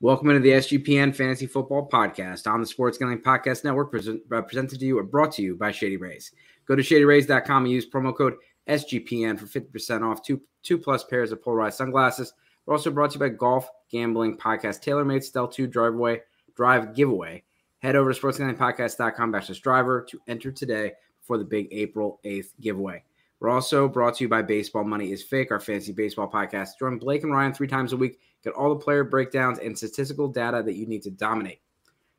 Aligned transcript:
Welcome 0.00 0.30
into 0.30 0.38
the 0.38 0.50
SGPN 0.50 1.12
Fantasy 1.12 1.48
Football 1.48 1.88
Podcast 1.88 2.46
on 2.46 2.60
the 2.60 2.66
Sports 2.68 2.98
Gambling 2.98 3.20
Podcast 3.20 3.64
Network, 3.64 3.90
present, 3.90 4.22
presented 4.28 4.78
to 4.78 4.86
you 4.86 4.96
or 4.96 5.02
brought 5.02 5.32
to 5.32 5.42
you 5.42 5.56
by 5.56 5.72
Shady 5.72 5.96
Rays. 5.96 6.30
Go 6.66 6.76
to 6.76 6.82
shadyrays.com 6.82 7.64
and 7.64 7.72
use 7.72 7.84
promo 7.84 8.16
code 8.16 8.34
SGPN 8.68 9.36
for 9.36 9.46
50% 9.46 10.08
off 10.08 10.22
two, 10.22 10.40
two 10.62 10.78
plus 10.78 11.02
pairs 11.02 11.32
of 11.32 11.42
polarized 11.42 11.78
sunglasses. 11.78 12.32
We're 12.64 12.74
also 12.74 12.92
brought 12.92 13.10
to 13.10 13.14
you 13.14 13.18
by 13.18 13.30
Golf 13.30 13.68
Gambling 13.90 14.36
Podcast, 14.36 14.84
TaylorMade 14.84 15.24
Stealth 15.24 15.52
2 15.54 15.66
Driveway 15.66 16.20
Drive 16.54 16.94
Giveaway. 16.94 17.42
Head 17.80 17.96
over 17.96 18.12
to 18.12 18.20
sportsgamblingpodcast.com 18.20 19.32
backslash 19.32 19.60
driver 19.60 20.06
to 20.10 20.20
enter 20.28 20.52
today 20.52 20.92
for 21.22 21.38
the 21.38 21.44
big 21.44 21.66
April 21.72 22.20
8th 22.24 22.52
giveaway. 22.60 23.02
We're 23.40 23.50
also 23.50 23.88
brought 23.88 24.14
to 24.16 24.24
you 24.24 24.28
by 24.28 24.42
Baseball 24.42 24.84
Money 24.84 25.10
is 25.10 25.24
Fake, 25.24 25.50
our 25.50 25.58
fantasy 25.58 25.92
baseball 25.92 26.30
podcast. 26.30 26.78
Join 26.78 26.98
Blake 26.98 27.24
and 27.24 27.32
Ryan 27.32 27.52
three 27.52 27.66
times 27.66 27.92
a 27.92 27.96
week 27.96 28.20
Get 28.44 28.54
all 28.54 28.68
the 28.70 28.80
player 28.80 29.04
breakdowns 29.04 29.58
and 29.58 29.76
statistical 29.76 30.28
data 30.28 30.62
that 30.62 30.74
you 30.74 30.86
need 30.86 31.02
to 31.02 31.10
dominate. 31.10 31.60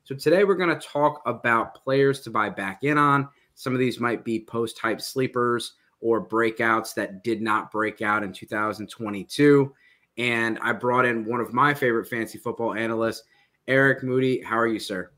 So 0.03 0.16
today 0.16 0.44
we're 0.44 0.55
going 0.55 0.77
to 0.77 0.88
talk 0.88 1.21
about 1.25 1.75
players 1.75 2.21
to 2.21 2.30
buy 2.30 2.49
back 2.49 2.84
in 2.84 2.98
on. 2.98 3.30
Some 3.55 3.73
of 3.73 3.80
these 3.80 3.99
might 3.99 4.23
be 4.23 4.39
post 4.39 4.77
type 4.77 5.02
sleepers 5.02 5.73
or 6.02 6.25
breakouts 6.25 6.94
that 6.95 7.23
did 7.23 7.41
not 7.41 7.71
break 7.71 8.02
out 8.02 8.23
in 8.23 8.34
2022. 8.34 9.73
And 10.17 10.59
I 10.61 10.73
brought 10.73 11.05
in 11.05 11.25
one 11.25 11.39
of 11.39 11.53
my 11.53 11.73
favorite 11.73 12.08
fantasy 12.08 12.38
football 12.38 12.73
analysts, 12.73 13.23
Eric 13.67 14.03
Moody. 14.03 14.41
How 14.41 14.58
are 14.58 14.67
you, 14.67 14.80
sir? 14.80 15.11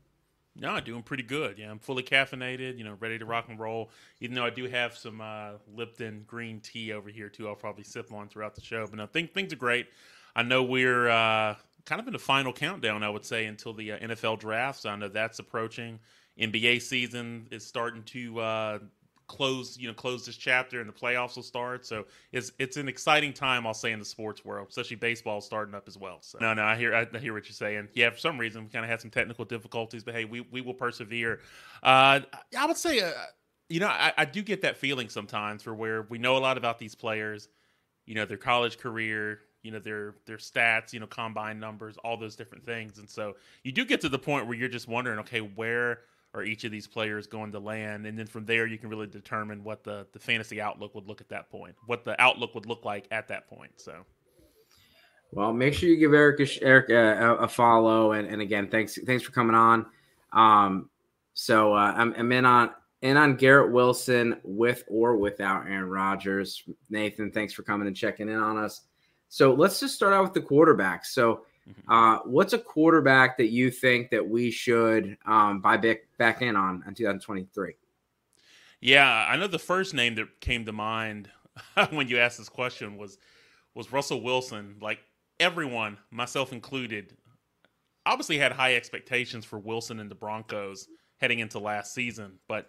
No, 0.54 0.78
doing 0.80 1.02
pretty 1.02 1.22
good. 1.22 1.58
Yeah, 1.58 1.70
I'm 1.70 1.78
fully 1.78 2.02
caffeinated, 2.02 2.76
you 2.76 2.84
know, 2.84 2.96
ready 3.00 3.18
to 3.18 3.24
rock 3.24 3.46
and 3.48 3.58
roll. 3.58 3.90
Even 4.20 4.34
though 4.34 4.44
I 4.44 4.50
do 4.50 4.68
have 4.68 4.96
some 4.96 5.20
uh, 5.20 5.52
Lipton 5.74 6.24
green 6.26 6.60
tea 6.60 6.92
over 6.92 7.08
here 7.08 7.30
too, 7.30 7.48
I'll 7.48 7.54
probably 7.54 7.84
sip 7.84 8.12
on 8.12 8.28
throughout 8.28 8.54
the 8.54 8.60
show. 8.60 8.86
But 8.86 8.96
no, 8.96 9.06
think, 9.06 9.32
things 9.32 9.52
are 9.52 9.56
great. 9.56 9.86
I 10.34 10.42
know 10.42 10.62
we're 10.62 11.08
uh, 11.08 11.56
kind 11.84 12.00
of 12.00 12.06
in 12.06 12.12
the 12.12 12.18
final 12.18 12.52
countdown, 12.52 13.02
I 13.02 13.08
would 13.08 13.24
say, 13.24 13.46
until 13.46 13.72
the 13.72 13.92
uh, 13.92 13.98
NFL 13.98 14.40
drafts. 14.40 14.86
I 14.86 14.96
know 14.96 15.08
that's 15.08 15.38
approaching. 15.38 15.98
NBA 16.40 16.80
season 16.82 17.46
is 17.50 17.66
starting 17.66 18.02
to 18.04 18.40
uh, 18.40 18.78
close, 19.26 19.78
you 19.78 19.88
know, 19.88 19.94
close 19.94 20.26
this 20.26 20.36
chapter, 20.36 20.80
and 20.80 20.88
the 20.88 20.92
playoffs 20.92 21.36
will 21.36 21.42
start. 21.42 21.86
So 21.86 22.06
it's 22.32 22.52
it's 22.58 22.76
an 22.76 22.88
exciting 22.88 23.32
time, 23.32 23.66
I'll 23.66 23.74
say, 23.74 23.92
in 23.92 23.98
the 23.98 24.04
sports 24.04 24.44
world, 24.44 24.68
especially 24.70 24.96
baseball 24.96 25.40
starting 25.40 25.74
up 25.74 25.88
as 25.88 25.98
well. 25.98 26.18
So 26.20 26.38
no, 26.40 26.54
no, 26.54 26.62
I 26.62 26.76
hear 26.76 26.94
I 26.94 27.18
hear 27.18 27.32
what 27.32 27.46
you're 27.46 27.54
saying. 27.54 27.88
Yeah, 27.94 28.10
for 28.10 28.18
some 28.18 28.38
reason 28.38 28.64
we 28.64 28.70
kind 28.70 28.84
of 28.84 28.90
had 28.90 29.00
some 29.00 29.10
technical 29.10 29.44
difficulties, 29.44 30.04
but 30.04 30.14
hey, 30.14 30.24
we 30.24 30.40
we 30.40 30.60
will 30.60 30.74
persevere. 30.74 31.40
Uh, 31.82 32.20
I 32.58 32.66
would 32.66 32.76
say, 32.76 33.00
uh, 33.00 33.10
you 33.68 33.80
know, 33.80 33.88
I, 33.88 34.12
I 34.16 34.24
do 34.24 34.42
get 34.42 34.62
that 34.62 34.76
feeling 34.76 35.08
sometimes 35.08 35.62
for 35.62 35.74
where 35.74 36.02
we 36.02 36.18
know 36.18 36.36
a 36.36 36.38
lot 36.40 36.58
about 36.58 36.78
these 36.78 36.94
players, 36.94 37.48
you 38.06 38.14
know, 38.14 38.26
their 38.26 38.36
college 38.36 38.78
career, 38.78 39.40
you 39.62 39.70
know 39.70 39.78
their 39.78 40.14
their 40.26 40.36
stats, 40.36 40.92
you 40.92 41.00
know 41.00 41.06
combine 41.06 41.58
numbers, 41.58 41.96
all 41.98 42.16
those 42.16 42.36
different 42.36 42.64
things, 42.64 42.98
and 42.98 43.08
so 43.08 43.34
you 43.64 43.72
do 43.72 43.84
get 43.84 44.00
to 44.02 44.08
the 44.08 44.18
point 44.18 44.46
where 44.46 44.56
you're 44.56 44.68
just 44.68 44.88
wondering, 44.88 45.18
okay, 45.20 45.40
where 45.40 46.00
are 46.34 46.42
each 46.42 46.64
of 46.64 46.72
these 46.72 46.86
players 46.86 47.26
going 47.26 47.52
to 47.52 47.58
land, 47.58 48.06
and 48.06 48.18
then 48.18 48.26
from 48.26 48.44
there 48.44 48.66
you 48.66 48.78
can 48.78 48.88
really 48.88 49.06
determine 49.06 49.62
what 49.64 49.84
the 49.84 50.06
the 50.12 50.18
fantasy 50.18 50.60
outlook 50.60 50.94
would 50.94 51.06
look 51.06 51.20
at 51.20 51.28
that 51.28 51.50
point, 51.50 51.74
what 51.86 52.04
the 52.04 52.20
outlook 52.20 52.54
would 52.54 52.66
look 52.66 52.84
like 52.84 53.06
at 53.10 53.28
that 53.28 53.48
point. 53.48 53.72
So. 53.76 53.94
Well, 55.34 55.54
make 55.54 55.72
sure 55.72 55.88
you 55.88 55.96
give 55.96 56.12
Eric 56.12 56.40
a, 56.40 56.62
Eric 56.62 56.90
a, 56.90 57.36
a 57.36 57.48
follow, 57.48 58.12
and, 58.12 58.28
and 58.28 58.42
again, 58.42 58.68
thanks 58.68 58.98
thanks 59.06 59.24
for 59.24 59.32
coming 59.32 59.56
on. 59.56 59.86
Um, 60.32 60.90
so 61.34 61.74
uh, 61.74 61.94
I'm, 61.96 62.14
I'm 62.18 62.32
in 62.32 62.44
on 62.44 62.70
in 63.02 63.16
on 63.16 63.36
Garrett 63.36 63.72
Wilson 63.72 64.40
with 64.44 64.84
or 64.88 65.16
without 65.16 65.66
Aaron 65.66 65.88
Rodgers. 65.88 66.62
Nathan, 66.88 67.30
thanks 67.30 67.52
for 67.52 67.62
coming 67.62 67.86
and 67.86 67.96
checking 67.96 68.28
in 68.28 68.38
on 68.38 68.56
us. 68.56 68.82
So 69.32 69.54
let's 69.54 69.80
just 69.80 69.94
start 69.94 70.12
out 70.12 70.24
with 70.24 70.34
the 70.34 70.42
quarterbacks. 70.42 71.06
So, 71.06 71.46
mm-hmm. 71.66 71.90
uh, 71.90 72.18
what's 72.26 72.52
a 72.52 72.58
quarterback 72.58 73.38
that 73.38 73.48
you 73.48 73.70
think 73.70 74.10
that 74.10 74.28
we 74.28 74.50
should 74.50 75.16
um, 75.24 75.62
buy 75.62 75.78
back, 75.78 76.00
back 76.18 76.42
in 76.42 76.54
on 76.54 76.84
in 76.86 76.92
2023? 76.92 77.72
Yeah, 78.82 79.26
I 79.26 79.38
know 79.38 79.46
the 79.46 79.58
first 79.58 79.94
name 79.94 80.16
that 80.16 80.38
came 80.40 80.66
to 80.66 80.72
mind 80.72 81.30
when 81.92 82.08
you 82.08 82.18
asked 82.18 82.36
this 82.36 82.50
question 82.50 82.98
was 82.98 83.16
was 83.74 83.90
Russell 83.90 84.20
Wilson. 84.20 84.76
Like 84.82 84.98
everyone, 85.40 85.96
myself 86.10 86.52
included, 86.52 87.16
obviously 88.04 88.36
had 88.36 88.52
high 88.52 88.76
expectations 88.76 89.46
for 89.46 89.58
Wilson 89.58 89.98
and 89.98 90.10
the 90.10 90.14
Broncos 90.14 90.88
heading 91.22 91.38
into 91.38 91.58
last 91.58 91.94
season, 91.94 92.38
but 92.48 92.68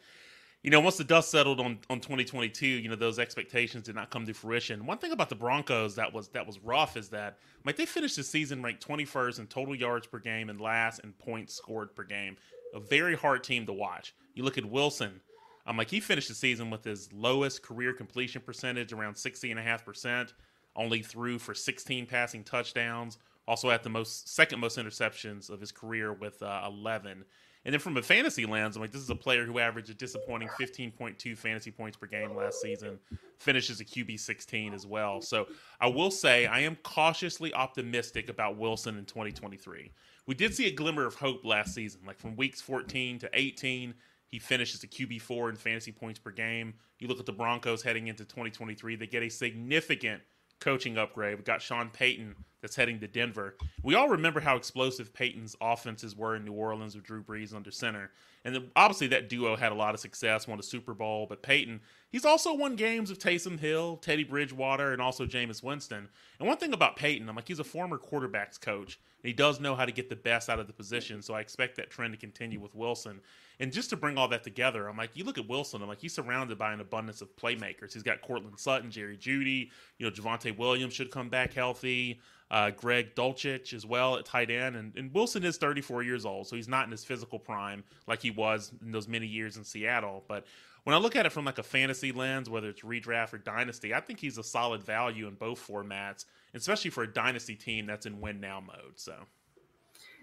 you 0.63 0.71
know, 0.71 0.79
once 0.79 0.95
the 0.95 1.03
dust 1.03 1.29
settled 1.29 1.59
on, 1.59 1.77
on 1.89 1.99
2022, 1.99 2.65
you 2.65 2.87
know, 2.87 2.95
those 2.95 3.19
expectations 3.19 3.83
did 3.83 3.95
not 3.95 4.09
come 4.09 4.25
to 4.25 4.33
fruition. 4.33 4.85
One 4.85 4.97
thing 4.97 5.11
about 5.11 5.27
the 5.27 5.35
Broncos 5.35 5.95
that 5.95 6.13
was 6.13 6.29
that 6.29 6.47
was 6.47 6.57
rough 6.59 6.95
is 6.95 7.09
that 7.09 7.37
like 7.65 7.75
they 7.75 7.85
finished 7.85 8.15
the 8.15 8.23
season 8.23 8.63
ranked 8.63 8.85
21st 8.87 9.39
in 9.39 9.47
total 9.47 9.75
yards 9.75 10.07
per 10.07 10.19
game 10.19 10.49
and 10.49 10.61
last 10.61 10.99
in 10.99 11.11
points 11.11 11.53
scored 11.53 11.93
per 11.93 12.03
game. 12.03 12.37
A 12.73 12.79
very 12.79 13.15
hard 13.15 13.43
team 13.43 13.65
to 13.65 13.73
watch. 13.73 14.15
You 14.35 14.43
look 14.43 14.57
at 14.57 14.65
Wilson, 14.65 15.19
I'm 15.65 15.75
like 15.75 15.89
he 15.89 15.99
finished 15.99 16.29
the 16.29 16.33
season 16.35 16.69
with 16.69 16.85
his 16.85 17.11
lowest 17.11 17.61
career 17.61 17.91
completion 17.91 18.41
percentage 18.41 18.93
around 18.93 19.15
60.5%, 19.15 20.33
only 20.77 21.01
threw 21.01 21.39
for 21.39 21.53
16 21.53 22.05
passing 22.05 22.43
touchdowns, 22.43 23.17
also 23.49 23.69
had 23.69 23.83
the 23.83 23.89
most 23.89 24.33
second 24.33 24.61
most 24.61 24.77
interceptions 24.77 25.49
of 25.49 25.59
his 25.59 25.73
career 25.73 26.13
with 26.13 26.41
uh, 26.41 26.63
11. 26.65 27.25
And 27.65 27.71
then 27.71 27.79
from 27.79 27.95
a 27.95 28.01
fantasy 28.01 28.45
lens, 28.45 28.75
I'm 28.75 28.81
like, 28.81 28.91
this 28.91 29.01
is 29.01 29.09
a 29.09 29.15
player 29.15 29.45
who 29.45 29.59
averaged 29.59 29.89
a 29.89 29.93
disappointing 29.93 30.49
15.2 30.59 31.37
fantasy 31.37 31.71
points 31.71 31.95
per 31.95 32.07
game 32.07 32.35
last 32.35 32.61
season, 32.61 32.99
finishes 33.37 33.79
a 33.79 33.85
QB 33.85 34.19
16 34.19 34.73
as 34.73 34.85
well. 34.85 35.21
So 35.21 35.47
I 35.79 35.87
will 35.87 36.11
say 36.11 36.45
I 36.45 36.59
am 36.59 36.75
cautiously 36.83 37.53
optimistic 37.53 38.27
about 38.27 38.57
Wilson 38.57 38.97
in 38.97 39.05
2023. 39.05 39.91
We 40.27 40.35
did 40.35 40.53
see 40.53 40.67
a 40.67 40.73
glimmer 40.73 41.05
of 41.05 41.15
hope 41.15 41.45
last 41.45 41.73
season, 41.73 42.01
like 42.05 42.19
from 42.19 42.35
weeks 42.35 42.59
14 42.61 43.19
to 43.19 43.29
18. 43.31 43.93
He 44.27 44.39
finishes 44.39 44.83
a 44.83 44.87
QB4 44.87 45.51
in 45.51 45.55
fantasy 45.55 45.91
points 45.91 46.19
per 46.19 46.31
game. 46.31 46.73
You 46.99 47.07
look 47.07 47.19
at 47.19 47.25
the 47.25 47.33
Broncos 47.33 47.83
heading 47.83 48.07
into 48.07 48.25
2023, 48.25 48.95
they 48.95 49.07
get 49.07 49.23
a 49.23 49.29
significant 49.29 50.21
coaching 50.63 50.97
upgrade. 50.97 51.37
We 51.37 51.43
got 51.43 51.61
Sean 51.61 51.89
Payton 51.89 52.35
that's 52.61 52.75
heading 52.75 52.99
to 53.01 53.07
Denver. 53.07 53.57
We 53.83 53.95
all 53.95 54.07
remember 54.07 54.39
how 54.39 54.55
explosive 54.55 55.13
Payton's 55.13 55.55
offenses 55.59 56.15
were 56.15 56.37
in 56.37 56.45
New 56.45 56.53
Orleans 56.53 56.95
with 56.95 57.03
Drew 57.03 57.21
Brees 57.21 57.53
under 57.53 57.69
center. 57.69 58.11
And 58.45 58.53
then 58.53 58.71
obviously 58.75 59.07
that 59.07 59.29
duo 59.29 59.55
had 59.55 59.71
a 59.71 59.75
lot 59.75 59.93
of 59.93 60.01
success, 60.01 60.47
won 60.47 60.59
a 60.59 60.63
Super 60.63 60.93
Bowl. 60.93 61.25
But 61.27 61.41
Payton, 61.41 61.79
he's 62.11 62.25
also 62.25 62.53
won 62.53 62.75
games 62.75 63.09
of 63.09 63.17
Taysom 63.17 63.59
Hill, 63.59 63.97
Teddy 63.97 64.23
Bridgewater, 64.23 64.91
and 64.91 65.01
also 65.01 65.25
Jameis 65.25 65.63
Winston. 65.63 66.09
And 66.39 66.47
one 66.47 66.57
thing 66.57 66.73
about 66.73 66.97
Payton, 66.97 67.29
I'm 67.29 67.35
like, 67.35 67.47
he's 67.47 67.59
a 67.59 67.63
former 67.63 67.97
quarterbacks 67.97 68.59
coach. 68.59 68.99
And 69.23 69.29
he 69.29 69.33
does 69.33 69.61
know 69.61 69.75
how 69.75 69.85
to 69.85 69.93
get 69.93 70.09
the 70.09 70.17
best 70.17 70.49
out 70.49 70.59
of 70.59 70.67
the 70.67 70.73
position. 70.73 71.21
So 71.21 71.33
I 71.33 71.39
expect 71.39 71.77
that 71.77 71.89
trend 71.89 72.13
to 72.13 72.19
continue 72.19 72.59
with 72.59 72.75
Wilson. 72.75 73.21
And 73.59 73.71
just 73.71 73.89
to 73.91 73.95
bring 73.95 74.17
all 74.17 74.27
that 74.27 74.43
together, 74.43 74.89
I'm 74.89 74.97
like, 74.97 75.15
you 75.15 75.23
look 75.23 75.37
at 75.37 75.47
Wilson, 75.47 75.81
I'm 75.81 75.87
like, 75.87 76.01
he's 76.01 76.13
surrounded 76.13 76.57
by 76.57 76.73
an 76.73 76.81
abundance 76.81 77.21
of 77.21 77.33
playmakers. 77.37 77.93
He's 77.93 78.03
got 78.03 78.21
Courtland 78.21 78.59
Sutton, 78.59 78.91
Jerry 78.91 79.15
Jeudy, 79.15 79.69
you 79.99 80.05
know, 80.05 80.11
Javonte 80.11 80.57
Williams 80.57 80.93
should 80.93 81.11
come 81.11 81.29
back 81.29 81.53
healthy. 81.53 82.19
Uh, 82.51 82.69
Greg 82.69 83.15
Dulcich 83.15 83.73
as 83.73 83.85
well 83.85 84.17
at 84.17 84.25
tight 84.25 84.51
end. 84.51 84.75
And, 84.75 84.95
and 84.95 85.13
Wilson 85.13 85.43
is 85.43 85.57
34 85.57 86.03
years 86.03 86.25
old, 86.25 86.47
so 86.47 86.55
he's 86.55 86.67
not 86.67 86.85
in 86.85 86.91
his 86.91 87.03
physical 87.03 87.39
prime 87.39 87.83
like 88.07 88.21
he 88.21 88.31
was 88.31 88.71
in 88.81 88.91
those 88.91 89.07
many 89.07 89.27
years 89.27 89.57
in 89.57 89.63
Seattle. 89.63 90.23
But 90.27 90.45
when 90.83 90.95
I 90.95 90.99
look 90.99 91.15
at 91.15 91.25
it 91.25 91.31
from 91.31 91.45
like 91.45 91.57
a 91.57 91.63
fantasy 91.63 92.11
lens, 92.11 92.49
whether 92.49 92.69
it's 92.69 92.81
redraft 92.81 93.33
or 93.33 93.37
dynasty, 93.37 93.93
I 93.93 94.01
think 94.01 94.19
he's 94.19 94.37
a 94.37 94.43
solid 94.43 94.83
value 94.83 95.27
in 95.27 95.35
both 95.35 95.65
formats, 95.65 96.25
especially 96.53 96.91
for 96.91 97.03
a 97.03 97.11
dynasty 97.11 97.55
team 97.55 97.85
that's 97.85 98.05
in 98.05 98.19
win 98.21 98.39
now 98.39 98.59
mode. 98.59 98.93
So. 98.97 99.15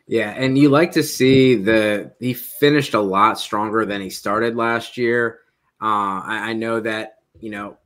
Yeah, 0.06 0.30
and 0.30 0.58
you 0.58 0.70
like 0.70 0.92
to 0.92 1.02
see 1.02 1.54
the 1.54 2.12
he 2.18 2.34
finished 2.34 2.94
a 2.94 3.00
lot 3.00 3.38
stronger 3.38 3.86
than 3.86 4.00
he 4.00 4.10
started 4.10 4.56
last 4.56 4.96
year. 4.96 5.38
Uh, 5.80 6.20
I, 6.24 6.50
I 6.50 6.52
know 6.52 6.80
that 6.80 7.18
you 7.38 7.50
know 7.50 7.76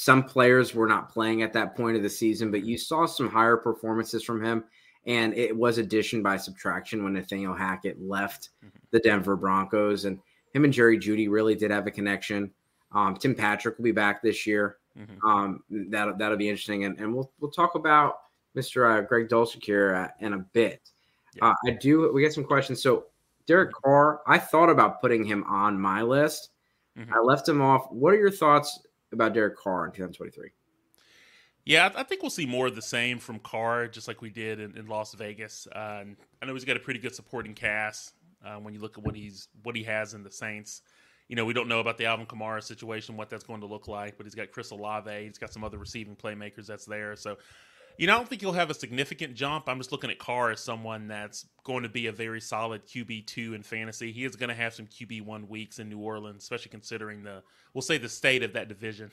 some 0.00 0.22
players 0.22 0.76
were 0.76 0.86
not 0.86 1.08
playing 1.08 1.42
at 1.42 1.52
that 1.52 1.74
point 1.74 1.96
of 1.96 2.04
the 2.04 2.08
season, 2.08 2.52
but 2.52 2.64
you 2.64 2.78
saw 2.78 3.04
some 3.04 3.28
higher 3.28 3.56
performances 3.56 4.22
from 4.22 4.40
him, 4.40 4.62
and 5.06 5.34
it 5.34 5.54
was 5.54 5.78
addition 5.78 6.22
by 6.22 6.36
subtraction 6.36 7.02
when 7.02 7.14
Nathaniel 7.14 7.52
Hackett 7.52 8.00
left 8.00 8.50
mm-hmm. 8.64 8.78
the 8.92 9.00
Denver 9.00 9.34
Broncos, 9.34 10.04
and 10.04 10.20
him 10.54 10.62
and 10.62 10.72
Jerry 10.72 10.98
Jeudy 10.98 11.28
really 11.28 11.56
did 11.56 11.72
have 11.72 11.88
a 11.88 11.90
connection. 11.90 12.52
Um, 12.92 13.16
Tim 13.16 13.34
Patrick 13.34 13.76
will 13.76 13.82
be 13.82 13.90
back 13.90 14.22
this 14.22 14.46
year. 14.46 14.76
Mm-hmm. 14.96 15.26
Um, 15.28 15.64
that'll 15.68 16.16
that'll 16.16 16.38
be 16.38 16.48
interesting, 16.48 16.84
and, 16.84 16.96
and 17.00 17.12
we'll 17.12 17.32
we'll 17.40 17.50
talk 17.50 17.74
about 17.74 18.20
Mr. 18.56 18.88
Uh, 18.88 19.00
Greg 19.00 19.28
Dulcich 19.28 19.64
here 19.64 19.96
uh, 19.96 20.24
in 20.24 20.34
a 20.34 20.38
bit. 20.38 20.80
Yeah. 21.34 21.46
Uh, 21.46 21.54
I 21.66 21.70
do. 21.72 22.12
We 22.12 22.22
get 22.22 22.32
some 22.32 22.44
questions. 22.44 22.80
So 22.80 23.06
Derek 23.48 23.72
Carr, 23.72 24.20
I 24.28 24.38
thought 24.38 24.70
about 24.70 25.00
putting 25.00 25.24
him 25.24 25.42
on 25.48 25.80
my 25.80 26.02
list. 26.02 26.50
Mm-hmm. 26.96 27.12
I 27.12 27.18
left 27.18 27.48
him 27.48 27.60
off. 27.60 27.90
What 27.90 28.14
are 28.14 28.18
your 28.18 28.30
thoughts 28.30 28.78
about 29.12 29.34
Derek 29.34 29.56
Carr 29.56 29.86
in 29.86 29.92
2023? 29.92 30.50
Yeah, 31.64 31.90
I 31.94 32.02
think 32.02 32.22
we'll 32.22 32.30
see 32.30 32.46
more 32.46 32.68
of 32.68 32.74
the 32.74 32.80
same 32.82 33.18
from 33.18 33.40
Carr, 33.40 33.88
just 33.88 34.08
like 34.08 34.22
we 34.22 34.30
did 34.30 34.58
in, 34.58 34.76
in 34.78 34.86
Las 34.86 35.12
Vegas. 35.12 35.66
Uh, 35.70 36.04
I 36.40 36.46
know 36.46 36.54
he's 36.54 36.64
got 36.64 36.78
a 36.78 36.80
pretty 36.80 36.98
good 36.98 37.14
supporting 37.14 37.52
cast 37.52 38.14
uh, 38.42 38.54
when 38.54 38.72
you 38.72 38.80
look 38.80 38.96
at 38.96 39.04
what 39.04 39.14
he's 39.14 39.48
what 39.64 39.76
he 39.76 39.82
has 39.82 40.14
in 40.14 40.22
the 40.22 40.30
Saints. 40.30 40.80
You 41.28 41.36
know, 41.36 41.44
we 41.44 41.52
don't 41.52 41.68
know 41.68 41.80
about 41.80 41.98
the 41.98 42.06
Alvin 42.06 42.24
Kamara 42.24 42.62
situation, 42.62 43.18
what 43.18 43.28
that's 43.28 43.44
going 43.44 43.60
to 43.60 43.66
look 43.66 43.86
like, 43.86 44.16
but 44.16 44.24
he's 44.24 44.34
got 44.34 44.50
Chris 44.50 44.70
Olave, 44.70 45.24
he's 45.24 45.36
got 45.36 45.52
some 45.52 45.62
other 45.62 45.76
receiving 45.76 46.16
playmakers 46.16 46.66
that's 46.66 46.86
there. 46.86 47.14
So 47.16 47.36
You 47.98 48.06
know, 48.06 48.14
I 48.14 48.16
don't 48.16 48.28
think 48.28 48.40
he'll 48.40 48.52
have 48.52 48.70
a 48.70 48.74
significant 48.74 49.34
jump. 49.34 49.68
I'm 49.68 49.78
just 49.78 49.90
looking 49.90 50.08
at 50.08 50.20
Carr 50.20 50.52
as 50.52 50.60
someone 50.60 51.08
that's 51.08 51.46
going 51.64 51.82
to 51.82 51.88
be 51.88 52.06
a 52.06 52.12
very 52.12 52.40
solid 52.40 52.86
QB 52.86 53.26
two 53.26 53.54
in 53.54 53.64
fantasy. 53.64 54.12
He 54.12 54.24
is 54.24 54.36
going 54.36 54.50
to 54.50 54.54
have 54.54 54.72
some 54.72 54.86
QB 54.86 55.22
one 55.22 55.48
weeks 55.48 55.80
in 55.80 55.88
New 55.88 55.98
Orleans, 55.98 56.44
especially 56.44 56.70
considering 56.70 57.24
the 57.24 57.42
we'll 57.74 57.82
say 57.82 57.98
the 57.98 58.08
state 58.08 58.44
of 58.44 58.52
that 58.52 58.68
division. 58.68 59.10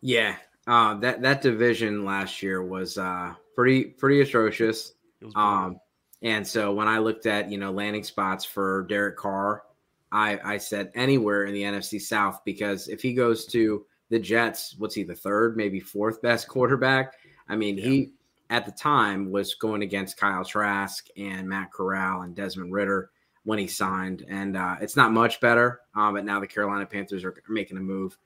Yeah, 0.00 0.36
uh, 0.68 0.94
that 1.00 1.20
that 1.22 1.42
division 1.42 2.04
last 2.04 2.44
year 2.44 2.62
was 2.62 2.96
uh, 2.96 3.34
pretty 3.56 3.84
pretty 3.84 4.20
atrocious. 4.20 4.92
Um, 5.34 5.80
and 6.22 6.46
so 6.46 6.72
when 6.72 6.86
I 6.86 6.98
looked 6.98 7.26
at 7.26 7.50
you 7.50 7.58
know 7.58 7.72
landing 7.72 8.04
spots 8.04 8.44
for 8.44 8.86
Derek 8.88 9.16
Carr, 9.16 9.64
I 10.12 10.38
I 10.44 10.58
said 10.58 10.92
anywhere 10.94 11.46
in 11.46 11.54
the 11.54 11.62
NFC 11.62 12.00
South 12.00 12.40
because 12.44 12.86
if 12.86 13.02
he 13.02 13.14
goes 13.14 13.46
to 13.46 13.84
the 14.10 14.18
Jets, 14.18 14.74
what's 14.78 14.94
he 14.94 15.02
the 15.02 15.14
third, 15.14 15.56
maybe 15.56 15.80
fourth 15.80 16.20
best 16.20 16.48
quarterback? 16.48 17.14
I 17.48 17.56
mean, 17.56 17.78
yeah. 17.78 17.84
he 17.84 18.12
at 18.50 18.66
the 18.66 18.72
time 18.72 19.30
was 19.30 19.54
going 19.54 19.82
against 19.82 20.16
Kyle 20.16 20.44
Trask 20.44 21.06
and 21.16 21.48
Matt 21.48 21.72
Corral 21.72 22.22
and 22.22 22.34
Desmond 22.34 22.72
Ridder 22.72 23.10
when 23.44 23.58
he 23.58 23.66
signed, 23.66 24.24
and 24.28 24.56
uh, 24.56 24.76
it's 24.80 24.96
not 24.96 25.12
much 25.12 25.40
better. 25.40 25.80
Uh, 25.96 26.12
but 26.12 26.24
now 26.24 26.40
the 26.40 26.46
Carolina 26.46 26.84
Panthers 26.84 27.24
are 27.24 27.34
making 27.48 27.78
a 27.78 27.80
move. 27.80 28.18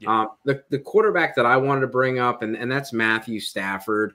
Yeah. 0.00 0.20
Um, 0.20 0.28
the 0.44 0.62
the 0.70 0.78
quarterback 0.78 1.34
that 1.36 1.46
I 1.46 1.56
wanted 1.56 1.82
to 1.82 1.86
bring 1.86 2.18
up, 2.18 2.42
and 2.42 2.56
and 2.56 2.70
that's 2.70 2.92
Matthew 2.92 3.40
Stafford. 3.40 4.14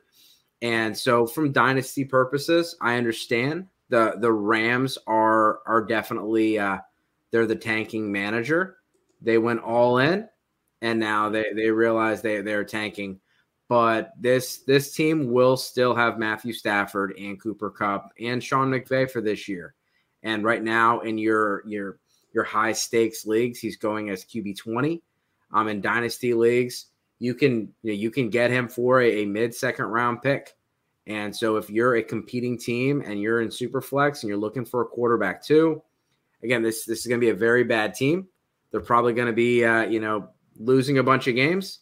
And 0.61 0.97
so, 0.97 1.25
from 1.27 1.51
dynasty 1.51 2.05
purposes, 2.05 2.75
I 2.81 2.95
understand 2.97 3.67
the 3.89 4.15
the 4.19 4.31
Rams 4.31 4.97
are 5.07 5.59
are 5.65 5.83
definitely 5.83 6.59
uh, 6.59 6.77
they're 7.31 7.47
the 7.47 7.55
tanking 7.55 8.11
manager. 8.11 8.77
They 9.21 9.37
went 9.37 9.61
all 9.61 9.97
in, 9.97 10.27
and 10.83 10.99
now 10.99 11.29
they 11.29 11.45
they 11.55 11.71
realize 11.71 12.21
they 12.21 12.41
they're 12.41 12.65
tanking. 12.65 13.19
But 13.69 14.11
this 14.19 14.57
this 14.59 14.93
team 14.93 15.31
will 15.31 15.57
still 15.57 15.95
have 15.95 16.19
Matthew 16.19 16.53
Stafford 16.53 17.13
and 17.17 17.41
Cooper 17.41 17.71
Kupp 17.71 18.11
and 18.19 18.43
Sean 18.43 18.69
McVay 18.69 19.09
for 19.09 19.21
this 19.21 19.47
year. 19.47 19.73
And 20.21 20.43
right 20.43 20.61
now, 20.61 20.99
in 20.99 21.17
your 21.17 21.63
your 21.65 21.99
your 22.33 22.43
high 22.43 22.73
stakes 22.73 23.25
leagues, 23.25 23.59
he's 23.59 23.77
going 23.77 24.09
as 24.09 24.25
QB 24.25 24.57
twenty. 24.57 25.01
Um, 25.53 25.69
in 25.69 25.81
dynasty 25.81 26.33
leagues, 26.33 26.87
you 27.19 27.33
can 27.33 27.73
you, 27.83 27.91
know, 27.91 27.93
you 27.93 28.11
can 28.11 28.29
get 28.29 28.51
him 28.51 28.67
for 28.67 29.01
a, 29.01 29.23
a 29.23 29.25
mid 29.25 29.55
second 29.55 29.85
round 29.85 30.21
pick. 30.21 30.53
And 31.07 31.35
so 31.35 31.57
if 31.57 31.69
you're 31.69 31.95
a 31.95 32.03
competing 32.03 32.57
team 32.57 33.03
and 33.05 33.21
you're 33.21 33.41
in 33.41 33.51
super 33.51 33.81
flex 33.81 34.23
and 34.23 34.29
you're 34.29 34.37
looking 34.37 34.65
for 34.65 34.81
a 34.81 34.85
quarterback 34.85 35.43
too, 35.43 35.81
again, 36.43 36.61
this 36.61 36.83
this 36.83 36.99
is 36.99 37.07
going 37.07 37.21
to 37.21 37.25
be 37.25 37.31
a 37.31 37.35
very 37.35 37.63
bad 37.63 37.93
team. 37.93 38.27
They're 38.71 38.81
probably 38.81 39.13
going 39.13 39.27
to 39.27 39.33
be 39.33 39.63
uh, 39.63 39.83
you 39.83 40.01
know 40.01 40.29
losing 40.57 40.97
a 40.97 41.03
bunch 41.03 41.27
of 41.27 41.35
games, 41.35 41.79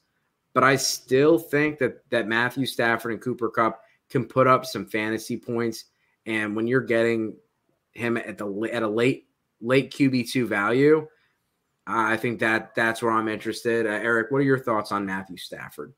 but 0.53 0.63
I 0.63 0.75
still 0.75 1.37
think 1.37 1.79
that 1.79 2.09
that 2.09 2.27
Matthew 2.27 2.65
Stafford 2.65 3.13
and 3.13 3.21
Cooper 3.21 3.49
Kupp 3.49 3.81
can 4.09 4.25
put 4.25 4.47
up 4.47 4.65
some 4.65 4.85
fantasy 4.85 5.37
points. 5.37 5.85
And 6.25 6.55
when 6.55 6.67
you're 6.67 6.81
getting 6.81 7.35
him 7.93 8.17
at 8.17 8.37
the 8.37 8.69
at 8.71 8.83
a 8.83 8.87
late 8.87 9.27
late 9.61 9.91
QB 9.91 10.29
two 10.31 10.47
value, 10.47 11.07
I 11.87 12.17
think 12.17 12.39
that 12.39 12.75
that's 12.75 13.01
where 13.01 13.11
I'm 13.11 13.27
interested. 13.27 13.85
Uh, 13.85 13.89
Eric, 13.89 14.31
what 14.31 14.39
are 14.39 14.43
your 14.43 14.59
thoughts 14.59 14.91
on 14.91 15.05
Matthew 15.05 15.37
Stafford? 15.37 15.93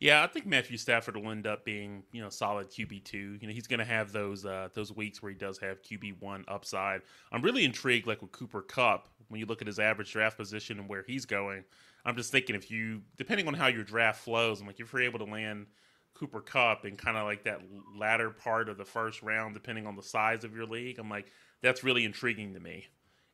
Yeah, 0.00 0.22
I 0.22 0.28
think 0.28 0.46
Matthew 0.46 0.76
Stafford 0.76 1.16
will 1.16 1.30
end 1.32 1.46
up 1.46 1.64
being 1.64 2.04
you 2.12 2.22
know 2.22 2.28
solid 2.28 2.70
QB 2.70 3.04
two. 3.04 3.36
You 3.40 3.48
know 3.48 3.52
he's 3.52 3.66
going 3.66 3.80
to 3.80 3.84
have 3.84 4.12
those 4.12 4.44
uh, 4.44 4.68
those 4.74 4.92
weeks 4.92 5.20
where 5.20 5.30
he 5.30 5.36
does 5.36 5.58
have 5.58 5.82
QB 5.82 6.20
one 6.20 6.44
upside. 6.46 7.02
I'm 7.32 7.42
really 7.42 7.64
intrigued, 7.64 8.06
like 8.06 8.22
with 8.22 8.30
Cooper 8.30 8.62
Kupp, 8.62 9.08
when 9.28 9.40
you 9.40 9.46
look 9.46 9.60
at 9.60 9.66
his 9.66 9.78
average 9.78 10.12
draft 10.12 10.36
position 10.36 10.78
and 10.78 10.88
where 10.88 11.04
he's 11.06 11.26
going. 11.26 11.64
I'm 12.04 12.16
just 12.16 12.32
thinking 12.32 12.56
if 12.56 12.70
you, 12.70 13.02
depending 13.16 13.46
on 13.48 13.54
how 13.54 13.66
your 13.66 13.84
draft 13.84 14.22
flows, 14.22 14.60
I'm 14.60 14.66
like 14.66 14.80
if 14.80 14.92
you're 14.92 15.02
able 15.02 15.18
to 15.18 15.24
land 15.24 15.66
Cooper 16.14 16.40
Kupp 16.40 16.84
in 16.84 16.96
kind 16.96 17.16
of 17.16 17.24
like 17.24 17.44
that 17.44 17.60
latter 17.96 18.30
part 18.30 18.68
of 18.68 18.78
the 18.78 18.84
first 18.84 19.22
round, 19.22 19.54
depending 19.54 19.86
on 19.86 19.96
the 19.96 20.02
size 20.02 20.44
of 20.44 20.54
your 20.54 20.66
league, 20.66 20.98
I'm 20.98 21.10
like 21.10 21.30
that's 21.60 21.84
really 21.84 22.04
intriguing 22.04 22.54
to 22.54 22.60
me 22.60 22.86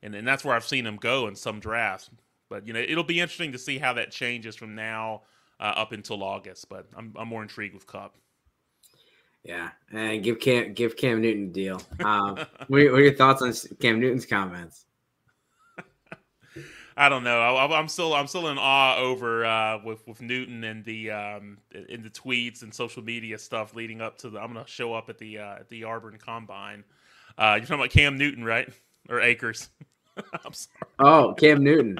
and 0.04 0.14
and 0.14 0.28
that's 0.28 0.44
where 0.44 0.54
I've 0.54 0.64
seen 0.64 0.86
him 0.86 0.96
go 0.96 1.26
in 1.26 1.34
some 1.34 1.58
drafts. 1.58 2.10
But 2.48 2.66
you 2.66 2.72
know, 2.72 2.80
it'll 2.80 3.02
be 3.02 3.20
interesting 3.20 3.52
to 3.52 3.58
see 3.58 3.78
how 3.78 3.94
that 3.94 4.12
changes 4.12 4.54
from 4.54 4.76
now 4.76 5.22
uh, 5.58 5.72
up 5.76 5.92
until 5.92 6.22
August. 6.22 6.68
But 6.68 6.86
I'm 6.96 7.12
I'm 7.16 7.26
more 7.26 7.42
intrigued 7.42 7.74
with 7.74 7.86
Kupp. 7.86 8.16
Yeah, 9.42 9.70
and 9.90 10.22
give 10.22 10.38
Cam 10.38 10.74
give 10.74 10.96
Cam 10.96 11.20
Newton 11.20 11.44
a 11.44 11.48
deal. 11.48 11.82
Are, 12.04 12.46
what, 12.68 12.80
are, 12.80 13.00
your 13.00 13.14
thoughts 13.14 13.42
on 13.42 13.52
Cam 13.80 13.98
Newton's 13.98 14.26
comments? 14.26 14.84
I 16.96 17.08
don't 17.08 17.24
know. 17.24 17.40
I, 17.40 17.78
am 17.78 17.88
still 17.88 18.14
I'm 18.14 18.26
still 18.28 18.48
in 18.48 18.58
awe 18.58 18.96
over 18.96 19.44
uh, 19.44 19.80
with 19.84 20.06
with 20.06 20.20
Newton 20.20 20.62
and 20.64 20.84
the 20.84 21.10
um, 21.10 21.58
in 21.88 22.02
the 22.02 22.10
tweets 22.10 22.62
and 22.62 22.72
social 22.72 23.02
media 23.02 23.36
stuff 23.38 23.74
leading 23.74 24.00
up 24.00 24.16
to 24.18 24.30
the. 24.30 24.38
I'm 24.38 24.52
gonna 24.52 24.66
show 24.66 24.94
up 24.94 25.08
at 25.08 25.18
the 25.18 25.38
uh, 25.38 25.54
at 25.56 25.68
the 25.68 25.84
Auburn 25.84 26.18
Combine. 26.24 26.84
Uh, 27.36 27.54
you're 27.56 27.62
talking 27.62 27.76
about 27.76 27.90
Cam 27.90 28.16
Newton, 28.16 28.44
right? 28.44 28.68
Or 29.08 29.20
Akers? 29.20 29.70
I'm 30.16 30.52
sorry. 30.52 30.78
Oh, 31.00 31.34
Cam 31.34 31.64
Newton. 31.64 31.98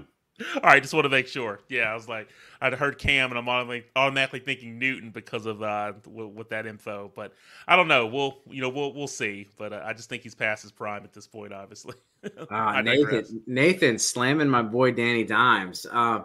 All 0.57 0.63
right, 0.65 0.83
just 0.83 0.93
want 0.93 1.05
to 1.05 1.11
make 1.11 1.29
sure. 1.29 1.61
Yeah, 1.69 1.93
I 1.93 1.95
was 1.95 2.09
like, 2.09 2.29
I'd 2.61 2.75
heard 2.75 2.99
Cam, 2.99 3.31
and 3.31 3.39
I'm 3.39 3.49
automatically, 3.95 4.41
thinking 4.41 4.81
Newton 4.81 5.11
because 5.11 5.47
of 5.47 5.63
uh, 5.63 5.93
with, 6.07 6.33
with, 6.33 6.49
that 6.49 6.67
info. 6.67 7.13
But 7.15 7.35
I 7.69 7.77
don't 7.77 7.87
know. 7.87 8.07
We'll, 8.07 8.39
you 8.51 8.61
know, 8.61 8.69
we'll 8.69 8.93
we'll 8.93 9.07
see. 9.07 9.47
But 9.57 9.73
uh, 9.73 9.83
I 9.85 9.93
just 9.93 10.09
think 10.09 10.25
he's 10.25 10.35
past 10.35 10.63
his 10.63 10.73
prime 10.73 11.05
at 11.05 11.13
this 11.13 11.27
point. 11.27 11.53
Obviously. 11.53 11.95
Uh, 12.51 12.81
Nathan, 12.81 13.43
Nathan 13.47 13.99
slamming 13.99 14.49
my 14.49 14.63
boy 14.63 14.91
Danny 14.91 15.25
Dimes. 15.25 15.85
Uh, 15.93 16.23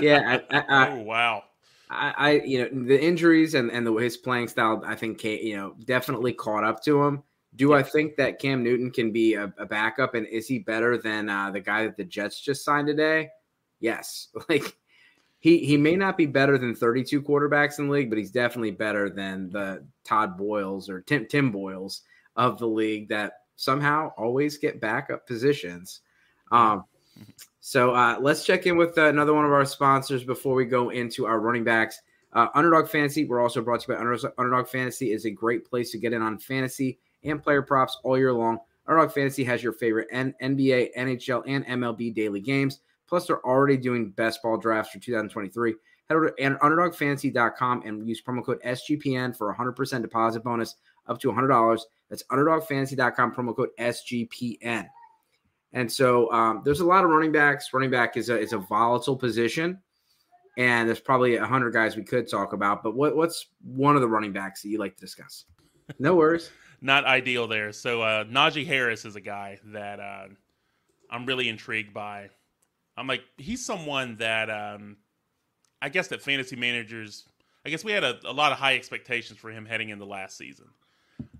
yeah. 0.00 0.38
I, 0.48 0.56
I, 0.56 0.64
I, 0.68 0.90
oh 0.90 1.02
wow. 1.02 1.42
I, 1.90 2.14
I, 2.16 2.30
you 2.44 2.60
know, 2.60 2.86
the 2.86 3.02
injuries 3.02 3.54
and 3.54 3.68
and 3.72 3.84
the, 3.84 3.92
his 3.94 4.16
playing 4.16 4.46
style, 4.46 4.80
I 4.86 4.94
think, 4.94 5.24
you 5.24 5.56
know, 5.56 5.74
definitely 5.86 6.34
caught 6.34 6.62
up 6.62 6.84
to 6.84 7.02
him. 7.02 7.24
Do 7.56 7.74
I 7.74 7.82
think 7.82 8.14
that 8.14 8.38
Cam 8.38 8.62
Newton 8.62 8.92
can 8.92 9.10
be 9.10 9.34
a, 9.34 9.52
a 9.58 9.66
backup, 9.66 10.14
and 10.14 10.24
is 10.28 10.46
he 10.46 10.60
better 10.60 10.96
than 10.96 11.28
uh, 11.28 11.50
the 11.50 11.58
guy 11.58 11.84
that 11.84 11.96
the 11.96 12.04
Jets 12.04 12.40
just 12.40 12.64
signed 12.64 12.86
today? 12.86 13.28
Yes. 13.80 14.28
Like 14.48 14.76
he 15.40 15.58
he 15.64 15.76
may 15.76 15.96
not 15.96 16.18
be 16.18 16.26
better 16.26 16.58
than 16.58 16.74
32 16.74 17.22
quarterbacks 17.22 17.78
in 17.78 17.86
the 17.86 17.92
league, 17.92 18.10
but 18.10 18.18
he's 18.18 18.30
definitely 18.30 18.72
better 18.72 19.08
than 19.08 19.50
the 19.50 19.84
Todd 20.04 20.36
Boyles 20.36 20.90
or 20.90 21.00
Tim 21.00 21.26
Tim 21.26 21.50
Boyles 21.50 22.02
of 22.36 22.58
the 22.58 22.66
league 22.66 23.08
that 23.08 23.32
somehow 23.56 24.12
always 24.16 24.58
get 24.58 24.80
backup 24.80 25.26
positions. 25.26 26.00
Um, 26.52 26.84
so 27.60 27.94
uh, 27.94 28.18
let's 28.20 28.44
check 28.44 28.66
in 28.66 28.76
with 28.76 28.96
uh, 28.98 29.06
another 29.06 29.34
one 29.34 29.44
of 29.44 29.52
our 29.52 29.64
sponsors 29.64 30.24
before 30.24 30.54
we 30.54 30.64
go 30.64 30.90
into 30.90 31.26
our 31.26 31.40
running 31.40 31.64
backs. 31.64 32.00
Uh, 32.32 32.46
Underdog 32.54 32.88
Fantasy. 32.88 33.24
We're 33.24 33.42
also 33.42 33.60
brought 33.60 33.80
to 33.80 33.92
you 33.92 33.98
by 33.98 34.30
Underdog 34.38 34.68
Fantasy. 34.68 35.12
is 35.12 35.24
a 35.24 35.30
great 35.30 35.68
place 35.68 35.90
to 35.92 35.98
get 35.98 36.12
in 36.12 36.22
on 36.22 36.38
fantasy 36.38 36.98
and 37.24 37.42
player 37.42 37.62
props 37.62 37.98
all 38.04 38.16
year 38.16 38.32
long. 38.32 38.58
Underdog 38.86 39.12
Fantasy 39.12 39.44
has 39.44 39.62
your 39.62 39.72
favorite 39.72 40.08
N- 40.10 40.34
NBA, 40.42 40.90
NHL, 40.96 41.42
and 41.46 41.66
MLB 41.66 42.14
daily 42.14 42.40
games. 42.40 42.80
Plus, 43.10 43.26
they're 43.26 43.44
already 43.44 43.76
doing 43.76 44.10
best 44.10 44.42
ball 44.42 44.56
drafts 44.56 44.92
for 44.92 44.98
2023. 45.00 45.74
Head 46.08 46.14
over 46.14 46.30
to 46.30 46.42
underdogfantasy.com 46.42 47.82
and 47.84 48.08
use 48.08 48.22
promo 48.22 48.44
code 48.44 48.62
SGPN 48.64 49.36
for 49.36 49.50
a 49.50 49.54
100% 49.54 50.02
deposit 50.02 50.42
bonus 50.42 50.76
up 51.06 51.20
to 51.20 51.30
$100. 51.30 51.80
That's 52.08 52.22
underdogfantasy.com, 52.24 53.34
promo 53.34 53.54
code 53.54 53.70
SGPN. 53.78 54.86
And 55.72 55.92
so 55.92 56.32
um, 56.32 56.62
there's 56.64 56.80
a 56.80 56.86
lot 56.86 57.04
of 57.04 57.10
running 57.10 57.32
backs. 57.32 57.74
Running 57.74 57.90
back 57.90 58.16
is 58.16 58.30
a, 58.30 58.38
is 58.38 58.52
a 58.52 58.58
volatile 58.58 59.16
position. 59.16 59.78
And 60.56 60.88
there's 60.88 61.00
probably 61.00 61.38
100 61.38 61.72
guys 61.72 61.96
we 61.96 62.02
could 62.02 62.28
talk 62.28 62.52
about. 62.52 62.82
But 62.82 62.96
what, 62.96 63.14
what's 63.14 63.46
one 63.62 63.94
of 63.94 64.02
the 64.02 64.08
running 64.08 64.32
backs 64.32 64.62
that 64.62 64.68
you 64.68 64.78
like 64.78 64.96
to 64.96 65.00
discuss? 65.00 65.44
No 65.98 66.14
worries 66.14 66.50
not 66.80 67.04
ideal 67.04 67.46
there. 67.46 67.72
So 67.72 68.02
uh, 68.02 68.24
Najee 68.24 68.66
Harris 68.66 69.04
is 69.04 69.16
a 69.16 69.20
guy 69.20 69.58
that 69.66 70.00
uh, 70.00 70.26
I'm 71.10 71.26
really 71.26 71.48
intrigued 71.48 71.92
by. 71.92 72.30
I'm 73.00 73.06
like 73.06 73.24
he's 73.38 73.64
someone 73.64 74.16
that 74.16 74.50
um, 74.50 74.98
I 75.80 75.88
guess 75.88 76.08
that 76.08 76.22
fantasy 76.22 76.54
managers. 76.54 77.24
I 77.64 77.70
guess 77.70 77.84
we 77.84 77.92
had 77.92 78.04
a, 78.04 78.18
a 78.24 78.32
lot 78.32 78.52
of 78.52 78.58
high 78.58 78.74
expectations 78.74 79.38
for 79.38 79.50
him 79.50 79.66
heading 79.66 79.88
into 79.88 80.04
last 80.04 80.36
season. 80.36 80.66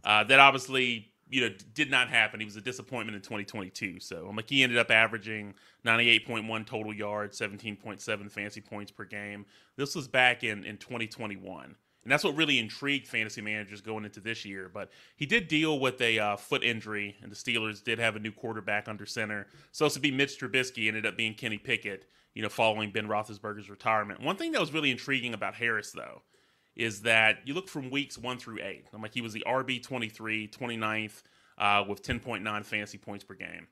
Uh, 0.05 0.25
that 0.25 0.41
obviously 0.41 1.13
you 1.29 1.43
know 1.43 1.55
did 1.75 1.91
not 1.91 2.09
happen. 2.09 2.41
He 2.41 2.47
was 2.47 2.57
a 2.57 2.63
disappointment 2.63 3.15
in 3.15 3.23
2022. 3.23 4.01
So 4.01 4.27
I'm 4.29 4.37
like 4.37 4.49
he 4.49 4.63
ended 4.63 4.79
up 4.79 4.91
averaging 4.91 5.55
98.1 5.85 6.67
total 6.67 6.95
yards, 6.95 7.39
17.7 7.39 8.31
fantasy 8.31 8.61
points 8.63 8.91
per 8.91 9.05
game. 9.05 9.45
This 9.77 9.95
was 9.95 10.09
back 10.09 10.43
in 10.43 10.65
in 10.65 10.79
2021. 10.79 11.77
And 12.03 12.11
that's 12.11 12.25
what 12.25 12.37
really 12.37 12.59
intrigued 12.59 13.07
fantasy 13.07 13.43
managers 13.43 13.81
going 13.81 14.05
into 14.05 14.21
this 14.21 14.45
year. 14.45 14.71
But 14.73 14.91
he 15.17 15.27
did 15.27 15.49
deal 15.49 15.79
with 15.79 16.01
a 16.01 16.19
uh, 16.19 16.37
foot 16.37 16.65
injury, 16.65 17.17
and 17.23 17.31
the 17.31 17.37
Steelers 17.37 17.85
did 17.85 17.99
have 17.99 18.17
a 18.17 18.19
new 18.19 18.33
quarterback 18.33 18.89
under 18.89 19.05
center. 19.05 19.47
So 19.73 19.89
to 19.89 20.01
be 20.01 20.11
Mitch 20.11 20.41
Trubisky 20.41 20.89
ended 20.89 21.05
up 21.05 21.17
being 21.17 21.35
Kenny 21.35 21.59
Pickett, 21.59 22.07
you 22.35 22.43
know, 22.43 22.49
following 22.49 22.91
Ben 22.91 23.07
Roethlisberger's 23.07 23.69
retirement. 23.69 24.23
One 24.23 24.37
thing 24.37 24.53
that 24.53 24.61
was 24.61 24.73
really 24.73 24.91
intriguing 24.91 25.35
about 25.35 25.55
Harris, 25.55 25.93
though, 25.93 26.23
is 26.75 27.03
that 27.03 27.39
you 27.45 27.53
look 27.53 27.69
from 27.69 27.91
weeks 27.91 28.17
one 28.17 28.39
through 28.39 28.61
eight. 28.63 28.87
I'm 28.95 29.03
like, 29.03 29.13
he 29.13 29.21
was 29.21 29.35
the 29.35 29.45
RB 29.47 29.83
23, 29.83 30.49
29th, 30.49 31.23
uh, 31.59 31.85
with 31.87 32.03
10.9 32.03 32.65
fantasy 32.65 32.97
points 32.97 33.25
per 33.25 33.35
game. 33.35 33.67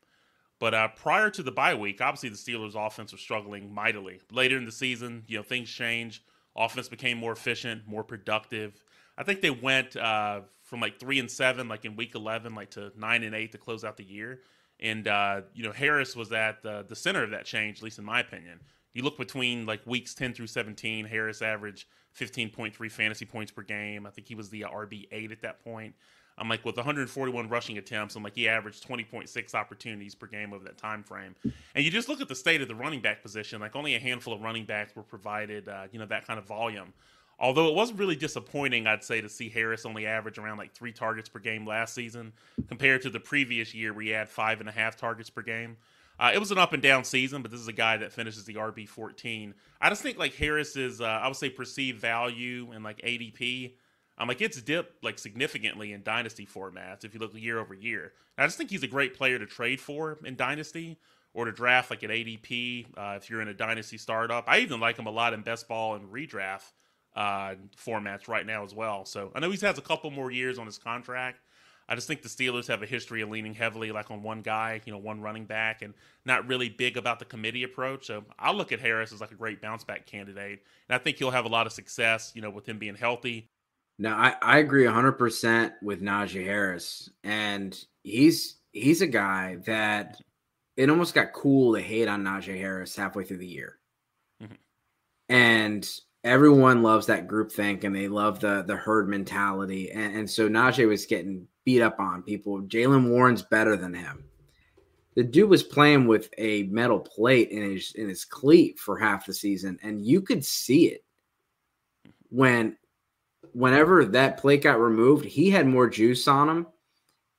But 0.58 0.74
uh, 0.74 0.88
prior 0.88 1.30
to 1.30 1.42
the 1.42 1.52
bye 1.52 1.74
week, 1.74 2.00
obviously 2.02 2.28
the 2.28 2.36
Steelers' 2.36 2.74
offense 2.74 3.12
was 3.12 3.20
struggling 3.20 3.72
mightily. 3.72 4.20
Later 4.30 4.58
in 4.58 4.64
the 4.64 4.72
season, 4.72 5.22
you 5.28 5.38
know, 5.38 5.42
things 5.42 5.70
change 5.70 6.22
Offense 6.58 6.88
became 6.88 7.16
more 7.18 7.32
efficient, 7.32 7.86
more 7.86 8.02
productive. 8.02 8.74
I 9.16 9.22
think 9.22 9.40
they 9.40 9.50
went 9.50 9.96
uh, 9.96 10.40
from 10.64 10.80
like 10.80 10.98
three 10.98 11.18
and 11.18 11.30
seven, 11.30 11.68
like 11.68 11.84
in 11.84 11.96
week 11.96 12.14
eleven, 12.14 12.54
like 12.54 12.70
to 12.72 12.92
nine 12.96 13.22
and 13.22 13.34
eight 13.34 13.52
to 13.52 13.58
close 13.58 13.84
out 13.84 13.96
the 13.96 14.04
year. 14.04 14.40
And 14.80 15.06
uh, 15.08 15.42
you 15.54 15.62
know, 15.62 15.72
Harris 15.72 16.14
was 16.14 16.32
at 16.32 16.62
the, 16.62 16.84
the 16.86 16.96
center 16.96 17.22
of 17.22 17.30
that 17.30 17.44
change, 17.44 17.78
at 17.78 17.82
least 17.82 17.98
in 17.98 18.04
my 18.04 18.20
opinion. 18.20 18.60
You 18.92 19.02
look 19.02 19.16
between 19.16 19.66
like 19.66 19.86
weeks 19.86 20.14
ten 20.14 20.34
through 20.34 20.48
seventeen, 20.48 21.04
Harris 21.04 21.42
averaged 21.42 21.86
fifteen 22.12 22.50
point 22.50 22.74
three 22.74 22.88
fantasy 22.88 23.24
points 23.24 23.52
per 23.52 23.62
game. 23.62 24.06
I 24.06 24.10
think 24.10 24.26
he 24.26 24.34
was 24.34 24.50
the 24.50 24.62
RB 24.62 25.06
eight 25.12 25.30
at 25.30 25.42
that 25.42 25.62
point. 25.62 25.94
I'm 26.38 26.48
like 26.48 26.64
with 26.64 26.76
141 26.76 27.48
rushing 27.48 27.78
attempts, 27.78 28.16
I'm 28.16 28.22
like 28.22 28.34
he 28.34 28.48
averaged 28.48 28.86
20.6 28.86 29.54
opportunities 29.54 30.14
per 30.14 30.26
game 30.26 30.52
over 30.52 30.64
that 30.64 30.78
time 30.78 31.02
frame. 31.02 31.34
And 31.74 31.84
you 31.84 31.90
just 31.90 32.08
look 32.08 32.20
at 32.20 32.28
the 32.28 32.34
state 32.34 32.62
of 32.62 32.68
the 32.68 32.74
running 32.74 33.00
back 33.00 33.22
position, 33.22 33.60
like 33.60 33.76
only 33.76 33.94
a 33.94 33.98
handful 33.98 34.32
of 34.32 34.40
running 34.40 34.64
backs 34.64 34.94
were 34.94 35.02
provided, 35.02 35.68
uh, 35.68 35.84
you 35.92 35.98
know, 35.98 36.06
that 36.06 36.26
kind 36.26 36.38
of 36.38 36.46
volume. 36.46 36.92
Although 37.40 37.68
it 37.68 37.74
was 37.74 37.92
really 37.92 38.16
disappointing, 38.16 38.86
I'd 38.86 39.04
say, 39.04 39.20
to 39.20 39.28
see 39.28 39.48
Harris 39.48 39.86
only 39.86 40.06
average 40.06 40.38
around 40.38 40.58
like 40.58 40.72
three 40.72 40.92
targets 40.92 41.28
per 41.28 41.38
game 41.38 41.64
last 41.66 41.94
season 41.94 42.32
compared 42.66 43.02
to 43.02 43.10
the 43.10 43.20
previous 43.20 43.74
year 43.74 43.92
where 43.92 44.04
he 44.04 44.10
had 44.10 44.28
five 44.28 44.60
and 44.60 44.68
a 44.68 44.72
half 44.72 44.96
targets 44.96 45.30
per 45.30 45.42
game. 45.42 45.76
Uh, 46.18 46.32
it 46.34 46.38
was 46.38 46.50
an 46.50 46.58
up 46.58 46.72
and 46.72 46.82
down 46.82 47.04
season, 47.04 47.42
but 47.42 47.50
this 47.52 47.60
is 47.60 47.68
a 47.68 47.72
guy 47.72 47.96
that 47.96 48.12
finishes 48.12 48.44
the 48.44 48.54
RB 48.54 48.88
14. 48.88 49.54
I 49.80 49.88
just 49.88 50.02
think 50.02 50.18
like 50.18 50.34
Harris's, 50.34 51.00
uh, 51.00 51.04
I 51.04 51.28
would 51.28 51.36
say, 51.36 51.48
perceived 51.48 52.00
value 52.00 52.72
and 52.72 52.82
like 52.82 52.98
ADP 53.02 53.72
I'm 54.18 54.28
like 54.28 54.40
it's 54.40 54.60
dipped 54.60 55.02
like 55.04 55.18
significantly 55.18 55.92
in 55.92 56.02
dynasty 56.02 56.46
formats 56.46 57.04
if 57.04 57.14
you 57.14 57.20
look 57.20 57.32
year 57.34 57.58
over 57.58 57.74
year. 57.74 58.12
And 58.36 58.44
I 58.44 58.46
just 58.46 58.58
think 58.58 58.70
he's 58.70 58.82
a 58.82 58.88
great 58.88 59.14
player 59.14 59.38
to 59.38 59.46
trade 59.46 59.80
for 59.80 60.18
in 60.24 60.36
dynasty 60.36 60.98
or 61.34 61.44
to 61.44 61.52
draft 61.52 61.90
like 61.90 62.02
at 62.02 62.10
ADP 62.10 62.86
uh, 62.96 63.14
if 63.16 63.30
you're 63.30 63.40
in 63.40 63.48
a 63.48 63.54
dynasty 63.54 63.96
startup. 63.96 64.44
I 64.48 64.58
even 64.58 64.80
like 64.80 64.98
him 64.98 65.06
a 65.06 65.10
lot 65.10 65.34
in 65.34 65.42
best 65.42 65.68
ball 65.68 65.94
and 65.94 66.12
redraft 66.12 66.72
uh, 67.14 67.54
formats 67.76 68.28
right 68.28 68.44
now 68.44 68.64
as 68.64 68.74
well. 68.74 69.04
So 69.04 69.30
I 69.34 69.40
know 69.40 69.50
he 69.50 69.58
has 69.64 69.78
a 69.78 69.82
couple 69.82 70.10
more 70.10 70.30
years 70.30 70.58
on 70.58 70.66
his 70.66 70.78
contract. 70.78 71.40
I 71.90 71.94
just 71.94 72.06
think 72.06 72.20
the 72.20 72.28
Steelers 72.28 72.66
have 72.66 72.82
a 72.82 72.86
history 72.86 73.22
of 73.22 73.30
leaning 73.30 73.54
heavily 73.54 73.92
like 73.92 74.10
on 74.10 74.22
one 74.22 74.42
guy, 74.42 74.82
you 74.84 74.92
know, 74.92 74.98
one 74.98 75.22
running 75.22 75.46
back, 75.46 75.80
and 75.80 75.94
not 76.26 76.46
really 76.46 76.68
big 76.68 76.98
about 76.98 77.18
the 77.18 77.24
committee 77.24 77.62
approach. 77.62 78.06
So 78.06 78.24
I'll 78.38 78.54
look 78.54 78.72
at 78.72 78.80
Harris 78.80 79.10
as 79.10 79.22
like 79.22 79.30
a 79.30 79.36
great 79.36 79.62
bounce 79.62 79.84
back 79.84 80.04
candidate, 80.04 80.62
and 80.88 80.94
I 80.94 80.98
think 80.98 81.16
he'll 81.16 81.30
have 81.30 81.46
a 81.46 81.48
lot 81.48 81.66
of 81.66 81.72
success, 81.72 82.32
you 82.34 82.42
know, 82.42 82.50
with 82.50 82.68
him 82.68 82.78
being 82.78 82.94
healthy 82.94 83.48
no, 83.98 84.10
I, 84.10 84.36
I 84.40 84.58
agree 84.58 84.84
100% 84.84 85.72
with 85.82 86.02
Najee 86.02 86.44
Harris. 86.44 87.10
And 87.24 87.78
he's 88.02 88.58
he's 88.72 89.02
a 89.02 89.06
guy 89.06 89.56
that 89.66 90.20
it 90.76 90.88
almost 90.88 91.14
got 91.14 91.32
cool 91.32 91.74
to 91.74 91.80
hate 91.80 92.06
on 92.06 92.22
Najee 92.22 92.58
Harris 92.58 92.94
halfway 92.94 93.24
through 93.24 93.38
the 93.38 93.46
year. 93.46 93.78
Mm-hmm. 94.42 94.54
And 95.28 95.90
everyone 96.22 96.82
loves 96.82 97.06
that 97.06 97.26
group 97.26 97.50
think 97.50 97.82
and 97.82 97.94
they 97.94 98.06
love 98.06 98.38
the 98.38 98.62
the 98.62 98.76
herd 98.76 99.08
mentality. 99.08 99.90
And, 99.90 100.16
and 100.16 100.30
so 100.30 100.48
Najee 100.48 100.88
was 100.88 101.06
getting 101.06 101.48
beat 101.64 101.82
up 101.82 101.98
on 101.98 102.22
people. 102.22 102.62
Jaylen 102.62 103.10
Warren's 103.10 103.42
better 103.42 103.76
than 103.76 103.94
him. 103.94 104.24
The 105.16 105.24
dude 105.24 105.50
was 105.50 105.64
playing 105.64 106.06
with 106.06 106.30
a 106.38 106.62
metal 106.64 107.00
plate 107.00 107.48
in 107.50 107.72
his 107.72 107.92
in 107.96 108.08
his 108.08 108.24
cleat 108.24 108.78
for 108.78 108.96
half 108.96 109.26
the 109.26 109.34
season, 109.34 109.76
and 109.82 110.06
you 110.06 110.20
could 110.20 110.44
see 110.44 110.86
it 110.86 111.04
when 112.30 112.76
whenever 113.58 114.04
that 114.04 114.38
plate 114.38 114.62
got 114.62 114.78
removed, 114.78 115.24
he 115.24 115.50
had 115.50 115.66
more 115.66 115.88
juice 115.88 116.28
on 116.28 116.48
him. 116.48 116.66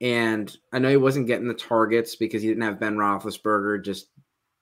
And 0.02 0.54
I 0.70 0.78
know 0.78 0.90
he 0.90 0.96
wasn't 0.98 1.26
getting 1.26 1.48
the 1.48 1.54
targets 1.54 2.14
because 2.14 2.42
he 2.42 2.48
didn't 2.48 2.62
have 2.62 2.78
Ben 2.78 2.96
Roethlisberger 2.96 3.82
just 3.82 4.08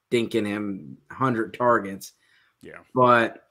dinking 0.09 0.47
him 0.47 0.97
100 1.07 1.53
targets. 1.53 2.13
Yeah. 2.61 2.77
But 2.95 3.43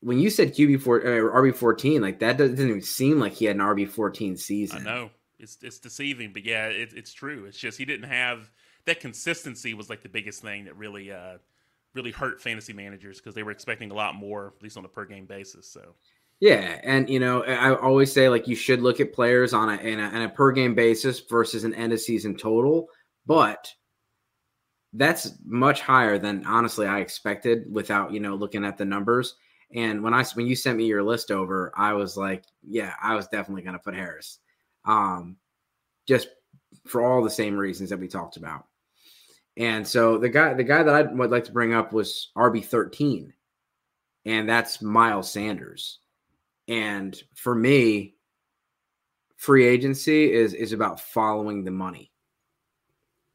when 0.00 0.18
you 0.18 0.28
said 0.28 0.54
QB 0.54 0.82
four 0.82 0.98
or 0.98 1.42
RB 1.42 1.54
fourteen, 1.54 2.02
like 2.02 2.20
that 2.20 2.36
doesn't 2.36 2.60
even 2.60 2.82
seem 2.82 3.18
like 3.18 3.32
he 3.32 3.46
had 3.46 3.56
an 3.56 3.62
RB 3.62 3.88
fourteen 3.88 4.36
season. 4.36 4.80
I 4.80 4.84
know 4.84 5.10
it's 5.38 5.58
it's 5.62 5.78
deceiving, 5.78 6.32
but 6.32 6.44
yeah, 6.44 6.68
it, 6.68 6.92
it's 6.94 7.12
true. 7.12 7.44
It's 7.46 7.58
just 7.58 7.76
he 7.76 7.84
didn't 7.84 8.08
have 8.08 8.50
that 8.86 9.00
consistency 9.00 9.74
was 9.74 9.90
like 9.90 10.02
the 10.02 10.08
biggest 10.08 10.42
thing 10.42 10.64
that 10.64 10.76
really 10.76 11.12
uh 11.12 11.38
really 11.94 12.10
hurt 12.10 12.40
fantasy 12.40 12.72
managers 12.72 13.18
because 13.18 13.34
they 13.34 13.42
were 13.42 13.50
expecting 13.50 13.90
a 13.90 13.94
lot 13.94 14.14
more, 14.14 14.52
at 14.56 14.62
least 14.62 14.76
on 14.76 14.84
a 14.84 14.88
per 14.88 15.04
game 15.04 15.26
basis. 15.26 15.68
So 15.68 15.94
yeah, 16.40 16.80
and 16.82 17.08
you 17.08 17.18
know, 17.18 17.42
I 17.44 17.74
always 17.74 18.12
say 18.12 18.28
like 18.28 18.46
you 18.46 18.54
should 18.56 18.82
look 18.82 19.00
at 19.00 19.14
players 19.14 19.54
on 19.54 19.70
a 19.70 19.76
in 19.76 19.98
a, 19.98 20.24
a 20.24 20.28
per 20.28 20.52
game 20.52 20.74
basis 20.74 21.20
versus 21.20 21.64
an 21.64 21.74
end 21.74 21.92
of 21.92 22.00
season 22.00 22.36
total, 22.36 22.88
but 23.26 23.72
that's 24.92 25.32
much 25.44 25.80
higher 25.80 26.18
than 26.18 26.44
honestly 26.46 26.86
I 26.86 27.00
expected 27.00 27.64
without 27.70 28.12
you 28.12 28.20
know 28.20 28.34
looking 28.34 28.64
at 28.64 28.76
the 28.76 28.84
numbers. 28.84 29.34
And 29.74 30.02
when 30.02 30.12
I 30.12 30.24
when 30.34 30.46
you 30.46 30.54
sent 30.56 30.76
me 30.76 30.86
your 30.86 31.02
list 31.02 31.30
over, 31.30 31.72
I 31.74 31.94
was 31.94 32.16
like, 32.18 32.44
yeah, 32.62 32.92
I 33.02 33.14
was 33.14 33.28
definitely 33.28 33.62
going 33.62 33.74
to 33.74 33.82
put 33.82 33.94
Harris, 33.94 34.38
um, 34.84 35.36
just 36.06 36.28
for 36.86 37.02
all 37.02 37.24
the 37.24 37.30
same 37.30 37.56
reasons 37.56 37.90
that 37.90 37.98
we 37.98 38.08
talked 38.08 38.36
about. 38.36 38.66
And 39.56 39.88
so 39.88 40.18
the 40.18 40.28
guy 40.28 40.52
the 40.52 40.64
guy 40.64 40.82
that 40.82 40.94
I 40.94 41.02
would 41.02 41.30
like 41.30 41.44
to 41.44 41.52
bring 41.52 41.72
up 41.72 41.94
was 41.94 42.30
RB 42.36 42.62
thirteen, 42.62 43.32
and 44.26 44.46
that's 44.46 44.82
Miles 44.82 45.30
Sanders. 45.30 46.00
And 46.68 47.20
for 47.34 47.54
me, 47.54 48.16
free 49.36 49.66
agency 49.66 50.32
is 50.32 50.54
is 50.54 50.72
about 50.72 51.00
following 51.00 51.64
the 51.64 51.70
money. 51.70 52.10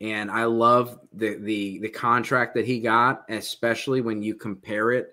And 0.02 0.32
I 0.32 0.46
love 0.46 1.00
the 1.14 1.36
the 1.36 1.80
the 1.80 1.90
contract 1.90 2.56
that 2.56 2.66
he 2.66 2.80
got, 2.80 3.24
especially 3.30 4.02
when 4.02 4.22
you 4.22 4.36
compare 4.36 4.92
it 4.92 5.10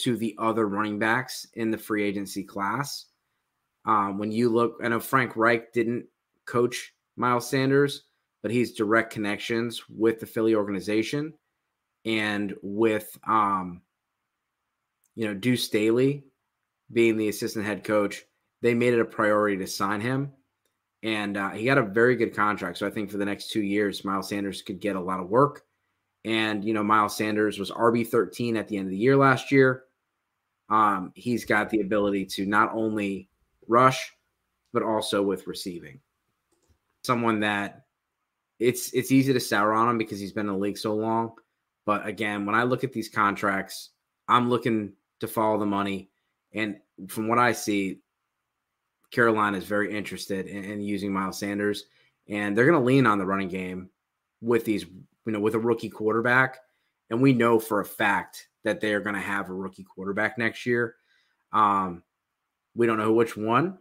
to 0.00 0.16
the 0.16 0.36
other 0.38 0.68
running 0.68 0.98
backs 0.98 1.46
in 1.54 1.70
the 1.70 1.78
free 1.78 2.04
agency 2.04 2.44
class. 2.44 3.06
Um, 3.86 4.18
when 4.18 4.30
you 4.30 4.50
look, 4.50 4.78
I 4.82 4.88
know 4.88 5.00
Frank 5.00 5.36
Reich 5.36 5.72
didn't 5.72 6.06
coach 6.44 6.92
Miles 7.16 7.48
Sanders, 7.48 8.04
but 8.42 8.50
he's 8.50 8.74
direct 8.74 9.12
connections 9.12 9.82
with 9.88 10.20
the 10.20 10.26
Philly 10.26 10.54
organization 10.54 11.32
and 12.04 12.54
with 12.62 13.18
um, 13.26 13.80
you 15.14 15.26
know 15.26 15.34
Deuce 15.34 15.64
Staley 15.64 16.24
being 16.92 17.16
the 17.16 17.28
assistant 17.28 17.64
head 17.64 17.84
coach, 17.84 18.24
they 18.62 18.74
made 18.74 18.94
it 18.94 19.00
a 19.00 19.04
priority 19.04 19.56
to 19.58 19.66
sign 19.66 20.00
him. 20.00 20.32
And 21.02 21.36
uh, 21.36 21.50
he 21.50 21.64
got 21.64 21.78
a 21.78 21.82
very 21.82 22.16
good 22.16 22.34
contract. 22.34 22.78
So 22.78 22.86
I 22.86 22.90
think 22.90 23.10
for 23.10 23.18
the 23.18 23.24
next 23.24 23.50
two 23.50 23.62
years, 23.62 24.04
Miles 24.04 24.28
Sanders 24.28 24.62
could 24.62 24.80
get 24.80 24.96
a 24.96 25.00
lot 25.00 25.20
of 25.20 25.28
work. 25.28 25.62
And, 26.24 26.64
you 26.64 26.74
know, 26.74 26.82
Miles 26.82 27.16
Sanders 27.16 27.58
was 27.58 27.70
RB13 27.70 28.58
at 28.58 28.66
the 28.66 28.76
end 28.78 28.86
of 28.86 28.90
the 28.90 28.96
year 28.96 29.16
last 29.16 29.52
year. 29.52 29.84
Um, 30.68 31.12
he's 31.14 31.44
got 31.44 31.70
the 31.70 31.80
ability 31.80 32.26
to 32.26 32.46
not 32.46 32.72
only 32.74 33.28
rush, 33.68 34.12
but 34.72 34.82
also 34.82 35.22
with 35.22 35.46
receiving. 35.46 36.00
Someone 37.04 37.40
that 37.40 37.84
it's 38.58 38.92
it's 38.92 39.12
easy 39.12 39.32
to 39.32 39.40
sour 39.40 39.72
on 39.72 39.88
him 39.88 39.98
because 39.98 40.18
he's 40.18 40.32
been 40.32 40.48
in 40.48 40.54
the 40.54 40.58
league 40.58 40.78
so 40.78 40.94
long. 40.94 41.32
But 41.84 42.06
again, 42.06 42.46
when 42.46 42.54
I 42.54 42.64
look 42.64 42.82
at 42.82 42.92
these 42.92 43.08
contracts, 43.08 43.90
I'm 44.28 44.50
looking 44.50 44.92
to 45.20 45.28
follow 45.28 45.58
the 45.58 45.66
money. 45.66 46.10
And 46.56 46.78
from 47.06 47.28
what 47.28 47.38
I 47.38 47.52
see, 47.52 48.00
Carolina 49.12 49.58
is 49.58 49.64
very 49.64 49.96
interested 49.96 50.46
in, 50.46 50.64
in 50.64 50.80
using 50.80 51.12
Miles 51.12 51.38
Sanders, 51.38 51.84
and 52.28 52.56
they're 52.56 52.66
going 52.66 52.80
to 52.80 52.84
lean 52.84 53.06
on 53.06 53.18
the 53.18 53.26
running 53.26 53.48
game 53.48 53.90
with 54.40 54.64
these, 54.64 54.84
you 54.84 55.32
know, 55.32 55.38
with 55.38 55.54
a 55.54 55.58
rookie 55.58 55.90
quarterback. 55.90 56.58
And 57.10 57.22
we 57.22 57.32
know 57.32 57.60
for 57.60 57.80
a 57.80 57.84
fact 57.84 58.48
that 58.64 58.80
they 58.80 58.94
are 58.94 59.00
going 59.00 59.14
to 59.14 59.20
have 59.20 59.48
a 59.48 59.54
rookie 59.54 59.84
quarterback 59.84 60.38
next 60.38 60.66
year. 60.66 60.96
Um, 61.52 62.02
we 62.74 62.86
don't 62.86 62.98
know 62.98 63.12
which 63.12 63.36
one, 63.36 63.78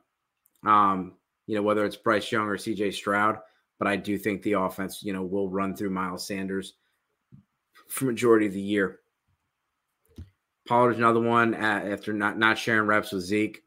um, 0.66 1.14
you 1.48 1.56
know, 1.56 1.64
whether 1.64 1.86
it's 1.86 1.96
Bryce 1.96 2.32
Young 2.32 2.48
or 2.48 2.58
CJ 2.58 2.94
Stroud, 2.94 3.40
but 3.80 3.88
I 3.88 3.96
do 3.96 4.18
think 4.18 4.42
the 4.42 4.54
offense, 4.54 5.02
you 5.02 5.12
know, 5.12 5.24
will 5.24 5.50
run 5.50 5.76
through 5.76 5.90
Miles 5.90 6.28
Sanders 6.28 6.74
for 7.88 8.06
majority 8.06 8.46
of 8.46 8.54
the 8.54 8.62
year. 8.62 9.00
Pollard's 10.68 10.98
another 10.98 11.20
one 11.20 11.54
after 11.54 12.14
not 12.14 12.38
not 12.38 12.58
sharing 12.58 12.88
reps 12.88 13.12
with 13.12 13.24
Zeke. 13.24 13.64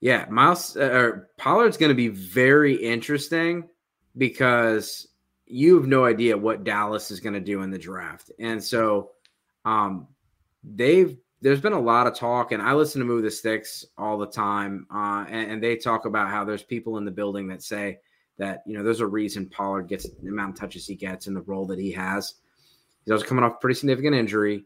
Yeah, 0.00 0.26
Miles 0.30 0.76
uh, 0.76 0.90
or 0.90 1.30
Pollard's 1.36 1.76
going 1.76 1.90
to 1.90 1.94
be 1.94 2.08
very 2.08 2.74
interesting 2.74 3.68
because 4.16 5.08
you 5.46 5.76
have 5.76 5.88
no 5.88 6.04
idea 6.04 6.36
what 6.36 6.64
Dallas 6.64 7.10
is 7.10 7.20
going 7.20 7.34
to 7.34 7.40
do 7.40 7.62
in 7.62 7.70
the 7.70 7.78
draft, 7.78 8.30
and 8.38 8.62
so 8.62 9.10
um, 9.64 10.06
they've 10.62 11.16
there's 11.40 11.60
been 11.60 11.72
a 11.72 11.80
lot 11.80 12.06
of 12.06 12.14
talk, 12.14 12.52
and 12.52 12.62
I 12.62 12.74
listen 12.74 13.00
to 13.00 13.04
Move 13.04 13.22
the 13.22 13.30
Sticks 13.30 13.84
all 13.96 14.18
the 14.18 14.26
time, 14.26 14.86
uh, 14.92 15.24
and, 15.28 15.52
and, 15.52 15.62
they 15.62 15.76
talk 15.76 16.04
about 16.04 16.28
how 16.28 16.44
there's 16.44 16.64
people 16.64 16.98
in 16.98 17.04
the 17.04 17.12
building 17.12 17.46
that 17.48 17.62
say 17.62 17.98
that 18.38 18.62
you 18.66 18.76
know 18.76 18.84
there's 18.84 19.00
a 19.00 19.06
reason 19.06 19.48
Pollard 19.48 19.88
gets 19.88 20.08
the 20.08 20.28
amount 20.28 20.54
of 20.54 20.60
touches 20.60 20.86
he 20.86 20.94
gets 20.94 21.26
in 21.26 21.34
the 21.34 21.42
role 21.42 21.66
that 21.66 21.78
he 21.78 21.90
has. 21.92 22.34
He's 23.04 23.12
also 23.12 23.26
coming 23.26 23.44
off 23.44 23.54
a 23.54 23.58
pretty 23.58 23.78
significant 23.78 24.14
injury. 24.14 24.64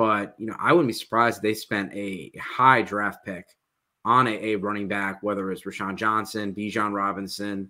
But 0.00 0.34
you 0.38 0.46
know, 0.46 0.56
I 0.58 0.72
wouldn't 0.72 0.88
be 0.88 0.94
surprised 0.94 1.36
if 1.36 1.42
they 1.42 1.52
spent 1.52 1.92
a 1.92 2.32
high 2.40 2.80
draft 2.80 3.22
pick 3.22 3.54
on 4.06 4.28
a, 4.28 4.30
a 4.30 4.56
running 4.56 4.88
back, 4.88 5.22
whether 5.22 5.52
it's 5.52 5.64
Roschon 5.64 5.94
Johnson, 5.94 6.54
Bijan 6.54 6.94
Robinson, 6.94 7.68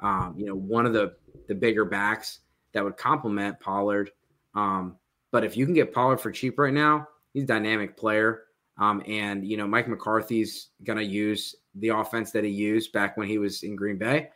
um, 0.00 0.34
you 0.36 0.44
know, 0.44 0.54
one 0.54 0.84
of 0.84 0.92
the 0.92 1.14
the 1.48 1.54
bigger 1.54 1.86
backs 1.86 2.40
that 2.74 2.84
would 2.84 2.98
complement 2.98 3.58
Pollard. 3.60 4.10
Um, 4.54 4.98
but 5.30 5.42
if 5.42 5.56
you 5.56 5.64
can 5.64 5.72
get 5.72 5.94
Pollard 5.94 6.18
for 6.18 6.30
cheap 6.30 6.58
right 6.58 6.74
now, 6.74 7.08
he's 7.32 7.44
a 7.44 7.46
dynamic 7.46 7.96
player. 7.96 8.42
Um, 8.76 9.02
and 9.08 9.42
you 9.48 9.56
know, 9.56 9.66
Mike 9.66 9.88
McCarthy's 9.88 10.72
gonna 10.84 11.00
use 11.00 11.54
the 11.76 11.88
offense 11.88 12.30
that 12.32 12.44
he 12.44 12.50
used 12.50 12.92
back 12.92 13.16
when 13.16 13.26
he 13.26 13.38
was 13.38 13.62
in 13.62 13.74
Green 13.74 13.96
Bay, 13.96 14.28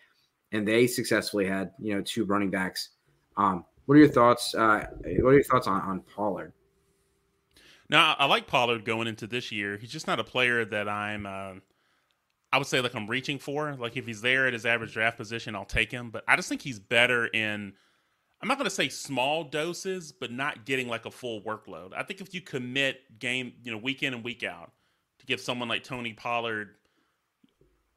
and 0.53 0.67
they 0.67 0.87
successfully 0.87 1.45
had 1.45 1.73
you 1.79 1.95
know 1.95 2.01
two 2.01 2.25
running 2.25 2.51
backs. 2.51 2.93
Um, 3.37 3.67
what 3.85 3.97
are 3.97 3.99
your 3.99 4.09
thoughts? 4.09 4.55
Uh, 4.55 4.87
what 5.21 5.29
are 5.29 5.35
your 5.35 5.45
thoughts 5.45 5.67
on 5.67 5.83
on 5.83 6.01
Pollard? 6.17 6.55
Now, 7.95 8.17
I 8.19 8.25
like 8.27 8.49
Pollard 8.49 8.85
going 8.85 9.07
into 9.07 9.29
this 9.29 9.53
year. 9.53 9.77
He's 9.77 9.93
just 9.93 10.09
not 10.09 10.19
a 10.19 10.25
player 10.25 10.65
that 10.65 10.89
I'm. 10.89 11.27
Uh, 11.27 11.53
I 12.53 12.59
would 12.59 12.67
say 12.67 12.81
like 12.81 12.97
I'm 12.97 13.07
reaching 13.07 13.39
for. 13.39 13.77
Like 13.77 13.97
if 13.97 14.05
he's 14.05 14.21
there 14.21 14.49
at 14.49 14.53
his 14.53 14.67
average 14.67 14.95
draft 14.95 15.17
position, 15.17 15.55
I'll 15.55 15.65
take 15.65 15.93
him. 15.93 16.11
But 16.11 16.25
I 16.27 16.35
just 16.35 16.49
think 16.49 16.61
he's 16.61 16.81
better 16.81 17.27
in. 17.27 17.73
I'm 18.43 18.49
not 18.49 18.59
going 18.59 18.69
to 18.69 18.75
say 18.75 18.89
small 18.89 19.45
doses, 19.45 20.11
but 20.11 20.33
not 20.33 20.67
getting 20.67 20.89
like 20.89 21.07
a 21.07 21.11
full 21.13 21.41
workload. 21.43 21.93
I 21.97 22.03
think 22.03 22.21
if 22.21 22.35
you 22.35 22.41
commit 22.41 23.21
game, 23.21 23.53
you 23.63 23.71
know, 23.71 23.79
week 23.79 24.03
in 24.03 24.13
and 24.13 24.25
week 24.25 24.43
out, 24.43 24.73
to 25.21 25.27
give 25.27 25.41
someone 25.41 25.69
like 25.69 25.85
Tony 25.85 26.15
Pollard 26.15 26.71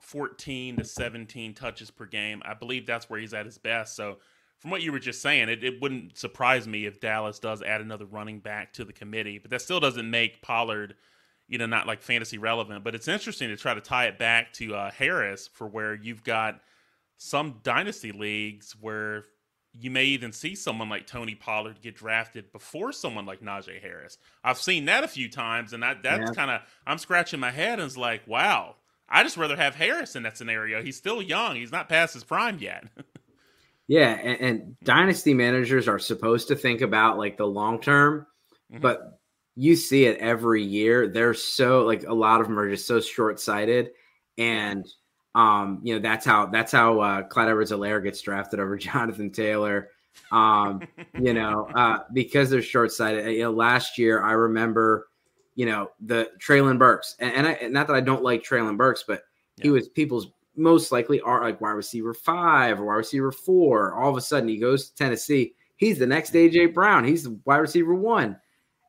14 0.01 0.77
to 0.77 0.86
17 0.86 1.56
touches 1.56 1.89
per 1.89 2.06
game, 2.06 2.44
I 2.46 2.54
believe 2.54 2.86
that's 2.86 3.10
where 3.10 3.20
he's 3.20 3.34
at 3.34 3.48
his 3.48 3.58
best. 3.58 3.96
So 3.96 4.20
from 4.59 4.71
what 4.71 4.81
you 4.81 4.91
were 4.91 4.99
just 4.99 5.21
saying, 5.21 5.49
it, 5.49 5.63
it 5.63 5.81
wouldn't 5.81 6.17
surprise 6.17 6.67
me 6.67 6.85
if 6.85 6.99
Dallas 6.99 7.39
does 7.39 7.61
add 7.61 7.81
another 7.81 8.05
running 8.05 8.39
back 8.39 8.73
to 8.73 8.85
the 8.85 8.93
committee, 8.93 9.37
but 9.37 9.51
that 9.51 9.61
still 9.61 9.79
doesn't 9.79 10.09
make 10.09 10.41
Pollard, 10.41 10.95
you 11.47 11.57
know, 11.57 11.67
not 11.67 11.87
like 11.87 12.01
fantasy 12.01 12.37
relevant. 12.37 12.83
But 12.83 12.95
it's 12.95 13.07
interesting 13.07 13.49
to 13.49 13.57
try 13.57 13.73
to 13.73 13.81
tie 13.81 14.05
it 14.05 14.17
back 14.17 14.53
to 14.53 14.75
uh, 14.75 14.91
Harris 14.91 15.47
for 15.47 15.67
where 15.67 15.93
you've 15.93 16.23
got 16.23 16.59
some 17.17 17.59
dynasty 17.63 18.11
leagues 18.11 18.75
where 18.79 19.25
you 19.79 19.91
may 19.91 20.05
even 20.05 20.31
see 20.31 20.55
someone 20.55 20.89
like 20.89 21.05
Tony 21.05 21.35
Pollard 21.35 21.81
get 21.81 21.95
drafted 21.95 22.51
before 22.51 22.91
someone 22.91 23.25
like 23.25 23.41
Najee 23.41 23.81
Harris. 23.81 24.17
I've 24.43 24.57
seen 24.57 24.85
that 24.85 25.03
a 25.03 25.07
few 25.07 25.29
times, 25.29 25.73
and 25.73 25.83
that 25.83 26.01
that's 26.01 26.29
yeah. 26.29 26.33
kind 26.33 26.51
of 26.51 26.61
I'm 26.85 26.97
scratching 26.97 27.39
my 27.39 27.51
head 27.51 27.79
and 27.79 27.85
it's 27.85 27.97
like, 27.97 28.27
wow, 28.27 28.75
I 29.07 29.23
just 29.23 29.37
rather 29.37 29.55
have 29.55 29.75
Harris 29.75 30.15
in 30.15 30.23
that 30.23 30.37
scenario. 30.37 30.81
He's 30.81 30.97
still 30.97 31.21
young; 31.21 31.55
he's 31.55 31.71
not 31.71 31.89
past 31.89 32.15
his 32.15 32.23
prime 32.23 32.57
yet. 32.59 32.85
Yeah, 33.88 34.12
and, 34.22 34.41
and, 34.41 34.79
dynasty 34.84 35.34
managers 35.34 35.88
are 35.88 36.00
supposed 36.00 36.50
to 36.50 36.56
think 36.56 36.82
about 36.82 37.17
like 37.17 37.38
the 37.38 37.48
long 37.48 37.79
term, 37.79 38.27
mm-hmm. 38.72 38.82
but 38.82 39.20
you 39.56 39.75
see 39.77 40.06
it 40.06 40.20
every 40.20 40.62
year. 40.62 41.08
They're 41.08 41.34
so 41.34 41.84
like 41.86 42.03
a 42.03 42.13
lot 42.13 42.41
of 42.41 42.48
them 42.48 42.60
are 42.60 42.70
just 42.70 42.86
so 42.86 43.00
short 43.00 43.39
sighted, 43.39 43.91
and 44.38 44.86
um, 45.36 45.79
you 45.84 45.96
know 45.96 46.01
that's 46.01 46.25
how 46.25 46.48
that's 46.48 46.72
how 46.72 47.00
uh, 47.00 47.22
Clyde 47.24 47.48
Edwards-Helaire 47.48 48.03
gets 48.03 48.22
drafted 48.22 48.60
over 48.60 48.77
Jonathan 48.77 49.32
Taylor. 49.32 49.89
Um, 50.32 50.82
you 51.20 51.34
know, 51.34 51.70
uh, 51.74 52.00
because 52.12 52.50
they're 52.50 52.62
short 52.62 52.91
sighted. 52.91 53.32
You 53.34 53.44
know, 53.44 53.51
last 53.51 53.98
year 53.98 54.22
I 54.22 54.34
remember, 54.34 55.08
you 55.56 55.65
know, 55.65 55.91
the 56.01 56.29
Treylon 56.39 56.77
Burks, 56.77 57.15
and, 57.20 57.32
and 57.32 57.48
I 57.48 57.67
not 57.70 57.88
that 57.88 57.96
I 57.96 58.01
don't 58.01 58.24
like 58.24 58.44
Treylon 58.44 58.75
Burks, 58.75 59.06
but 59.08 59.24
yeah. 59.58 59.63
he 59.63 59.70
was 59.70 59.88
people's 59.88 60.27
most 60.57 60.91
likely 60.91 61.21
are 61.21 61.43
like 61.43 61.61
wide 61.61 61.71
receiver 61.71 62.13
five 62.13 62.79
or 62.79 62.85
wide 62.85 62.95
receiver 62.95 63.31
four. 63.31 63.93
All 63.93 64.09
of 64.09 64.17
a 64.17 64.21
sudden, 64.21 64.49
he 64.49 64.57
goes 64.57 64.89
to 64.89 64.95
Tennessee. 64.95 65.53
He's 65.77 65.99
the 65.99 66.07
next 66.07 66.33
AJ 66.33 66.73
Brown. 66.73 67.03
He's 67.03 67.23
the 67.23 67.39
wide 67.45 67.57
receiver 67.57 67.93
one. 67.93 68.37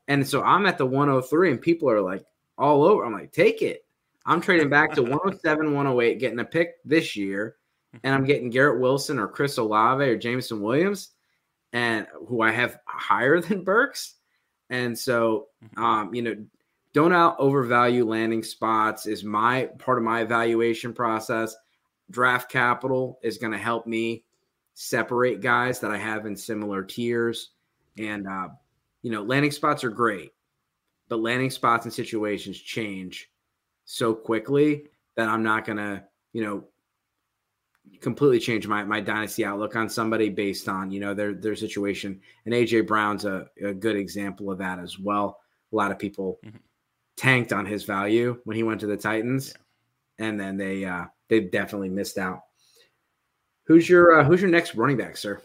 And 0.08 0.26
so 0.26 0.42
I'm 0.42 0.66
at 0.66 0.78
the 0.78 0.86
103, 0.86 1.50
and 1.50 1.60
people 1.60 1.90
are 1.90 2.00
like 2.00 2.24
all 2.56 2.82
over. 2.82 3.04
I'm 3.04 3.12
like, 3.12 3.32
take 3.32 3.60
it. 3.60 3.84
I'm 4.24 4.40
trading 4.40 4.70
back 4.70 4.92
to 4.94 5.02
107, 5.02 5.74
108, 5.74 6.18
getting 6.18 6.40
a 6.40 6.44
pick 6.44 6.76
this 6.84 7.14
year, 7.16 7.56
and 8.02 8.14
I'm 8.14 8.24
getting 8.24 8.50
Garrett 8.50 8.80
Wilson 8.80 9.18
or 9.18 9.28
Chris 9.28 9.56
Olave 9.58 10.04
or 10.04 10.16
Jameson 10.16 10.60
Williams, 10.60 11.10
and 11.72 12.06
who 12.26 12.40
I 12.40 12.50
have 12.50 12.78
higher 12.86 13.40
than 13.42 13.64
Burks. 13.64 14.14
And 14.70 14.98
so, 14.98 15.46
mm-hmm. 15.64 15.82
um, 15.82 16.14
you 16.14 16.22
know, 16.22 16.36
don't 16.94 17.12
out 17.12 17.36
overvalue 17.38 18.04
landing 18.04 18.42
spots 18.42 19.06
is 19.06 19.22
my 19.22 19.66
part 19.78 19.98
of 19.98 20.04
my 20.04 20.22
evaluation 20.22 20.92
process. 20.92 21.54
Draft 22.10 22.50
capital 22.50 23.18
is 23.22 23.38
going 23.38 23.52
to 23.52 23.58
help 23.58 23.86
me 23.86 24.24
separate 24.74 25.40
guys 25.40 25.80
that 25.80 25.90
I 25.90 25.98
have 25.98 26.24
in 26.24 26.34
similar 26.34 26.82
tiers. 26.82 27.50
And, 27.98 28.26
uh, 28.26 28.48
you 29.02 29.10
know, 29.10 29.22
landing 29.22 29.50
spots 29.50 29.84
are 29.84 29.90
great, 29.90 30.32
but 31.08 31.20
landing 31.20 31.50
spots 31.50 31.84
and 31.84 31.92
situations 31.92 32.58
change 32.58 33.30
so 33.84 34.14
quickly 34.14 34.84
that 35.16 35.28
I'm 35.28 35.42
not 35.42 35.66
going 35.66 35.78
to, 35.78 36.04
you 36.32 36.42
know, 36.42 36.64
completely 38.00 38.38
change 38.38 38.66
my, 38.66 38.84
my 38.84 39.00
dynasty 39.00 39.44
outlook 39.44 39.76
on 39.76 39.88
somebody 39.88 40.28
based 40.30 40.68
on, 40.68 40.90
you 40.90 41.00
know, 41.00 41.12
their, 41.12 41.34
their 41.34 41.56
situation. 41.56 42.20
And 42.46 42.54
AJ 42.54 42.86
Brown's 42.86 43.24
a, 43.24 43.46
a 43.62 43.74
good 43.74 43.96
example 43.96 44.50
of 44.50 44.58
that 44.58 44.78
as 44.78 44.98
well. 44.98 45.40
A 45.72 45.76
lot 45.76 45.90
of 45.90 45.98
people 45.98 46.38
mm-hmm 46.44 46.56
tanked 47.18 47.52
on 47.52 47.66
his 47.66 47.84
value 47.84 48.40
when 48.44 48.56
he 48.56 48.62
went 48.62 48.80
to 48.80 48.86
the 48.86 48.96
Titans, 48.96 49.52
yeah. 50.18 50.26
and 50.26 50.40
then 50.40 50.56
they 50.56 50.84
uh, 50.84 51.04
they 51.28 51.40
definitely 51.40 51.90
missed 51.90 52.16
out. 52.16 52.42
Who's 53.66 53.88
your 53.88 54.20
uh, 54.20 54.24
Who's 54.24 54.40
your 54.40 54.50
next 54.50 54.74
running 54.74 54.96
back, 54.96 55.16
sir? 55.16 55.42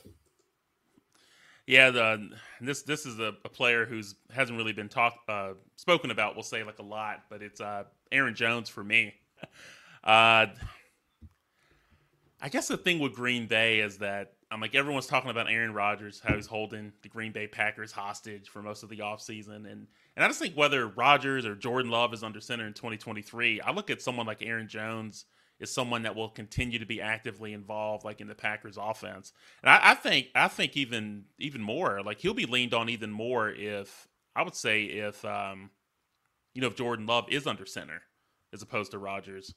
Yeah, 1.67 1.89
the 1.91 2.29
this 2.61 2.83
this 2.83 3.05
is 3.05 3.19
a, 3.19 3.33
a 3.43 3.49
player 3.49 3.85
who's 3.85 4.15
hasn't 4.31 4.57
really 4.57 4.73
been 4.73 4.89
talked 4.89 5.29
uh, 5.29 5.53
spoken 5.75 6.11
about. 6.11 6.35
We'll 6.35 6.43
say 6.43 6.63
like 6.63 6.79
a 6.79 6.83
lot, 6.83 7.23
but 7.29 7.41
it's 7.41 7.59
uh, 7.59 7.83
Aaron 8.11 8.35
Jones 8.35 8.69
for 8.69 8.83
me. 8.83 9.13
Uh, 10.05 10.47
I 12.41 12.49
guess 12.49 12.67
the 12.67 12.75
thing 12.75 12.99
with 12.99 13.13
Green 13.13 13.47
Bay 13.47 13.79
is 13.79 13.99
that 13.99 14.33
I'm 14.51 14.59
like 14.59 14.75
everyone's 14.75 15.07
talking 15.07 15.31
about 15.31 15.49
Aaron 15.49 15.73
Rodgers, 15.73 16.21
how 16.21 16.35
he's 16.35 16.45
holding 16.45 16.91
the 17.03 17.07
Green 17.07 17.31
Bay 17.31 17.47
Packers 17.47 17.93
hostage 17.93 18.49
for 18.49 18.61
most 18.61 18.83
of 18.83 18.89
the 18.89 18.97
offseason. 18.97 19.71
and 19.71 19.87
and 20.15 20.23
I 20.23 20.27
just 20.27 20.39
think 20.39 20.55
whether 20.55 20.87
Rodgers 20.87 21.45
or 21.45 21.55
Jordan 21.55 21.91
Love 21.91 22.13
is 22.13 22.23
under 22.23 22.39
center 22.39 22.67
in 22.67 22.73
2023, 22.73 23.61
I 23.61 23.71
look 23.71 23.89
at 23.89 24.01
someone 24.01 24.25
like 24.25 24.41
Aaron 24.41 24.67
Jones 24.67 25.25
is 25.59 25.73
someone 25.73 26.03
that 26.03 26.15
will 26.15 26.29
continue 26.29 26.79
to 26.79 26.85
be 26.85 27.01
actively 27.01 27.53
involved, 27.53 28.03
like 28.03 28.21
in 28.21 28.27
the 28.27 28.35
Packers 28.35 28.77
offense. 28.79 29.33
And 29.63 29.69
I, 29.69 29.91
I 29.91 29.95
think 29.95 30.27
I 30.35 30.47
think 30.47 30.77
even 30.77 31.25
even 31.39 31.61
more, 31.61 32.01
like 32.03 32.19
he'll 32.19 32.33
be 32.33 32.45
leaned 32.45 32.73
on 32.73 32.89
even 32.89 33.11
more 33.11 33.49
if 33.49 34.07
I 34.35 34.43
would 34.43 34.55
say 34.55 34.83
if 34.83 35.23
um, 35.25 35.69
you 36.53 36.61
know 36.61 36.67
if 36.67 36.75
Jordan 36.75 37.05
Love 37.05 37.25
is 37.29 37.47
under 37.47 37.65
center 37.65 38.01
as 38.53 38.61
opposed 38.61 38.91
to 38.91 38.99
Rodgers. 38.99 39.53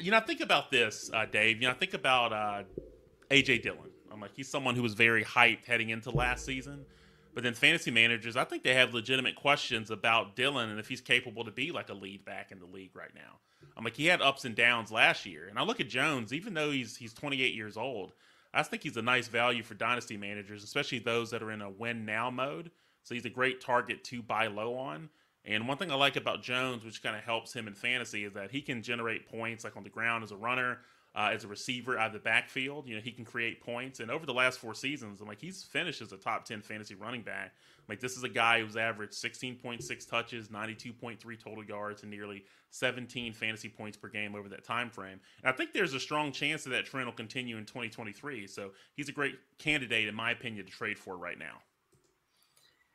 You 0.00 0.12
know, 0.12 0.16
I 0.16 0.20
think 0.20 0.40
about 0.40 0.70
this, 0.70 1.10
uh, 1.12 1.26
Dave. 1.26 1.60
You 1.60 1.68
know, 1.68 1.74
I 1.74 1.76
think 1.76 1.92
about 1.92 2.32
uh, 2.32 2.62
AJ 3.30 3.62
Dillon. 3.62 3.90
I'm 4.10 4.20
like, 4.20 4.30
he's 4.34 4.48
someone 4.48 4.76
who 4.76 4.82
was 4.82 4.94
very 4.94 5.24
hyped 5.24 5.64
heading 5.66 5.90
into 5.90 6.10
last 6.10 6.46
season. 6.46 6.86
But 7.34 7.42
then 7.42 7.54
fantasy 7.54 7.90
managers, 7.90 8.36
I 8.36 8.44
think 8.44 8.62
they 8.62 8.74
have 8.74 8.94
legitimate 8.94 9.34
questions 9.34 9.90
about 9.90 10.36
Dillon 10.36 10.70
and 10.70 10.78
if 10.78 10.88
he's 10.88 11.00
capable 11.00 11.44
to 11.44 11.50
be 11.50 11.72
like 11.72 11.90
a 11.90 11.94
lead 11.94 12.24
back 12.24 12.52
in 12.52 12.60
the 12.60 12.66
league 12.66 12.94
right 12.94 13.14
now. 13.14 13.38
I'm 13.76 13.84
like 13.84 13.96
he 13.96 14.06
had 14.06 14.22
ups 14.22 14.44
and 14.44 14.54
downs 14.54 14.92
last 14.92 15.26
year, 15.26 15.48
and 15.48 15.58
I 15.58 15.64
look 15.64 15.80
at 15.80 15.88
Jones, 15.88 16.32
even 16.32 16.54
though 16.54 16.70
he's 16.70 16.96
he's 16.96 17.12
28 17.12 17.54
years 17.54 17.76
old, 17.76 18.12
I 18.52 18.62
think 18.62 18.84
he's 18.84 18.96
a 18.96 19.02
nice 19.02 19.26
value 19.26 19.64
for 19.64 19.74
dynasty 19.74 20.16
managers, 20.16 20.62
especially 20.62 21.00
those 21.00 21.30
that 21.30 21.42
are 21.42 21.50
in 21.50 21.60
a 21.60 21.70
win 21.70 22.04
now 22.04 22.30
mode. 22.30 22.70
So 23.02 23.14
he's 23.14 23.24
a 23.24 23.30
great 23.30 23.60
target 23.60 24.04
to 24.04 24.22
buy 24.22 24.46
low 24.46 24.76
on. 24.76 25.10
And 25.44 25.68
one 25.68 25.76
thing 25.76 25.90
I 25.90 25.94
like 25.94 26.16
about 26.16 26.42
Jones, 26.42 26.84
which 26.84 27.02
kind 27.02 27.16
of 27.16 27.22
helps 27.22 27.52
him 27.52 27.68
in 27.68 27.74
fantasy, 27.74 28.24
is 28.24 28.32
that 28.32 28.50
he 28.50 28.62
can 28.62 28.82
generate 28.82 29.28
points 29.28 29.64
like 29.64 29.76
on 29.76 29.82
the 29.82 29.90
ground 29.90 30.24
as 30.24 30.30
a 30.30 30.36
runner, 30.36 30.78
uh, 31.14 31.30
as 31.32 31.44
a 31.44 31.48
receiver 31.48 31.98
out 31.98 32.08
of 32.08 32.12
the 32.12 32.18
backfield. 32.18 32.88
You 32.88 32.96
know, 32.96 33.00
he 33.00 33.12
can 33.12 33.24
create 33.24 33.60
points. 33.60 34.00
And 34.00 34.10
over 34.10 34.26
the 34.26 34.34
last 34.34 34.58
four 34.58 34.74
seasons, 34.74 35.20
I'm 35.20 35.28
like, 35.28 35.40
he's 35.40 35.62
finished 35.62 36.02
as 36.02 36.12
a 36.12 36.16
top 36.16 36.44
10 36.44 36.62
fantasy 36.62 36.94
running 36.94 37.22
back. 37.22 37.52
Like, 37.88 38.00
this 38.00 38.16
is 38.16 38.24
a 38.24 38.28
guy 38.28 38.60
who's 38.60 38.76
averaged 38.76 39.12
16.6 39.12 40.08
touches, 40.08 40.48
92.3 40.48 41.38
total 41.38 41.64
yards, 41.64 42.02
and 42.02 42.10
nearly 42.10 42.44
17 42.70 43.32
fantasy 43.32 43.68
points 43.68 43.96
per 43.96 44.08
game 44.08 44.34
over 44.34 44.48
that 44.48 44.64
time 44.64 44.90
frame. 44.90 45.20
And 45.42 45.52
I 45.52 45.52
think 45.52 45.72
there's 45.72 45.94
a 45.94 46.00
strong 46.00 46.32
chance 46.32 46.64
that 46.64 46.70
that 46.70 46.86
trend 46.86 47.06
will 47.06 47.12
continue 47.12 47.58
in 47.58 47.64
2023. 47.64 48.46
So 48.46 48.70
he's 48.96 49.08
a 49.08 49.12
great 49.12 49.36
candidate, 49.58 50.08
in 50.08 50.14
my 50.14 50.32
opinion, 50.32 50.66
to 50.66 50.72
trade 50.72 50.98
for 50.98 51.16
right 51.16 51.38
now. 51.38 51.60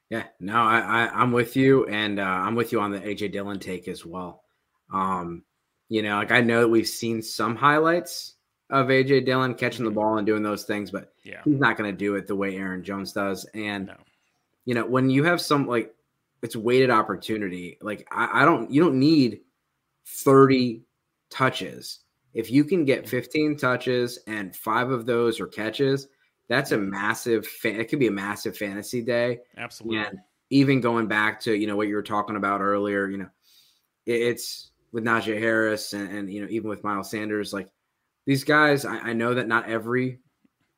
Yeah, 0.09 0.23
no, 0.39 0.55
I, 0.55 0.79
I 0.79 1.21
am 1.21 1.31
with 1.31 1.55
you, 1.55 1.85
and 1.85 2.19
uh, 2.19 2.23
I'm 2.23 2.55
with 2.55 2.71
you 2.71 2.81
on 2.81 2.91
the 2.91 2.99
AJ 2.99 3.31
Dillon 3.31 3.59
take 3.59 3.87
as 3.87 4.03
well. 4.03 4.43
Um, 4.91 5.43
you 5.89 6.03
know, 6.03 6.15
like 6.15 6.31
I 6.31 6.39
know 6.39 6.61
that 6.61 6.69
we've 6.69 6.87
seen 6.87 7.21
some 7.21 7.55
highlights 7.55 8.35
of 8.69 8.87
AJ 8.87 9.25
Dillon 9.25 9.55
catching 9.55 9.83
the 9.83 9.89
mm-hmm. 9.89 9.99
ball 9.99 10.17
and 10.17 10.27
doing 10.27 10.43
those 10.43 10.63
things, 10.63 10.91
but 10.91 11.11
yeah. 11.23 11.41
he's 11.43 11.59
not 11.59 11.77
going 11.77 11.91
to 11.91 11.97
do 11.97 12.15
it 12.15 12.27
the 12.27 12.35
way 12.35 12.55
Aaron 12.55 12.83
Jones 12.83 13.11
does. 13.11 13.45
And 13.55 13.87
no. 13.87 13.95
you 14.65 14.75
know, 14.75 14.85
when 14.85 15.09
you 15.09 15.23
have 15.23 15.41
some 15.41 15.67
like 15.67 15.93
it's 16.41 16.55
weighted 16.55 16.91
opportunity, 16.91 17.77
like 17.81 18.07
I, 18.11 18.43
I 18.43 18.45
don't 18.45 18.71
you 18.71 18.81
don't 18.81 18.99
need 18.99 19.41
30 20.05 20.83
touches. 21.31 21.99
If 22.35 22.51
you 22.51 22.63
can 22.63 22.85
get 22.85 23.09
15 23.09 23.57
touches 23.57 24.19
and 24.27 24.55
five 24.55 24.91
of 24.91 25.07
those 25.07 25.39
are 25.39 25.47
catches, 25.47 26.07
that's 26.47 26.71
a 26.71 26.77
massive 26.77 27.47
fan. 27.47 27.79
It 27.79 27.85
could 27.85 27.99
be 27.99 28.07
a 28.07 28.11
massive 28.11 28.55
fantasy 28.55 29.01
day. 29.01 29.39
Absolutely. 29.57 29.97
And 29.99 30.19
even 30.51 30.81
going 30.81 31.07
back 31.07 31.39
to 31.41 31.53
you 31.55 31.65
know 31.65 31.75
what 31.75 31.87
you 31.87 31.95
were 31.95 32.03
talking 32.03 32.35
about 32.35 32.61
earlier, 32.61 33.07
you 33.07 33.17
know, 33.17 33.29
it's 34.05 34.68
with 34.91 35.03
Najee 35.03 35.39
Harris 35.39 35.93
and, 35.93 36.09
and, 36.09 36.31
you 36.31 36.41
know 36.41 36.47
even 36.49 36.69
with 36.69 36.83
Miles 36.83 37.11
Sanders, 37.11 37.53
like 37.53 37.69
these 38.25 38.43
guys, 38.43 38.85
I, 38.85 38.97
I 38.99 39.13
know 39.13 39.33
that 39.33 39.47
not 39.47 39.69
every 39.69 40.19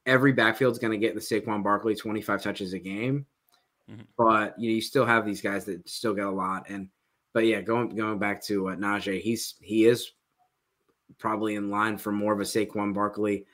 every 0.06 0.32
backfield 0.32 0.74
is 0.74 0.80
going 0.80 0.92
to 0.92 0.98
get 0.98 1.16
the 1.16 1.22
Saquon 1.22 1.64
Barkley 1.64 1.96
25 1.96 2.42
touches 2.42 2.74
a 2.74 2.80
game, 2.80 3.26
mm-hmm. 3.90 4.02
but 4.18 4.60
you 4.60 4.70
know 4.70 4.76
you 4.76 4.82
still 4.82 5.06
have 5.06 5.26
these 5.26 5.42
guys 5.42 5.66
that 5.66 5.88
still 5.88 6.14
get 6.14 6.26
a 6.26 6.32
lot. 6.32 6.70
And 6.70 6.90
but 7.34 7.46
yeah, 7.46 7.62
going 7.62 7.90
going 7.90 8.20
back 8.20 8.44
to 8.46 8.70
uh, 8.70 8.76
Najee, 8.76 9.22
he's 9.22 9.56
he 9.62 9.86
is 9.86 10.12
probably 11.18 11.56
in 11.56 11.70
line 11.70 11.98
for 11.98 12.12
more 12.12 12.34
of 12.34 12.40
a 12.40 12.44
Saquon 12.44 12.94
Barkley 12.94 13.46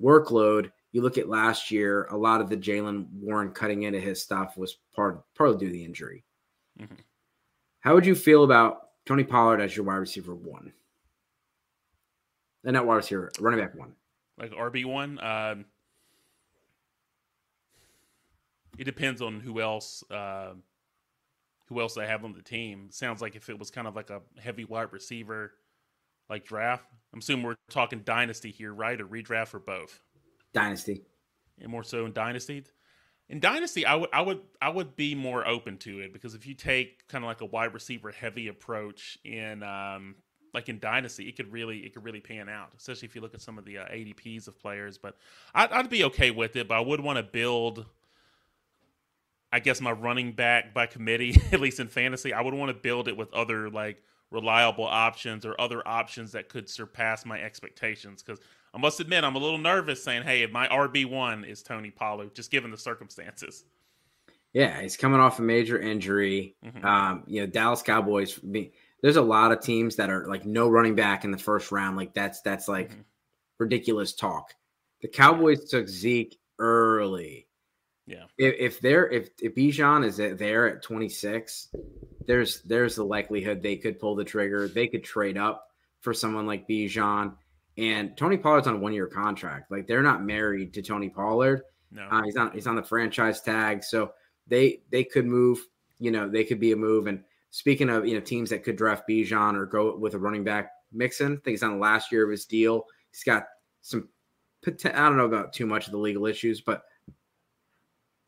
workload. 0.00 0.70
You 0.92 1.02
look 1.02 1.18
at 1.18 1.28
last 1.28 1.70
year, 1.70 2.06
a 2.10 2.16
lot 2.16 2.40
of 2.40 2.48
the 2.48 2.56
Jaylen 2.56 3.06
Warren 3.12 3.50
cutting 3.50 3.84
into 3.84 4.00
his 4.00 4.22
stuff 4.22 4.56
was 4.56 4.78
part 4.94 5.22
partly 5.34 5.58
due 5.58 5.66
to 5.66 5.72
the 5.72 5.84
injury. 5.84 6.24
Mm-hmm. 6.80 6.94
How 7.80 7.94
would 7.94 8.06
you 8.06 8.14
feel 8.14 8.44
about 8.44 8.88
Tony 9.06 9.24
Pollard 9.24 9.60
as 9.60 9.76
your 9.76 9.84
wide 9.84 9.96
receiver 9.96 10.34
one? 10.34 10.72
And 12.64 12.74
not 12.74 12.86
wide 12.86 12.96
receiver, 12.96 13.30
running 13.40 13.60
back 13.60 13.74
one. 13.74 13.92
Like 14.38 14.52
RB 14.52 14.84
one. 14.84 15.18
Um, 15.22 15.64
it 18.78 18.84
depends 18.84 19.20
on 19.20 19.40
who 19.40 19.60
else 19.60 20.04
uh, 20.10 20.52
who 21.68 21.80
else 21.80 21.94
they 21.94 22.06
have 22.06 22.24
on 22.24 22.32
the 22.32 22.42
team. 22.42 22.88
Sounds 22.90 23.20
like 23.20 23.36
if 23.36 23.48
it 23.48 23.58
was 23.58 23.70
kind 23.70 23.86
of 23.86 23.96
like 23.96 24.10
a 24.10 24.20
heavy 24.38 24.64
wide 24.64 24.92
receiver 24.92 25.52
like 26.28 26.44
draft. 26.44 26.86
I'm 27.12 27.18
assuming 27.18 27.44
we're 27.44 27.56
talking 27.68 28.00
dynasty 28.04 28.50
here, 28.50 28.72
right? 28.72 28.98
Or 29.00 29.06
redraft 29.06 29.54
or 29.54 29.58
both? 29.58 30.00
Dynasty. 30.54 31.02
And 31.60 31.70
more 31.70 31.84
so 31.84 32.06
in 32.06 32.12
dynasty. 32.12 32.64
In 33.28 33.40
dynasty, 33.40 33.86
I 33.86 33.94
would 33.94 34.10
I 34.12 34.20
would 34.20 34.40
I 34.60 34.68
would 34.68 34.94
be 34.96 35.14
more 35.14 35.46
open 35.46 35.78
to 35.78 36.00
it 36.00 36.12
because 36.12 36.34
if 36.34 36.46
you 36.46 36.54
take 36.54 37.06
kind 37.08 37.24
of 37.24 37.28
like 37.28 37.40
a 37.40 37.46
wide 37.46 37.72
receiver 37.72 38.10
heavy 38.10 38.48
approach 38.48 39.18
in 39.24 39.62
um, 39.62 40.16
like 40.52 40.68
in 40.68 40.78
dynasty, 40.78 41.28
it 41.28 41.36
could 41.36 41.50
really 41.50 41.78
it 41.78 41.94
could 41.94 42.04
really 42.04 42.20
pan 42.20 42.48
out, 42.48 42.70
especially 42.76 43.06
if 43.06 43.14
you 43.14 43.20
look 43.20 43.34
at 43.34 43.40
some 43.40 43.58
of 43.58 43.64
the 43.64 43.78
uh, 43.78 43.86
ADPs 43.86 44.48
of 44.48 44.58
players. 44.58 44.98
But 44.98 45.16
I'd, 45.54 45.70
I'd 45.72 45.88
be 45.90 46.04
okay 46.04 46.30
with 46.30 46.56
it, 46.56 46.68
but 46.68 46.76
I 46.76 46.80
would 46.80 47.00
want 47.00 47.16
to 47.16 47.22
build. 47.22 47.86
I 49.54 49.60
guess 49.60 49.82
my 49.82 49.92
running 49.92 50.32
back 50.32 50.72
by 50.72 50.86
committee, 50.86 51.36
at 51.52 51.60
least 51.60 51.78
in 51.78 51.88
fantasy, 51.88 52.32
I 52.32 52.40
would 52.40 52.54
want 52.54 52.70
to 52.70 52.74
build 52.74 53.08
it 53.08 53.16
with 53.16 53.32
other 53.34 53.70
like 53.70 54.02
reliable 54.30 54.86
options 54.86 55.44
or 55.44 55.58
other 55.60 55.86
options 55.86 56.32
that 56.32 56.48
could 56.48 56.68
surpass 56.68 57.24
my 57.24 57.40
expectations. 57.40 58.22
Because 58.22 58.42
I 58.74 58.78
must 58.78 59.00
admit, 59.00 59.24
I'm 59.24 59.36
a 59.36 59.38
little 59.38 59.58
nervous 59.58 60.02
saying, 60.02 60.22
"Hey, 60.22 60.42
if 60.42 60.50
my 60.50 60.66
RB 60.68 61.04
one 61.04 61.44
is 61.44 61.62
Tony 61.62 61.90
Pollard," 61.90 62.34
just 62.34 62.50
given 62.50 62.70
the 62.70 62.78
circumstances. 62.78 63.64
Yeah, 64.52 64.80
he's 64.80 64.96
coming 64.96 65.20
off 65.20 65.38
a 65.38 65.42
major 65.42 65.78
injury. 65.78 66.56
Mm-hmm. 66.64 66.84
Um, 66.84 67.24
you 67.26 67.40
know, 67.40 67.46
Dallas 67.46 67.82
Cowboys. 67.82 68.38
There's 69.02 69.16
a 69.16 69.22
lot 69.22 69.52
of 69.52 69.60
teams 69.60 69.96
that 69.96 70.10
are 70.10 70.26
like 70.26 70.44
no 70.44 70.68
running 70.68 70.94
back 70.94 71.24
in 71.24 71.30
the 71.30 71.38
first 71.38 71.72
round. 71.72 71.96
Like 71.96 72.14
that's 72.14 72.40
that's 72.42 72.68
like 72.68 72.90
mm-hmm. 72.90 73.00
ridiculous 73.58 74.14
talk. 74.14 74.54
The 75.00 75.08
Cowboys 75.08 75.68
took 75.68 75.88
Zeke 75.88 76.38
early. 76.58 77.48
Yeah. 78.06 78.24
If, 78.38 78.54
if 78.58 78.80
they're 78.80 79.08
if 79.10 79.30
if 79.40 79.54
Bijan 79.54 80.04
is 80.04 80.16
there 80.16 80.68
at 80.68 80.82
26, 80.82 81.68
there's 82.26 82.62
there's 82.62 82.96
the 82.96 83.04
likelihood 83.04 83.62
they 83.62 83.76
could 83.76 83.98
pull 83.98 84.14
the 84.14 84.24
trigger. 84.24 84.68
They 84.68 84.86
could 84.86 85.04
trade 85.04 85.38
up 85.38 85.68
for 86.00 86.12
someone 86.12 86.46
like 86.46 86.68
Bijan. 86.68 87.34
And 87.78 88.16
Tony 88.16 88.36
Pollard's 88.36 88.66
on 88.66 88.76
a 88.76 88.78
one 88.78 88.92
year 88.92 89.06
contract. 89.06 89.70
Like 89.70 89.86
they're 89.86 90.02
not 90.02 90.24
married 90.24 90.74
to 90.74 90.82
Tony 90.82 91.08
Pollard. 91.08 91.62
No, 91.90 92.06
uh, 92.10 92.22
he's 92.22 92.36
on 92.36 92.52
he's 92.52 92.66
on 92.66 92.76
the 92.76 92.82
franchise 92.82 93.40
tag. 93.40 93.82
So 93.82 94.12
they 94.46 94.82
they 94.90 95.04
could 95.04 95.26
move. 95.26 95.58
You 95.98 96.10
know, 96.10 96.28
they 96.28 96.44
could 96.44 96.60
be 96.60 96.72
a 96.72 96.76
move. 96.76 97.06
And 97.06 97.22
speaking 97.50 97.88
of 97.88 98.06
you 98.06 98.14
know 98.14 98.20
teams 98.20 98.50
that 98.50 98.64
could 98.64 98.76
draft 98.76 99.08
Bijan 99.08 99.54
or 99.54 99.66
go 99.66 99.96
with 99.96 100.14
a 100.14 100.18
running 100.18 100.44
back, 100.44 100.70
Mixon. 100.92 101.32
I 101.32 101.36
think 101.36 101.46
he's 101.46 101.62
on 101.62 101.72
the 101.72 101.78
last 101.78 102.12
year 102.12 102.24
of 102.24 102.30
his 102.30 102.44
deal. 102.44 102.84
He's 103.10 103.24
got 103.24 103.44
some. 103.80 104.08
I 104.66 104.70
don't 104.90 105.16
know 105.16 105.24
about 105.24 105.52
too 105.52 105.66
much 105.66 105.86
of 105.86 105.92
the 105.92 105.98
legal 105.98 106.26
issues, 106.26 106.60
but 106.60 106.84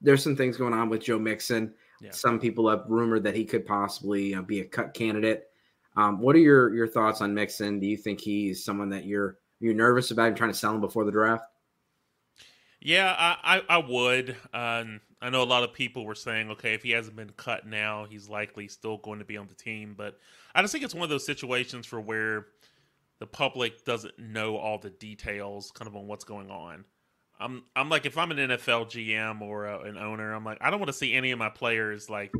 there's 0.00 0.22
some 0.22 0.36
things 0.36 0.56
going 0.56 0.74
on 0.74 0.88
with 0.88 1.02
Joe 1.02 1.18
Mixon. 1.18 1.72
Yeah. 2.00 2.10
Some 2.10 2.40
people 2.40 2.68
have 2.68 2.84
rumored 2.88 3.22
that 3.22 3.36
he 3.36 3.44
could 3.44 3.64
possibly 3.64 4.34
uh, 4.34 4.42
be 4.42 4.60
a 4.60 4.64
cut 4.64 4.94
candidate. 4.94 5.44
Um, 5.96 6.20
what 6.20 6.34
are 6.36 6.40
your 6.40 6.74
your 6.74 6.88
thoughts 6.88 7.20
on 7.20 7.34
Mixon? 7.34 7.80
Do 7.80 7.86
you 7.86 7.96
think 7.96 8.20
he's 8.20 8.64
someone 8.64 8.90
that 8.90 9.04
you're 9.04 9.38
you're 9.60 9.74
nervous 9.74 10.10
about 10.10 10.36
trying 10.36 10.50
to 10.50 10.56
sell 10.56 10.74
him 10.74 10.80
before 10.80 11.04
the 11.04 11.12
draft? 11.12 11.44
Yeah, 12.80 13.14
I 13.16 13.56
I, 13.56 13.76
I 13.76 13.78
would. 13.78 14.36
Um, 14.52 15.00
I 15.22 15.30
know 15.30 15.42
a 15.42 15.44
lot 15.44 15.62
of 15.64 15.72
people 15.72 16.04
were 16.04 16.14
saying, 16.14 16.50
okay, 16.50 16.74
if 16.74 16.82
he 16.82 16.90
hasn't 16.90 17.16
been 17.16 17.30
cut 17.30 17.66
now, 17.66 18.04
he's 18.04 18.28
likely 18.28 18.68
still 18.68 18.98
going 18.98 19.20
to 19.20 19.24
be 19.24 19.38
on 19.38 19.46
the 19.46 19.54
team. 19.54 19.94
But 19.96 20.18
I 20.54 20.60
just 20.60 20.72
think 20.72 20.84
it's 20.84 20.94
one 20.94 21.04
of 21.04 21.08
those 21.08 21.24
situations 21.24 21.86
for 21.86 21.98
where 22.00 22.48
the 23.20 23.26
public 23.26 23.84
doesn't 23.86 24.18
know 24.18 24.56
all 24.56 24.78
the 24.78 24.90
details, 24.90 25.70
kind 25.70 25.88
of 25.88 25.96
on 25.96 26.06
what's 26.06 26.24
going 26.24 26.50
on. 26.50 26.84
I'm 27.40 27.64
I'm 27.74 27.88
like 27.88 28.06
if 28.06 28.18
I'm 28.18 28.30
an 28.32 28.36
NFL 28.36 28.86
GM 28.86 29.40
or 29.40 29.66
a, 29.66 29.80
an 29.82 29.96
owner, 29.96 30.34
I'm 30.34 30.44
like 30.44 30.58
I 30.60 30.70
don't 30.70 30.78
want 30.78 30.88
to 30.88 30.92
see 30.92 31.14
any 31.14 31.30
of 31.30 31.38
my 31.38 31.48
players 31.48 32.10
like 32.10 32.32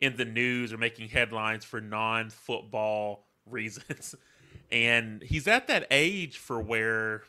in 0.00 0.16
the 0.16 0.24
news 0.24 0.72
or 0.72 0.78
making 0.78 1.08
headlines 1.08 1.64
for 1.64 1.80
non-football 1.80 3.26
reasons. 3.46 4.14
and 4.70 5.22
he's 5.22 5.46
at 5.46 5.68
that 5.68 5.86
age 5.90 6.38
for 6.38 6.60
where 6.60 7.22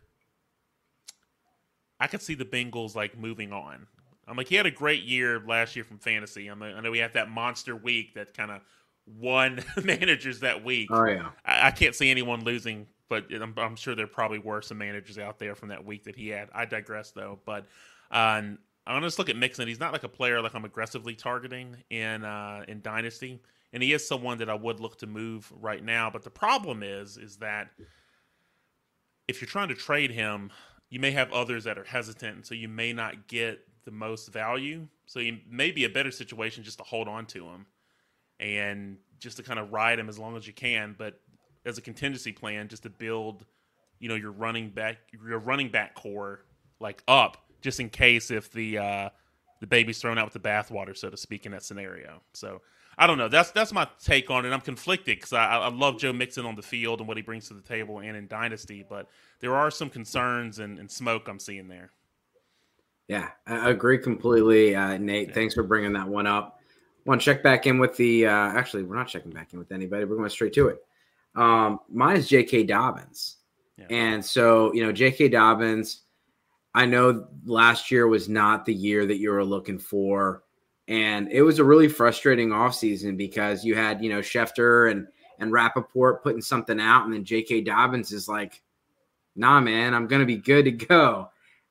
I 1.99 2.07
could 2.07 2.21
see 2.21 2.35
the 2.35 2.45
Bengals 2.45 2.95
like 2.95 3.17
moving 3.17 3.51
on. 3.51 3.87
I'm 4.27 4.37
like 4.37 4.47
he 4.47 4.55
had 4.55 4.65
a 4.65 4.71
great 4.71 5.03
year 5.03 5.41
last 5.45 5.75
year 5.75 5.83
from 5.83 5.97
fantasy. 5.97 6.47
I'm, 6.47 6.61
I 6.61 6.79
know 6.79 6.91
we 6.91 6.99
had 6.99 7.13
that 7.13 7.29
monster 7.29 7.75
week 7.75 8.13
that 8.15 8.33
kind 8.33 8.51
of 8.51 8.61
won 9.05 9.63
managers 9.83 10.39
that 10.39 10.63
week. 10.63 10.89
Oh 10.91 11.05
yeah, 11.05 11.29
I, 11.43 11.67
I 11.67 11.71
can't 11.71 11.95
see 11.95 12.09
anyone 12.09 12.43
losing 12.43 12.87
but 13.11 13.25
I'm, 13.29 13.53
I'm, 13.57 13.75
sure 13.75 13.93
there 13.93 14.07
probably 14.07 14.39
were 14.39 14.61
some 14.61 14.77
managers 14.77 15.17
out 15.17 15.37
there 15.37 15.53
from 15.53 15.67
that 15.67 15.83
week 15.83 16.05
that 16.05 16.15
he 16.15 16.29
had. 16.29 16.47
I 16.55 16.63
digress 16.63 17.11
though, 17.11 17.39
but 17.45 17.65
uh, 18.09 18.41
I'm 18.85 18.95
gonna 18.95 19.07
just 19.07 19.19
look 19.19 19.29
at 19.29 19.35
Mixon. 19.35 19.67
He's 19.67 19.79
not 19.79 19.93
like 19.93 20.03
a 20.03 20.09
player 20.09 20.41
like 20.41 20.55
I'm 20.55 20.65
aggressively 20.65 21.15
targeting 21.15 21.77
in 21.89 22.25
uh, 22.25 22.65
in 22.67 22.81
Dynasty, 22.81 23.39
and 23.73 23.83
he 23.83 23.93
is 23.93 24.07
someone 24.07 24.39
that 24.39 24.49
I 24.49 24.55
would 24.55 24.79
look 24.79 24.97
to 24.99 25.07
move 25.07 25.51
right 25.55 25.83
now. 25.83 26.09
But 26.09 26.23
the 26.23 26.31
problem 26.31 26.81
is, 26.81 27.17
is 27.17 27.37
that 27.37 27.69
if 29.27 29.39
you're 29.39 29.47
trying 29.47 29.69
to 29.69 29.75
trade 29.75 30.11
him, 30.11 30.51
you 30.89 30.99
may 30.99 31.11
have 31.11 31.31
others 31.31 31.63
that 31.65 31.77
are 31.77 31.83
hesitant, 31.83 32.47
so 32.47 32.55
you 32.55 32.67
may 32.67 32.91
not 32.91 33.27
get 33.27 33.61
the 33.85 33.91
most 33.91 34.31
value. 34.31 34.87
So 35.05 35.19
you 35.19 35.39
may 35.49 35.71
be 35.71 35.85
a 35.85 35.89
better 35.89 36.11
situation 36.11 36.63
just 36.63 36.77
to 36.79 36.83
hold 36.83 37.07
on 37.07 37.25
to 37.27 37.45
him 37.45 37.65
and 38.39 38.97
just 39.19 39.37
to 39.37 39.43
kind 39.43 39.59
of 39.59 39.71
ride 39.71 39.99
him 39.99 40.09
as 40.09 40.17
long 40.17 40.35
as 40.35 40.47
you 40.47 40.53
can. 40.53 40.95
But 40.97 41.19
as 41.65 41.77
a 41.77 41.81
contingency 41.81 42.31
plan 42.31 42.67
just 42.67 42.83
to 42.83 42.89
build, 42.89 43.45
you 43.99 44.09
know, 44.09 44.15
your 44.15 44.31
running 44.31 44.69
back 44.69 44.97
your 45.11 45.39
running 45.39 45.69
back 45.69 45.95
core 45.95 46.45
like 46.79 47.03
up 47.07 47.50
just 47.61 47.79
in 47.79 47.89
case 47.89 48.31
if 48.31 48.51
the 48.51 48.77
uh, 48.77 49.09
the 49.59 49.67
baby's 49.67 49.99
thrown 49.99 50.17
out 50.17 50.25
with 50.25 50.33
the 50.33 50.47
bathwater, 50.47 50.95
so 50.95 51.09
to 51.09 51.17
speak, 51.17 51.45
in 51.45 51.51
that 51.51 51.63
scenario. 51.63 52.21
So 52.33 52.61
I 52.97 53.07
don't 53.07 53.17
know. 53.17 53.29
That's 53.29 53.51
that's 53.51 53.71
my 53.71 53.87
take 54.03 54.29
on 54.29 54.45
it. 54.45 54.51
I'm 54.51 54.61
conflicted 54.61 55.17
because 55.17 55.33
I, 55.33 55.45
I 55.45 55.69
love 55.69 55.99
Joe 55.99 56.13
Mixon 56.13 56.45
on 56.45 56.55
the 56.55 56.61
field 56.61 56.99
and 56.99 57.07
what 57.07 57.17
he 57.17 57.23
brings 57.23 57.47
to 57.47 57.53
the 57.53 57.61
table 57.61 57.99
and 57.99 58.17
in 58.17 58.27
Dynasty, 58.27 58.85
but 58.87 59.07
there 59.39 59.55
are 59.55 59.71
some 59.71 59.89
concerns 59.89 60.59
and, 60.59 60.79
and 60.79 60.89
smoke 60.89 61.27
I'm 61.27 61.39
seeing 61.39 61.67
there. 61.67 61.91
Yeah, 63.07 63.29
I 63.45 63.69
agree 63.69 63.97
completely, 63.97 64.75
uh, 64.75 64.97
Nate. 64.97 65.29
Yeah. 65.29 65.33
Thanks 65.33 65.53
for 65.53 65.63
bringing 65.63 65.93
that 65.93 66.07
one 66.07 66.27
up. 66.27 66.59
Want 67.05 67.19
to 67.19 67.25
check 67.25 67.43
back 67.43 67.65
in 67.65 67.77
with 67.77 67.97
the? 67.97 68.27
Uh, 68.27 68.31
actually, 68.31 68.83
we're 68.83 68.95
not 68.95 69.07
checking 69.07 69.31
back 69.31 69.53
in 69.53 69.59
with 69.59 69.71
anybody. 69.71 70.05
We're 70.05 70.17
going 70.17 70.29
straight 70.29 70.53
to 70.53 70.67
it. 70.67 70.85
Um, 71.35 71.79
mine 71.89 72.17
is 72.17 72.27
J.K. 72.27 72.63
Dobbins. 72.63 73.37
Yeah. 73.77 73.85
And 73.89 74.23
so, 74.23 74.73
you 74.73 74.83
know, 74.83 74.91
J.K. 74.91 75.29
Dobbins, 75.29 76.01
I 76.73 76.85
know 76.85 77.27
last 77.45 77.91
year 77.91 78.07
was 78.07 78.29
not 78.29 78.65
the 78.65 78.73
year 78.73 79.05
that 79.05 79.17
you 79.17 79.31
were 79.31 79.43
looking 79.43 79.77
for. 79.77 80.43
And 80.87 81.31
it 81.31 81.41
was 81.41 81.59
a 81.59 81.63
really 81.63 81.87
frustrating 81.87 82.49
offseason 82.49 83.17
because 83.17 83.63
you 83.63 83.75
had, 83.75 84.03
you 84.03 84.09
know, 84.09 84.19
Schefter 84.19 84.91
and 84.91 85.07
and 85.39 85.51
Rapoport 85.51 86.21
putting 86.21 86.41
something 86.41 86.79
out, 86.79 87.05
and 87.05 87.13
then 87.13 87.25
J.K. 87.25 87.61
Dobbins 87.61 88.11
is 88.11 88.27
like, 88.27 88.61
nah, 89.35 89.59
man, 89.59 89.95
I'm 89.95 90.07
gonna 90.07 90.25
be 90.25 90.37
good 90.37 90.65
to 90.65 90.71
go. 90.71 91.29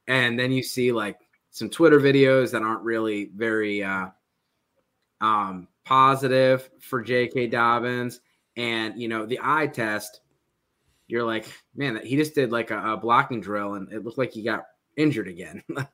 And 0.08 0.38
then 0.38 0.50
you 0.50 0.62
see 0.62 0.90
like 0.90 1.18
some 1.50 1.70
Twitter 1.70 2.00
videos 2.00 2.50
that 2.50 2.62
aren't 2.62 2.82
really 2.82 3.30
very 3.34 3.82
uh 3.82 4.08
um 5.20 5.68
positive 5.84 6.70
for 6.80 7.02
J.K. 7.02 7.48
Dobbins 7.48 8.20
and 8.56 9.00
you 9.00 9.08
know 9.08 9.26
the 9.26 9.38
eye 9.42 9.66
test 9.66 10.20
you're 11.06 11.24
like 11.24 11.46
man 11.74 12.00
he 12.04 12.16
just 12.16 12.34
did 12.34 12.52
like 12.52 12.70
a, 12.70 12.92
a 12.92 12.96
blocking 12.96 13.40
drill 13.40 13.74
and 13.74 13.92
it 13.92 14.04
looked 14.04 14.18
like 14.18 14.32
he 14.32 14.42
got 14.42 14.64
injured 14.96 15.28
again. 15.28 15.62
Like 15.74 15.88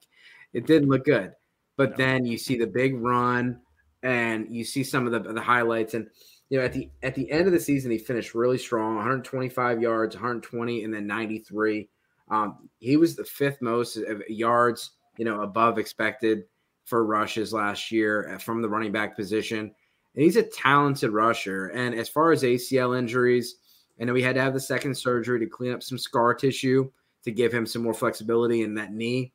it 0.52 0.66
didn't 0.66 0.88
look 0.88 1.04
good. 1.04 1.32
But 1.76 1.90
no. 1.90 1.96
then 1.96 2.24
you 2.24 2.38
see 2.38 2.56
the 2.56 2.66
big 2.66 2.96
run 2.96 3.60
and 4.02 4.46
you 4.48 4.64
see 4.64 4.82
some 4.82 5.06
of 5.06 5.12
the, 5.12 5.32
the 5.32 5.40
highlights. 5.40 5.94
And 5.94 6.08
you 6.48 6.58
know 6.58 6.64
at 6.64 6.72
the 6.72 6.88
at 7.02 7.14
the 7.14 7.30
end 7.30 7.46
of 7.46 7.52
the 7.52 7.60
season 7.60 7.90
he 7.90 7.98
finished 7.98 8.34
really 8.34 8.56
strong 8.56 8.94
125 8.94 9.82
yards 9.82 10.14
120 10.14 10.84
and 10.84 10.94
then 10.94 11.04
93 11.04 11.88
um, 12.30 12.68
he 12.78 12.96
was 12.96 13.16
the 13.16 13.24
fifth 13.24 13.60
most 13.60 13.98
yards 14.28 14.92
you 15.18 15.24
know 15.24 15.42
above 15.42 15.76
expected 15.76 16.44
for 16.86 17.04
rushes 17.04 17.52
last 17.52 17.90
year 17.92 18.32
uh, 18.32 18.38
from 18.38 18.62
the 18.62 18.68
running 18.68 18.92
back 18.92 19.14
position. 19.14 19.74
And 20.14 20.24
he's 20.24 20.36
a 20.36 20.42
talented 20.42 21.10
rusher. 21.10 21.66
And 21.68 21.94
as 21.94 22.08
far 22.08 22.32
as 22.32 22.42
ACL 22.42 22.96
injuries, 22.96 23.56
I 24.00 24.04
know 24.04 24.14
he 24.14 24.22
had 24.22 24.36
to 24.36 24.40
have 24.40 24.54
the 24.54 24.60
second 24.60 24.96
surgery 24.96 25.38
to 25.40 25.46
clean 25.46 25.72
up 25.72 25.82
some 25.82 25.98
scar 25.98 26.32
tissue 26.32 26.90
to 27.26 27.32
give 27.32 27.52
him 27.52 27.66
some 27.66 27.82
more 27.82 27.92
flexibility 27.92 28.62
in 28.62 28.74
that 28.74 28.92
knee. 28.92 29.32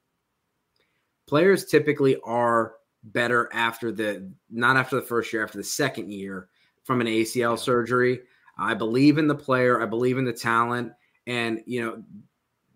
Players 1.27 1.65
typically 1.65 2.17
are 2.23 2.73
better 3.03 3.49
after 3.53 3.91
the 3.91 4.31
not 4.49 4.77
after 4.77 4.95
the 4.95 5.01
first 5.01 5.31
year, 5.31 5.43
after 5.43 5.57
the 5.57 5.63
second 5.63 6.11
year 6.11 6.49
from 6.83 7.01
an 7.01 7.07
ACL 7.07 7.59
surgery. 7.59 8.21
I 8.57 8.73
believe 8.73 9.17
in 9.17 9.27
the 9.27 9.35
player. 9.35 9.81
I 9.81 9.85
believe 9.85 10.17
in 10.17 10.25
the 10.25 10.33
talent. 10.33 10.93
And, 11.27 11.61
you 11.65 11.81
know, 11.81 12.03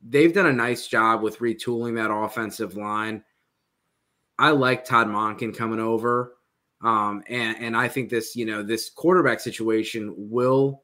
they've 0.08 0.34
done 0.34 0.48
a 0.48 0.54
nice 0.54 0.88
job 0.88 1.22
with 1.22 1.40
retooling 1.40 1.96
that 1.96 2.14
offensive 2.14 2.76
line. 2.76 3.24
I 4.38 4.52
like 4.52 4.86
Todd 4.86 5.08
Monken 5.08 5.56
coming 5.56 5.80
over. 5.80 6.36
Um, 6.82 7.24
and, 7.30 7.58
and 7.60 7.78
I 7.78 7.88
think 7.88 8.10
this, 8.10 8.36
you 8.36 8.46
know, 8.46 8.64
this 8.64 8.90
quarterback 8.90 9.40
situation 9.40 10.14
will 10.18 10.84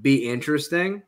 be 0.00 0.28
interesting. 0.28 1.02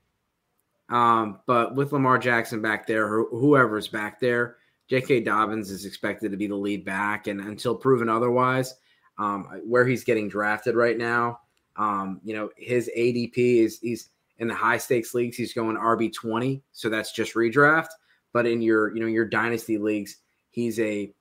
Um, 0.90 1.40
but 1.46 1.74
with 1.74 1.92
Lamar 1.92 2.18
Jackson 2.18 2.60
back 2.60 2.86
there, 2.86 3.08
whoever's 3.08 3.88
back 3.88 4.20
there, 4.20 4.56
J.K. 4.88 5.20
Dobbins 5.20 5.70
is 5.70 5.86
expected 5.86 6.30
to 6.30 6.36
be 6.36 6.46
the 6.46 6.54
lead 6.54 6.84
back. 6.84 7.26
And 7.26 7.40
until 7.40 7.74
proven 7.74 8.08
otherwise, 8.08 8.74
um, 9.18 9.44
where 9.64 9.86
he's 9.86 10.04
getting 10.04 10.28
drafted 10.28 10.74
right 10.74 10.98
now, 10.98 11.40
um, 11.76 12.20
you 12.22 12.34
know, 12.34 12.50
his 12.56 12.90
ADP 12.96 13.36
is 13.36 13.78
he's 13.80 14.10
in 14.38 14.48
the 14.48 14.54
high 14.54 14.78
stakes 14.78 15.14
leagues, 15.14 15.36
he's 15.36 15.52
going 15.52 15.76
RB 15.76 16.12
twenty, 16.12 16.62
so 16.72 16.88
that's 16.88 17.12
just 17.12 17.34
redraft. 17.34 17.88
But 18.32 18.46
in 18.46 18.62
your 18.62 18.94
you 18.94 19.00
know 19.00 19.06
your 19.06 19.24
dynasty 19.24 19.78
leagues, 19.78 20.18
he's 20.50 20.78
a 20.80 21.12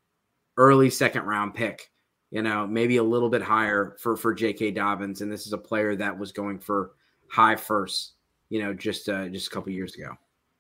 early 0.57 0.89
second 0.89 1.23
round 1.23 1.53
pick. 1.53 1.89
You 2.31 2.41
know, 2.41 2.65
maybe 2.65 2.97
a 2.97 3.03
little 3.03 3.29
bit 3.29 3.43
higher 3.43 3.95
for 3.99 4.15
for 4.17 4.33
J.K. 4.33 4.71
Dobbins, 4.71 5.21
and 5.21 5.31
this 5.31 5.45
is 5.47 5.53
a 5.53 5.57
player 5.57 5.95
that 5.95 6.17
was 6.17 6.31
going 6.31 6.59
for 6.59 6.91
high 7.29 7.55
first. 7.55 8.13
You 8.49 8.61
know, 8.61 8.73
just 8.73 9.09
uh, 9.09 9.27
just 9.29 9.47
a 9.47 9.49
couple 9.49 9.71
years 9.71 9.95
ago. 9.95 10.15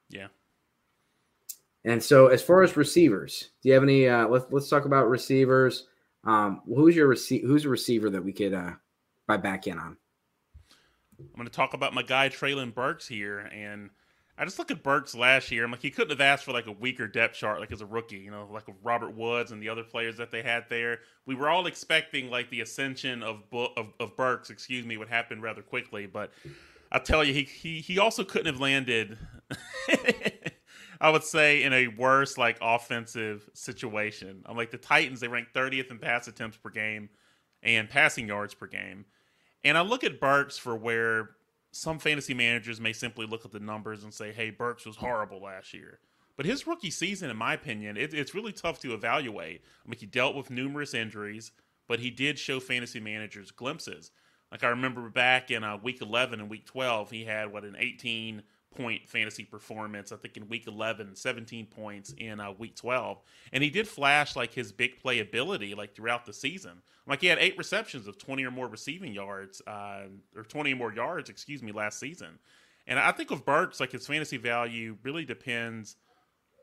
Yeah. 0.09 0.27
And 1.85 2.01
so, 2.01 2.27
as 2.27 2.41
far 2.41 2.63
as 2.63 2.77
receivers, 2.77 3.49
do 3.61 3.69
you 3.69 3.75
have 3.75 3.83
any? 3.83 4.07
Uh, 4.07 4.27
let's 4.27 4.45
let's 4.51 4.69
talk 4.69 4.85
about 4.85 5.09
receivers. 5.09 5.87
Um, 6.23 6.61
who's 6.65 6.95
your 6.95 7.07
receiver? 7.07 7.45
Who's 7.45 7.65
a 7.65 7.69
receiver 7.69 8.09
that 8.09 8.23
we 8.23 8.31
could 8.31 8.53
uh, 8.53 8.71
buy 9.27 9.37
back 9.37 9.67
in 9.67 9.77
on? 9.77 9.97
I'm 11.19 11.35
going 11.35 11.47
to 11.47 11.53
talk 11.53 11.73
about 11.73 11.93
my 11.93 12.03
guy 12.03 12.29
Treylon 12.29 12.73
Burks 12.73 13.07
here, 13.07 13.39
and 13.39 13.89
I 14.37 14.45
just 14.45 14.57
look 14.57 14.71
at 14.71 14.81
Burks 14.81 15.13
last 15.13 15.51
year. 15.51 15.63
I'm 15.63 15.71
like, 15.71 15.81
he 15.81 15.91
couldn't 15.91 16.09
have 16.09 16.21
asked 16.21 16.45
for 16.45 16.53
like 16.53 16.65
a 16.65 16.71
weaker 16.71 17.07
depth 17.07 17.35
chart, 17.35 17.59
like 17.59 17.71
as 17.71 17.81
a 17.81 17.85
rookie, 17.85 18.17
you 18.17 18.31
know, 18.31 18.47
like 18.51 18.63
Robert 18.81 19.15
Woods 19.15 19.51
and 19.51 19.61
the 19.61 19.69
other 19.69 19.83
players 19.83 20.17
that 20.17 20.31
they 20.31 20.41
had 20.41 20.65
there. 20.69 20.99
We 21.25 21.35
were 21.35 21.49
all 21.49 21.67
expecting 21.67 22.29
like 22.29 22.49
the 22.49 22.61
ascension 22.61 23.21
of 23.21 23.43
of, 23.51 23.93
of 23.99 24.15
Burks, 24.15 24.49
excuse 24.49 24.85
me, 24.85 24.97
would 24.97 25.09
happen 25.09 25.41
rather 25.41 25.61
quickly, 25.61 26.07
but 26.07 26.31
I'll 26.93 27.01
tell 27.01 27.23
you, 27.23 27.33
he 27.33 27.43
he 27.43 27.81
he 27.81 27.99
also 27.99 28.23
couldn't 28.23 28.47
have 28.47 28.61
landed. 28.61 29.17
I 31.01 31.09
would 31.09 31.23
say 31.23 31.63
in 31.63 31.73
a 31.73 31.87
worse 31.87 32.37
like 32.37 32.57
offensive 32.61 33.49
situation. 33.53 34.43
I'm 34.45 34.55
like 34.55 34.71
the 34.71 34.77
Titans, 34.77 35.19
they 35.19 35.27
rank 35.27 35.49
30th 35.53 35.91
in 35.91 35.99
pass 35.99 36.27
attempts 36.29 36.55
per 36.55 36.69
game 36.69 37.09
and 37.61 37.89
passing 37.89 38.27
yards 38.27 38.53
per 38.53 38.67
game. 38.67 39.05
And 39.65 39.77
I 39.77 39.81
look 39.81 40.03
at 40.03 40.21
Burks 40.21 40.57
for 40.57 40.75
where 40.75 41.31
some 41.71 41.99
fantasy 41.99 42.33
managers 42.33 42.79
may 42.79 42.93
simply 42.93 43.25
look 43.25 43.43
at 43.43 43.51
the 43.51 43.59
numbers 43.59 44.03
and 44.03 44.13
say, 44.13 44.31
hey, 44.31 44.51
Burks 44.51 44.85
was 44.85 44.95
horrible 44.95 45.41
last 45.41 45.73
year. 45.73 45.99
But 46.37 46.45
his 46.45 46.65
rookie 46.67 46.89
season, 46.91 47.29
in 47.29 47.37
my 47.37 47.53
opinion, 47.53 47.97
it, 47.97 48.13
it's 48.13 48.33
really 48.35 48.53
tough 48.53 48.79
to 48.81 48.93
evaluate. 48.93 49.61
I 49.85 49.89
mean, 49.89 49.99
he 49.99 50.05
dealt 50.05 50.35
with 50.35 50.49
numerous 50.49 50.93
injuries, 50.93 51.51
but 51.87 51.99
he 51.99 52.09
did 52.09 52.39
show 52.39 52.59
fantasy 52.59 52.99
managers 52.99 53.51
glimpses. 53.51 54.11
Like 54.53 54.63
I 54.63 54.67
remember 54.67 55.09
back 55.09 55.49
in 55.49 55.63
uh, 55.63 55.77
week 55.77 55.99
11 55.99 56.39
and 56.39 56.47
week 56.47 56.67
12, 56.67 57.09
he 57.09 57.25
had 57.25 57.51
what 57.51 57.63
an 57.63 57.75
18 57.75 58.43
point 58.75 59.09
fantasy 59.09 59.45
performance. 59.45 60.11
I 60.11 60.15
think 60.15 60.37
in 60.37 60.47
week 60.47 60.67
11, 60.67 61.15
17 61.15 61.65
points 61.65 62.13
in 62.19 62.39
uh, 62.39 62.51
week 62.51 62.75
12. 62.75 63.19
And 63.51 63.63
he 63.63 63.71
did 63.71 63.87
flash 63.87 64.35
like 64.35 64.53
his 64.53 64.71
big 64.71 64.99
play 64.99 65.19
ability 65.19 65.73
like 65.73 65.95
throughout 65.95 66.27
the 66.27 66.33
season. 66.33 66.83
Like 67.07 67.21
he 67.21 67.27
had 67.27 67.39
eight 67.39 67.57
receptions 67.57 68.05
of 68.05 68.19
20 68.19 68.45
or 68.45 68.51
more 68.51 68.67
receiving 68.67 69.11
yards, 69.11 69.59
uh, 69.65 70.03
or 70.35 70.43
20 70.43 70.73
or 70.73 70.75
more 70.75 70.93
yards, 70.93 71.31
excuse 71.31 71.63
me, 71.63 71.71
last 71.71 71.99
season. 71.99 72.37
And 72.85 72.99
I 72.99 73.11
think 73.11 73.31
of 73.31 73.45
Burks, 73.45 73.79
like 73.79 73.91
his 73.91 74.05
fantasy 74.05 74.37
value 74.37 74.97
really 75.01 75.25
depends 75.25 75.95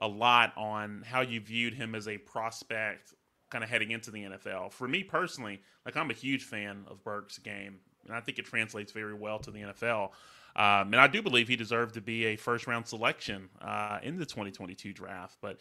a 0.00 0.07
lot 0.07 0.53
on 0.57 1.03
how 1.05 1.22
you 1.22 1.40
viewed 1.40 1.74
him 1.74 1.96
as 1.96 2.07
a 2.07 2.18
prospect 2.18 3.14
kind 3.50 3.64
of 3.64 3.70
heading 3.70 3.90
into 3.90 4.10
the 4.10 4.22
NFL. 4.22 4.72
For 4.72 4.88
me 4.88 5.02
personally, 5.02 5.60
like 5.84 5.96
I'm 5.96 6.10
a 6.10 6.14
huge 6.14 6.44
fan 6.44 6.84
of 6.88 7.02
Burke's 7.04 7.38
game, 7.38 7.80
and 8.06 8.14
I 8.14 8.20
think 8.20 8.38
it 8.38 8.46
translates 8.46 8.92
very 8.92 9.14
well 9.14 9.38
to 9.40 9.50
the 9.50 9.60
NFL. 9.60 10.10
Um, 10.56 10.92
and 10.92 10.96
I 10.96 11.06
do 11.06 11.22
believe 11.22 11.48
he 11.48 11.56
deserved 11.56 11.94
to 11.94 12.00
be 12.00 12.26
a 12.26 12.36
first 12.36 12.66
round 12.66 12.86
selection 12.86 13.48
uh, 13.60 13.98
in 14.02 14.18
the 14.18 14.26
2022 14.26 14.92
draft. 14.92 15.36
But 15.40 15.58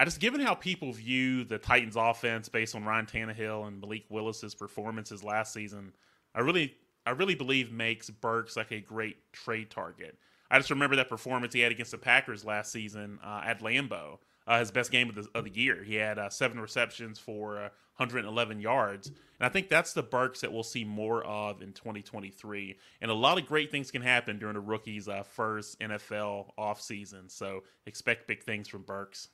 I 0.00 0.04
just, 0.04 0.20
given 0.20 0.40
how 0.40 0.54
people 0.54 0.92
view 0.92 1.44
the 1.44 1.58
Titans 1.58 1.96
offense 1.96 2.48
based 2.48 2.74
on 2.74 2.84
Ryan 2.84 3.06
Tannehill 3.06 3.66
and 3.66 3.80
Malik 3.80 4.04
Willis's 4.08 4.54
performances 4.54 5.22
last 5.22 5.52
season, 5.52 5.92
I 6.34 6.40
really, 6.40 6.74
I 7.06 7.10
really 7.10 7.34
believe 7.34 7.72
makes 7.72 8.08
Burks 8.08 8.56
like 8.56 8.72
a 8.72 8.80
great 8.80 9.32
trade 9.32 9.70
target. 9.70 10.16
I 10.50 10.58
just 10.58 10.70
remember 10.70 10.96
that 10.96 11.08
performance 11.08 11.54
he 11.54 11.60
had 11.60 11.72
against 11.72 11.92
the 11.92 11.98
Packers 11.98 12.44
last 12.44 12.72
season 12.72 13.18
uh, 13.24 13.42
at 13.44 13.60
Lambeau 13.60 14.18
uh, 14.46 14.58
his 14.58 14.70
best 14.70 14.90
game 14.90 15.08
of 15.08 15.14
the, 15.14 15.28
of 15.34 15.44
the 15.44 15.50
year. 15.50 15.82
He 15.82 15.94
had 15.94 16.18
uh, 16.18 16.28
seven 16.28 16.58
receptions 16.58 17.18
for 17.18 17.58
uh, 17.58 17.68
111 17.96 18.60
yards. 18.60 19.08
And 19.08 19.16
I 19.40 19.48
think 19.48 19.68
that's 19.68 19.92
the 19.92 20.02
Burks 20.02 20.40
that 20.40 20.52
we'll 20.52 20.62
see 20.62 20.84
more 20.84 21.24
of 21.24 21.62
in 21.62 21.72
2023. 21.72 22.76
And 23.00 23.10
a 23.10 23.14
lot 23.14 23.38
of 23.38 23.46
great 23.46 23.70
things 23.70 23.90
can 23.90 24.02
happen 24.02 24.38
during 24.38 24.56
a 24.56 24.60
rookie's 24.60 25.08
uh, 25.08 25.22
first 25.22 25.78
NFL 25.80 26.50
offseason. 26.58 27.30
So 27.30 27.62
expect 27.86 28.26
big 28.26 28.42
things 28.42 28.68
from 28.68 28.82
Burks. 28.82 29.28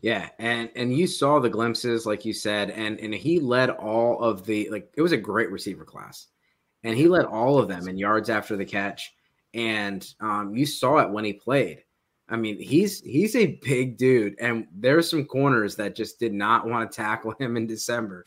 Yeah, 0.00 0.28
and 0.38 0.68
and 0.76 0.94
you 0.94 1.06
saw 1.06 1.38
the 1.38 1.48
glimpses, 1.48 2.04
like 2.04 2.26
you 2.26 2.34
said, 2.34 2.68
and 2.68 3.00
and 3.00 3.14
he 3.14 3.40
led 3.40 3.70
all 3.70 4.22
of 4.22 4.44
the 4.44 4.68
like 4.68 4.92
it 4.94 5.00
was 5.00 5.12
a 5.12 5.16
great 5.16 5.50
receiver 5.50 5.86
class, 5.86 6.26
and 6.82 6.94
he 6.94 7.08
led 7.08 7.24
all 7.24 7.58
of 7.58 7.68
them 7.68 7.88
in 7.88 7.96
yards 7.96 8.28
after 8.28 8.54
the 8.54 8.66
catch, 8.66 9.14
and 9.54 10.06
um, 10.20 10.54
you 10.54 10.66
saw 10.66 10.98
it 10.98 11.08
when 11.08 11.24
he 11.24 11.32
played. 11.32 11.84
I 12.28 12.36
mean, 12.36 12.58
he's 12.58 13.00
he's 13.00 13.36
a 13.36 13.58
big 13.62 13.98
dude, 13.98 14.38
and 14.40 14.66
there's 14.74 15.10
some 15.10 15.26
corners 15.26 15.76
that 15.76 15.94
just 15.94 16.18
did 16.18 16.32
not 16.32 16.66
want 16.66 16.90
to 16.90 16.96
tackle 16.96 17.34
him 17.38 17.56
in 17.56 17.66
December. 17.66 18.24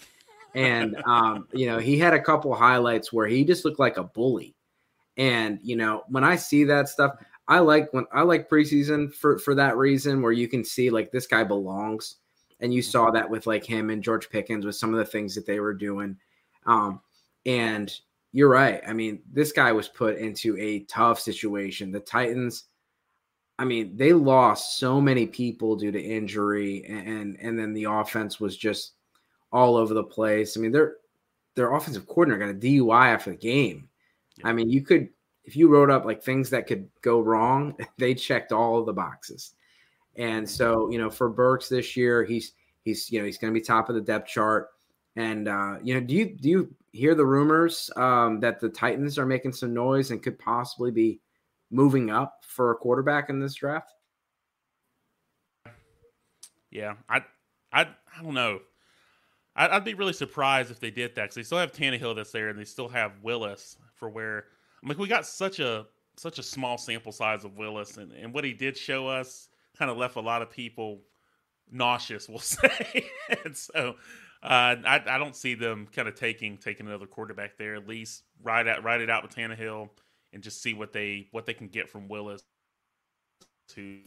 And 0.54 1.02
um, 1.06 1.48
you 1.52 1.68
know, 1.68 1.80
he 1.80 1.98
had 1.98 2.14
a 2.14 2.22
couple 2.22 2.54
highlights 2.54 3.12
where 3.12 3.28
he 3.28 3.44
just 3.44 3.66
looked 3.66 3.80
like 3.80 3.98
a 3.98 4.04
bully. 4.04 4.56
And 5.18 5.60
you 5.64 5.76
know, 5.76 6.04
when 6.10 6.24
I 6.24 6.36
see 6.36 6.64
that 6.66 6.90
stuff, 6.90 7.14
I 7.48 7.60
like 7.60 7.92
when 7.92 8.06
I 8.12 8.22
like 8.22 8.50
preseason 8.50 9.14
for 9.14 9.40
for 9.40 9.56
that 9.56 9.78
reason, 9.78 10.22
where 10.22 10.32
you 10.32 10.48
can 10.48 10.64
see 10.64 10.90
like 10.90 11.12
this 11.12 11.28
guy 11.28 11.44
belongs. 11.44 12.18
And 12.60 12.74
you 12.74 12.82
saw 12.82 13.12
that 13.12 13.30
with 13.30 13.46
like 13.46 13.64
him 13.64 13.92
and 13.92 14.04
George 14.04 14.30
Pickens 14.30 14.66
with 14.66 14.76
some 14.76 14.92
of 14.92 14.98
the 14.98 15.06
things 15.06 15.36
that 15.36 15.46
they 15.46 15.60
were 15.60 15.76
doing. 15.76 16.18
Um, 16.66 17.02
and 17.46 17.94
you're 18.32 18.50
right. 18.50 18.82
I 18.88 18.94
mean, 18.94 19.22
this 19.32 19.52
guy 19.52 19.72
was 19.72 19.88
put 19.88 20.18
into 20.18 20.58
a 20.58 20.80
tough 20.86 21.20
situation. 21.20 21.92
The 21.92 22.00
Titans 22.00 22.64
I 23.60 23.66
mean, 23.66 23.98
they 23.98 24.14
lost 24.14 24.78
so 24.78 25.02
many 25.02 25.26
people 25.26 25.76
due 25.76 25.92
to 25.92 26.02
injury, 26.02 26.86
and 26.86 27.38
and 27.42 27.58
then 27.58 27.74
the 27.74 27.86
offense 27.86 28.40
was 28.40 28.56
just 28.56 28.94
all 29.52 29.76
over 29.76 29.94
the 29.94 30.04
place. 30.04 30.56
I 30.56 30.60
mean, 30.60 30.72
their 30.72 30.98
their 31.56 31.74
offensive 31.74 32.08
coordinator 32.08 32.46
got 32.46 32.56
a 32.56 32.60
DUI 32.60 33.08
after 33.08 33.32
the 33.32 33.38
game. 33.38 33.90
I 34.44 34.54
mean, 34.54 34.70
you 34.70 34.82
could 34.82 35.10
if 35.44 35.56
you 35.56 35.70
wrote 35.70 35.90
up 35.90 36.06
like 36.06 36.22
things 36.22 36.50
that 36.52 36.68
could 36.68 36.88
go 37.02 37.22
wrong, 37.22 37.76
they 37.98 38.14
checked 38.14 38.52
all 38.52 38.80
of 38.80 38.86
the 38.86 38.94
boxes. 38.94 39.54
And 40.16 40.48
so, 40.50 40.90
you 40.90 40.98
know, 40.98 41.10
for 41.10 41.30
Burks 41.30 41.70
this 41.70 41.96
year, 41.96 42.24
he's 42.24 42.54
he's 42.84 43.12
you 43.12 43.20
know 43.20 43.26
he's 43.26 43.38
going 43.38 43.54
to 43.54 43.60
be 43.60 43.64
top 43.64 43.90
of 43.90 43.96
the 43.96 44.02
depth 44.02 44.28
chart. 44.28 44.70
And 45.16 45.48
uh, 45.48 45.78
you 45.82 45.96
know, 45.96 46.02
do 46.02 46.14
you 46.14 46.26
do 46.26 46.50
you 46.50 46.76
hear 46.92 47.16
the 47.16 47.26
rumors 47.26 47.90
um, 47.96 48.40
that 48.42 48.60
the 48.60 48.70
Titans 48.70 49.18
are 49.18 49.26
making 49.26 49.54
some 49.54 49.74
noise 49.74 50.12
and 50.12 50.22
could 50.22 50.38
possibly 50.38 50.92
be 50.92 51.20
moving 51.70 52.10
up 52.10 52.44
for 52.46 52.72
a 52.72 52.76
quarterback 52.76 53.30
in 53.30 53.40
this 53.40 53.56
draft? 53.56 53.94
Yeah, 56.72 56.96
I, 57.10 57.22
I, 57.72 57.82
I 57.82 58.24
don't 58.24 58.34
know. 58.34 58.60
I'd, 59.56 59.72
I'd 59.72 59.84
be 59.84 59.94
really 59.94 60.14
surprised 60.14 60.72
if 60.72 60.80
they 60.80 60.92
did 60.92 61.16
that 61.16 61.24
because 61.24 61.36
they 61.36 61.44
still 61.44 61.58
have 61.58 61.72
Tannehill 61.72 62.16
that's 62.16 62.32
there, 62.32 62.50
and 62.50 62.60
they 62.60 62.66
still 62.66 62.90
have 62.90 63.14
Willis 63.24 63.78
for 63.96 64.10
where. 64.10 64.46
I 64.84 64.88
mean, 64.88 64.98
we 64.98 65.08
got 65.08 65.26
such 65.26 65.60
a 65.60 65.86
such 66.18 66.40
a 66.40 66.44
small 66.44 66.78
sample 66.78 67.12
size 67.12 67.46
of 67.46 67.58
Willis, 67.58 67.98
and, 67.98 68.12
and 68.12 68.34
what 68.34 68.44
he 68.44 68.54
did 68.54 68.78
show 68.78 69.08
us 69.08 69.50
kind 69.78 69.90
of 69.90 69.98
left 69.98 70.16
a 70.16 70.22
lot 70.22 70.42
of 70.42 70.50
people 70.50 71.02
nauseous, 71.72 72.28
we'll 72.28 72.40
say. 72.40 73.06
and 73.46 73.56
so 73.56 73.96
uh, 74.44 74.76
I, 74.86 75.02
I 75.08 75.18
don't 75.18 75.36
see 75.36 75.56
them 75.56 75.88
kind 75.92 76.08
of 76.08 76.16
taking 76.16 76.58
taking 76.58 76.88
another 76.88 77.08
quarterback 77.08 77.58
there. 77.58 77.76
At 77.76 77.88
least 77.88 78.24
ride 78.44 78.68
out 78.68 78.84
ride 78.84 79.02
it 79.02 79.10
out 79.10 79.24
with 79.24 79.36
Tannehill 79.36 79.90
and 80.34 80.44
just 80.44 80.62
see 80.62 80.74
what 80.74 80.94
they 80.94 81.28
what 81.32 81.46
they 81.46 81.54
can 81.54 81.68
get 81.68 81.90
from 81.90 82.08
Willis 82.08 82.44
to 83.70 84.02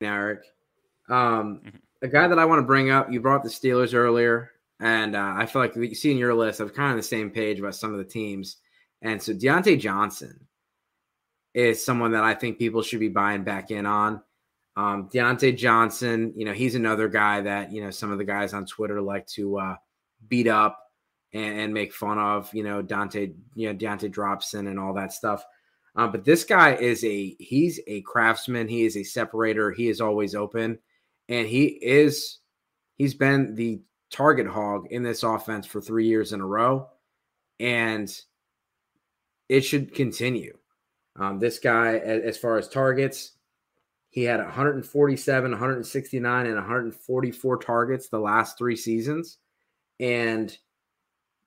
Eric. 0.00 0.44
Um, 1.08 1.60
mm-hmm. 1.64 1.76
a 2.02 2.08
guy 2.08 2.28
that 2.28 2.38
I 2.38 2.44
want 2.44 2.60
to 2.60 2.66
bring 2.66 2.90
up, 2.90 3.10
you 3.10 3.20
brought 3.20 3.42
the 3.42 3.48
Steelers 3.48 3.94
earlier, 3.94 4.50
and 4.80 5.14
uh, 5.14 5.34
I 5.36 5.46
feel 5.46 5.62
like 5.62 5.76
you 5.76 5.94
see 5.94 6.10
in 6.10 6.18
your 6.18 6.34
list, 6.34 6.60
I'm 6.60 6.68
kind 6.70 6.86
of 6.86 6.90
on 6.92 6.96
the 6.96 7.02
same 7.02 7.30
page 7.30 7.58
about 7.58 7.74
some 7.74 7.92
of 7.92 7.98
the 7.98 8.04
teams. 8.04 8.56
And 9.02 9.22
so 9.22 9.32
Diontae 9.32 9.78
Johnson 9.78 10.46
is 11.54 11.84
someone 11.84 12.12
that 12.12 12.24
I 12.24 12.34
think 12.34 12.58
people 12.58 12.82
should 12.82 13.00
be 13.00 13.08
buying 13.08 13.44
back 13.44 13.70
in 13.70 13.86
on. 13.86 14.20
Um, 14.76 15.08
Diontae 15.12 15.56
Johnson, 15.56 16.34
you 16.36 16.44
know, 16.44 16.52
he's 16.52 16.74
another 16.74 17.08
guy 17.08 17.40
that, 17.42 17.72
you 17.72 17.82
know, 17.82 17.90
some 17.90 18.10
of 18.10 18.18
the 18.18 18.24
guys 18.24 18.52
on 18.52 18.66
Twitter 18.66 19.00
like 19.00 19.26
to 19.28 19.58
uh, 19.58 19.76
beat 20.28 20.48
up 20.48 20.78
and, 21.32 21.60
and 21.60 21.74
make 21.74 21.92
fun 21.92 22.18
of, 22.18 22.52
you 22.54 22.62
know, 22.62 22.82
Dante, 22.82 23.32
you 23.54 23.68
know, 23.68 23.78
Diontae 23.78 24.12
Dropson 24.12 24.68
and 24.68 24.78
all 24.78 24.94
that 24.94 25.12
stuff. 25.12 25.44
Uh, 25.96 26.06
but 26.06 26.24
this 26.24 26.44
guy 26.44 26.74
is 26.74 27.02
a 27.04 27.34
he's 27.38 27.80
a 27.86 28.02
craftsman. 28.02 28.68
He 28.68 28.84
is 28.84 28.96
a 28.96 29.02
separator. 29.02 29.70
He 29.70 29.88
is 29.88 30.00
always 30.00 30.34
open, 30.34 30.78
and 31.28 31.48
he 31.48 31.64
is 31.64 32.38
he's 32.96 33.14
been 33.14 33.54
the 33.54 33.80
target 34.10 34.46
hog 34.46 34.88
in 34.90 35.02
this 35.02 35.22
offense 35.22 35.66
for 35.66 35.80
three 35.80 36.06
years 36.06 36.32
in 36.32 36.40
a 36.42 36.46
row, 36.46 36.88
and 37.58 38.14
it 39.48 39.62
should 39.62 39.94
continue. 39.94 40.58
Um, 41.18 41.38
this 41.38 41.58
guy, 41.58 41.96
as 41.96 42.36
far 42.36 42.58
as 42.58 42.68
targets, 42.68 43.32
he 44.10 44.22
had 44.24 44.40
147, 44.40 45.50
169, 45.50 46.46
and 46.46 46.54
144 46.54 47.56
targets 47.58 48.08
the 48.08 48.18
last 48.18 48.58
three 48.58 48.76
seasons. 48.76 49.38
And 49.98 50.56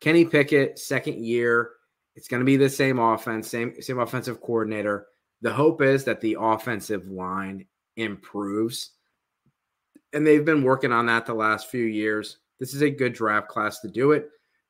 Kenny 0.02 0.26
Pickett, 0.26 0.80
second 0.80 1.24
year, 1.24 1.72
it's 2.16 2.28
going 2.28 2.40
to 2.40 2.46
be 2.46 2.58
the 2.58 2.70
same 2.70 3.00
offense, 3.00 3.50
same 3.50 3.82
same 3.82 4.00
offensive 4.00 4.42
coordinator. 4.42 5.08
The 5.42 5.54
hope 5.54 5.82
is 5.82 6.04
that 6.06 6.22
the 6.22 6.38
offensive 6.40 7.08
line 7.08 7.66
improves. 7.96 8.92
And 10.14 10.26
they've 10.26 10.44
been 10.44 10.64
working 10.64 10.92
on 10.92 11.06
that 11.06 11.26
the 11.26 11.34
last 11.34 11.70
few 11.70 11.86
years. 11.86 12.40
This 12.60 12.74
is 12.74 12.82
a 12.82 12.90
good 12.90 13.14
draft 13.14 13.48
class 13.48 13.80
to 13.82 13.88
do 13.88 14.12
it. 14.12 14.30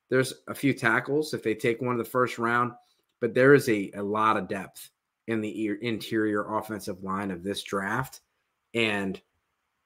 There's 0.10 0.34
a 0.48 0.54
few 0.54 0.74
tackles 0.74 1.34
if 1.34 1.44
they 1.44 1.56
take 1.56 1.82
one 1.82 1.94
of 1.94 1.98
the 1.98 2.12
first 2.12 2.38
round, 2.38 2.74
but 3.22 3.34
there 3.34 3.54
is 3.54 3.70
a, 3.70 3.92
a 3.96 4.04
lot 4.04 4.38
of 4.38 4.48
depth 4.48 4.90
in 5.28 5.42
the 5.42 5.72
interior 5.82 6.56
offensive 6.56 7.04
line 7.04 7.32
of 7.32 7.44
this 7.44 7.64
draft. 7.64 8.22
And, 8.74 9.20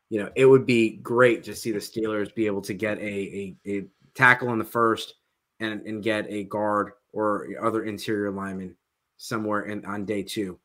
you 0.10 0.19
know, 0.19 0.32
it 0.36 0.45
would 0.45 0.65
be 0.65 0.97
great 0.97 1.43
to 1.43 1.56
see 1.56 1.71
the 1.71 1.79
Steelers 1.79 2.34
be 2.34 2.45
able 2.45 2.62
to 2.62 2.73
get 2.73 2.97
a, 2.99 3.03
a, 3.03 3.56
a 3.67 3.86
tackle 4.15 4.51
in 4.53 4.60
the 4.60 4.65
first 4.65 5.15
and, 5.63 5.86
and 5.86 6.04
get 6.04 6.26
a 6.30 6.43
guard 6.43 6.91
or 7.12 7.47
other 7.62 7.84
interior 7.84 8.32
lineman 8.32 8.76
somewhere 9.17 9.62
in 9.63 9.86
on 9.86 10.06
day 10.06 10.23
two. 10.23 10.60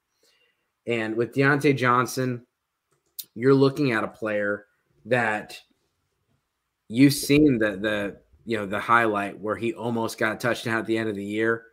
And 0.87 1.17
with 1.17 1.35
Diontae 1.35 1.77
Johnson, 1.77 2.47
you're 3.35 3.55
looking 3.55 3.93
at 3.93 4.05
a 4.05 4.09
player 4.09 4.67
that 5.05 5.61
you've 6.89 7.15
seen 7.15 7.59
the 7.59 7.77
the 7.77 8.17
you 8.45 8.57
know 8.57 8.67
the 8.67 8.81
highlight 8.81 9.39
where 9.39 9.57
he 9.57 9.75
almost 9.75 10.19
got 10.19 10.33
a 10.33 10.37
touchdown 10.37 10.79
at 10.79 10.87
the 10.87 10.97
end 10.97 11.09
of 11.09 11.17
the 11.17 11.25
year. 11.25 11.65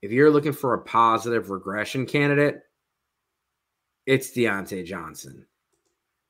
If 0.00 0.10
you're 0.10 0.30
looking 0.30 0.52
for 0.52 0.74
a 0.74 0.82
positive 0.82 1.50
regression 1.50 2.06
candidate, 2.06 2.62
it's 4.06 4.32
Diontae 4.32 4.84
Johnson. 4.84 5.46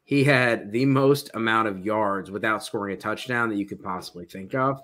He 0.04 0.24
had 0.24 0.72
the 0.72 0.84
most 0.84 1.30
amount 1.34 1.68
of 1.68 1.86
yards 1.86 2.30
without 2.30 2.64
scoring 2.64 2.94
a 2.94 2.98
touchdown 2.98 3.48
that 3.48 3.56
you 3.56 3.64
could 3.64 3.82
possibly 3.82 4.26
think 4.26 4.54
of. 4.54 4.80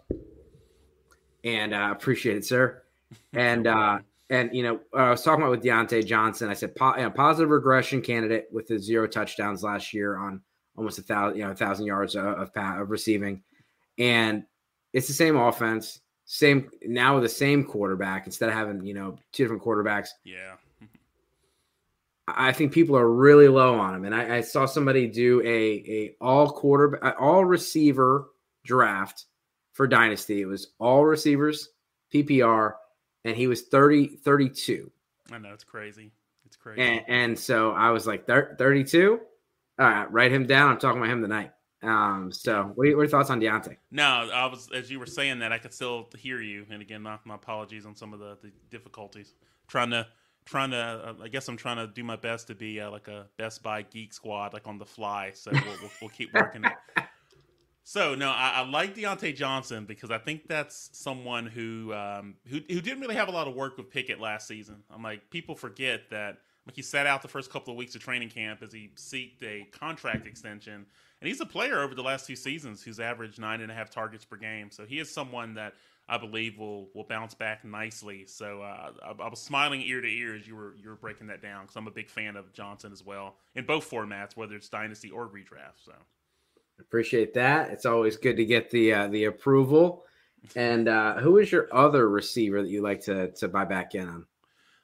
And 1.48 1.74
I 1.74 1.88
uh, 1.88 1.92
appreciate 1.92 2.36
it, 2.36 2.44
sir. 2.44 2.82
And 3.32 3.66
uh, 3.66 4.00
and 4.28 4.54
you 4.54 4.62
know, 4.62 4.80
I 4.92 5.08
was 5.08 5.22
talking 5.22 5.42
about 5.42 5.50
with 5.50 5.62
Diontae 5.62 6.04
Johnson. 6.04 6.50
I 6.50 6.52
said 6.52 6.76
po- 6.76 6.94
you 6.96 7.02
know, 7.02 7.10
positive 7.10 7.48
regression 7.48 8.02
candidate 8.02 8.48
with 8.52 8.66
the 8.66 8.78
zero 8.78 9.06
touchdowns 9.06 9.62
last 9.62 9.94
year 9.94 10.18
on 10.18 10.42
almost 10.76 10.98
a 10.98 11.02
thousand, 11.02 11.38
you 11.38 11.44
know, 11.44 11.52
a 11.52 11.54
thousand 11.54 11.86
yards 11.86 12.14
of, 12.16 12.26
of, 12.26 12.50
of 12.54 12.90
receiving, 12.90 13.42
and 13.96 14.44
it's 14.92 15.06
the 15.06 15.14
same 15.14 15.36
offense, 15.36 16.00
same 16.26 16.70
now 16.82 17.14
with 17.14 17.22
the 17.22 17.30
same 17.30 17.64
quarterback 17.64 18.26
instead 18.26 18.50
of 18.50 18.54
having 18.54 18.84
you 18.84 18.92
know 18.92 19.16
two 19.32 19.44
different 19.44 19.62
quarterbacks. 19.62 20.08
Yeah. 20.24 20.54
I 22.26 22.52
think 22.52 22.72
people 22.72 22.94
are 22.94 23.10
really 23.10 23.48
low 23.48 23.78
on 23.78 23.94
him, 23.94 24.04
and 24.04 24.14
I, 24.14 24.36
I 24.36 24.40
saw 24.42 24.66
somebody 24.66 25.06
do 25.06 25.40
a 25.40 25.46
a 25.46 26.14
all 26.20 26.50
quarter 26.50 27.02
all 27.18 27.46
receiver 27.46 28.28
draft 28.64 29.24
for 29.78 29.86
dynasty. 29.86 30.42
It 30.42 30.46
was 30.46 30.72
all 30.80 31.06
receivers 31.06 31.68
PPR 32.12 32.72
and 33.24 33.36
he 33.36 33.46
was 33.46 33.62
30, 33.62 34.08
32. 34.08 34.90
I 35.30 35.38
know 35.38 35.52
it's 35.52 35.62
crazy. 35.62 36.10
It's 36.44 36.56
crazy. 36.56 36.82
And, 36.82 37.04
and 37.06 37.38
so 37.38 37.70
I 37.70 37.90
was 37.90 38.04
like, 38.04 38.26
32? 38.26 39.20
All 39.78 39.86
right, 39.86 40.12
write 40.12 40.32
him 40.32 40.48
down. 40.48 40.72
I'm 40.72 40.78
talking 40.80 41.00
about 41.00 41.12
him 41.12 41.22
tonight. 41.22 41.52
Um, 41.84 42.32
so 42.32 42.72
what 42.74 42.88
are, 42.88 42.90
your 42.90 43.06
thoughts 43.06 43.30
on 43.30 43.40
Diontae? 43.40 43.76
No, 43.92 44.02
I 44.02 44.46
was 44.46 44.68
as 44.74 44.90
you 44.90 44.98
were 44.98 45.06
saying 45.06 45.38
that 45.38 45.52
I 45.52 45.58
could 45.58 45.72
still 45.72 46.08
hear 46.18 46.42
you. 46.42 46.66
And 46.68 46.82
again, 46.82 47.02
my, 47.02 47.20
my 47.24 47.36
apologies 47.36 47.86
on 47.86 47.94
some 47.94 48.12
of 48.12 48.18
the, 48.18 48.36
the 48.42 48.50
difficulties. 48.70 49.34
Trying 49.68 49.90
to 49.90 50.08
trying 50.44 50.72
to 50.72 50.76
uh, 50.76 51.14
I 51.22 51.28
guess 51.28 51.46
I'm 51.46 51.56
trying 51.56 51.76
to 51.76 51.86
do 51.86 52.02
my 52.02 52.16
best 52.16 52.48
to 52.48 52.56
be 52.56 52.80
uh, 52.80 52.90
like 52.90 53.06
a 53.06 53.26
Best 53.36 53.62
Buy 53.62 53.82
geek 53.82 54.12
squad, 54.12 54.54
like 54.54 54.66
on 54.66 54.78
the 54.78 54.86
fly. 54.86 55.30
So 55.34 55.52
we'll, 55.52 55.62
we'll, 55.80 55.90
we'll 56.02 56.10
keep 56.10 56.34
working 56.34 56.64
it. 56.64 56.72
So 57.88 58.14
no, 58.14 58.28
I, 58.28 58.52
I, 58.56 58.68
like 58.68 58.94
Diontae 58.94 59.34
Johnson 59.34 59.86
because 59.86 60.10
I 60.10 60.18
think 60.18 60.46
that's 60.46 60.90
someone 60.92 61.46
who, 61.46 61.94
um, 61.94 62.34
who 62.46 62.56
who 62.68 62.82
didn't 62.82 63.00
really 63.00 63.14
have 63.14 63.28
a 63.28 63.30
lot 63.30 63.48
of 63.48 63.54
work 63.54 63.78
with 63.78 63.88
Pickett 63.88 64.20
last 64.20 64.46
season. 64.46 64.82
I'm 64.90 65.02
like 65.02 65.30
people 65.30 65.54
forget 65.54 66.10
that 66.10 66.36
like 66.66 66.76
he 66.76 66.82
sat 66.82 67.06
out 67.06 67.22
the 67.22 67.28
first 67.28 67.50
couple 67.50 67.72
of 67.72 67.78
weeks 67.78 67.94
of 67.94 68.02
training 68.02 68.28
camp 68.28 68.62
as 68.62 68.74
he 68.74 68.90
seeked 68.96 69.42
a 69.42 69.66
contract 69.72 70.26
extension, 70.26 70.84
and 71.22 71.28
he's 71.28 71.40
a 71.40 71.46
player 71.46 71.80
over 71.80 71.94
the 71.94 72.02
last 72.02 72.26
two 72.26 72.36
seasons 72.36 72.82
who's 72.82 73.00
averaged 73.00 73.40
nine 73.40 73.62
and 73.62 73.72
a 73.72 73.74
half 73.74 73.88
targets 73.88 74.22
per 74.22 74.36
game. 74.36 74.70
So 74.70 74.84
he 74.84 74.98
is 74.98 75.10
someone 75.10 75.54
that 75.54 75.72
I 76.10 76.18
believe 76.18 76.58
will 76.58 76.90
will 76.94 77.04
bounce 77.04 77.32
back 77.32 77.64
nicely. 77.64 78.26
So 78.26 78.60
uh, 78.60 78.90
I, 79.02 79.22
I, 79.22 79.28
was 79.30 79.40
smiling 79.40 79.80
ear 79.80 80.02
to 80.02 80.08
ear 80.08 80.34
as 80.34 80.46
you 80.46 80.56
were 80.56 80.74
you 80.76 80.90
were 80.90 80.96
breaking 80.96 81.28
that 81.28 81.40
down 81.40 81.62
because 81.62 81.76
I'm 81.76 81.86
a 81.86 81.90
big 81.90 82.10
fan 82.10 82.36
of 82.36 82.52
Johnson 82.52 82.92
as 82.92 83.02
well 83.02 83.36
in 83.54 83.64
both 83.64 83.90
formats, 83.90 84.36
whether 84.36 84.56
it's 84.56 84.68
dynasty 84.68 85.10
or 85.10 85.26
redraft. 85.26 85.82
So. 85.86 85.92
Appreciate 86.80 87.34
that. 87.34 87.70
It's 87.70 87.86
always 87.86 88.16
good 88.16 88.36
to 88.36 88.44
get 88.44 88.70
the 88.70 88.92
uh, 88.92 89.08
the 89.08 89.24
approval. 89.24 90.04
And 90.56 90.88
uh, 90.88 91.14
who 91.14 91.38
is 91.38 91.50
your 91.50 91.68
other 91.72 92.08
receiver 92.08 92.62
that 92.62 92.70
you 92.70 92.82
like 92.82 93.02
to 93.02 93.28
to 93.32 93.48
buy 93.48 93.64
back 93.64 93.94
in 93.94 94.08
on? 94.08 94.26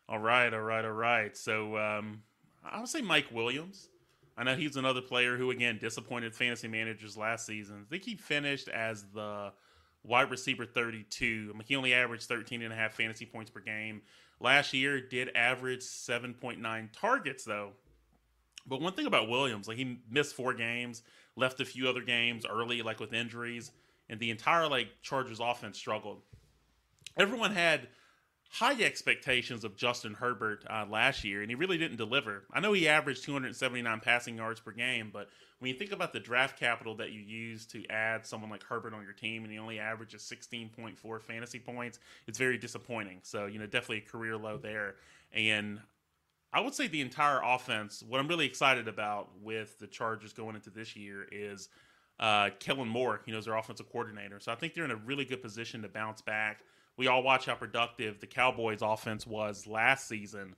All 0.09 0.19
right, 0.19 0.53
all 0.53 0.61
right, 0.61 0.85
all 0.85 0.93
right. 0.93 1.37
So 1.37 1.79
um, 1.79 2.23
I 2.65 2.79
would 2.81 2.89
say 2.89 3.01
Mike 3.01 3.27
Williams. 3.33 3.89
I 4.37 4.43
know 4.43 4.57
he's 4.57 4.77
another 4.77 5.01
player 5.01 5.37
who 5.37 5.51
again 5.51 5.79
disappointed 5.81 6.35
fantasy 6.35 6.69
managers 6.69 7.17
last 7.17 7.47
season. 7.47 7.85
I 7.87 7.91
think 7.91 8.05
he 8.05 8.17
finished 8.17 8.69
as 8.69 9.05
the 9.15 9.53
wide 10.03 10.31
receiver 10.31 10.67
32. 10.67 11.51
I 11.51 11.53
mean, 11.53 11.65
he 11.67 11.77
only 11.77 11.95
averaged 11.95 12.25
13 12.25 12.63
and 12.63 12.73
a 12.73 12.77
half 12.77 12.95
fantasy 12.95 13.27
points 13.27 13.51
per 13.51 13.61
game. 13.61 14.03
Last 14.41 14.75
year 14.75 15.01
did 15.01 15.31
average 15.37 15.81
7.9 15.81 16.89
targets 16.93 17.45
though. 17.45 17.71
But 18.67 18.81
one 18.81 18.95
thing 18.95 19.07
about 19.07 19.29
Williams, 19.29 19.69
like 19.69 19.77
he 19.77 19.99
missed 20.11 20.35
four 20.35 20.55
games 20.55 21.03
left 21.37 21.61
a 21.61 21.65
few 21.65 21.89
other 21.89 22.03
games 22.03 22.45
early, 22.49 22.83
like 22.83 23.01
with 23.01 23.13
injuries, 23.13 23.71
and 24.09 24.21
the 24.21 24.31
entire 24.31 24.69
like 24.69 24.89
Chargers 25.03 25.41
offense 25.41 25.79
struggled. 25.79 26.23
Everyone 27.17 27.53
had 27.53 27.89
high 28.51 28.81
expectations 28.83 29.65
of 29.65 29.77
Justin 29.77 30.15
Herbert 30.15 30.65
uh, 30.71 30.87
last 30.89 31.25
year, 31.25 31.43
and 31.43 31.51
he 31.51 31.55
really 31.55 31.79
didn't 31.79 31.97
deliver. 31.97 32.45
I 32.53 32.61
know 32.61 32.73
he 32.73 32.89
averaged 32.89 33.25
279 33.25 34.01
passing 34.01 34.37
yards 34.37 34.61
per 34.61 34.71
game, 34.71 35.11
but 35.13 35.29
when 35.59 35.73
you 35.73 35.77
think 35.77 35.93
about 35.93 36.13
the 36.13 36.21
draft 36.21 36.59
capital 36.59 36.95
that 36.97 37.11
you 37.11 37.21
use 37.21 37.67
to 37.67 37.85
add 37.89 38.27
someone 38.27 38.51
like 38.51 38.63
Herbert 38.63 38.95
on 38.95 39.03
your 39.03 39.13
team, 39.13 39.43
and 39.43 39.53
he 39.53 39.59
only 39.59 39.81
averages 39.81 40.23
16.4 40.23 41.23
fantasy 41.23 41.59
points, 41.59 41.99
it's 42.27 42.39
very 42.39 42.59
disappointing. 42.59 43.21
So, 43.23 43.47
you 43.47 43.59
know, 43.59 43.67
definitely 43.67 44.05
a 44.07 44.11
career 44.11 44.37
low 44.37 44.57
there. 44.57 44.97
And 45.33 45.81
I 46.55 46.61
would 46.61 46.73
say 46.73 46.87
the 46.87 47.01
entire 47.01 47.41
offense. 47.45 48.05
What 48.09 48.21
I'm 48.21 48.29
really 48.29 48.47
excited 48.47 48.87
about 48.87 49.29
with 49.43 49.77
the 49.81 49.89
Chargers 49.89 50.33
going 50.33 50.55
into 50.55 50.71
this 50.71 50.95
year 50.95 51.27
is 51.33 51.69
uh, 52.21 52.51
Kellen 52.61 52.89
Moore. 52.89 53.23
You 53.27 53.33
know, 53.33 53.41
is 53.41 53.47
their 53.47 53.57
offensive 53.57 53.91
coordinator, 53.91 54.39
so 54.39 54.53
I 54.53 54.55
think 54.55 54.73
they're 54.73 54.85
in 54.85 54.93
a 54.93 54.97
really 54.97 55.25
good 55.25 55.43
position 55.43 55.83
to 55.83 55.89
bounce 55.89 56.23
back. 56.23 56.61
We 56.97 57.09
all 57.09 57.25
watch 57.25 57.47
how 57.47 57.57
productive 57.57 58.21
the 58.21 58.29
Cowboys' 58.29 58.83
offense 58.83 59.27
was 59.27 59.67
last 59.67 60.07
season, 60.07 60.55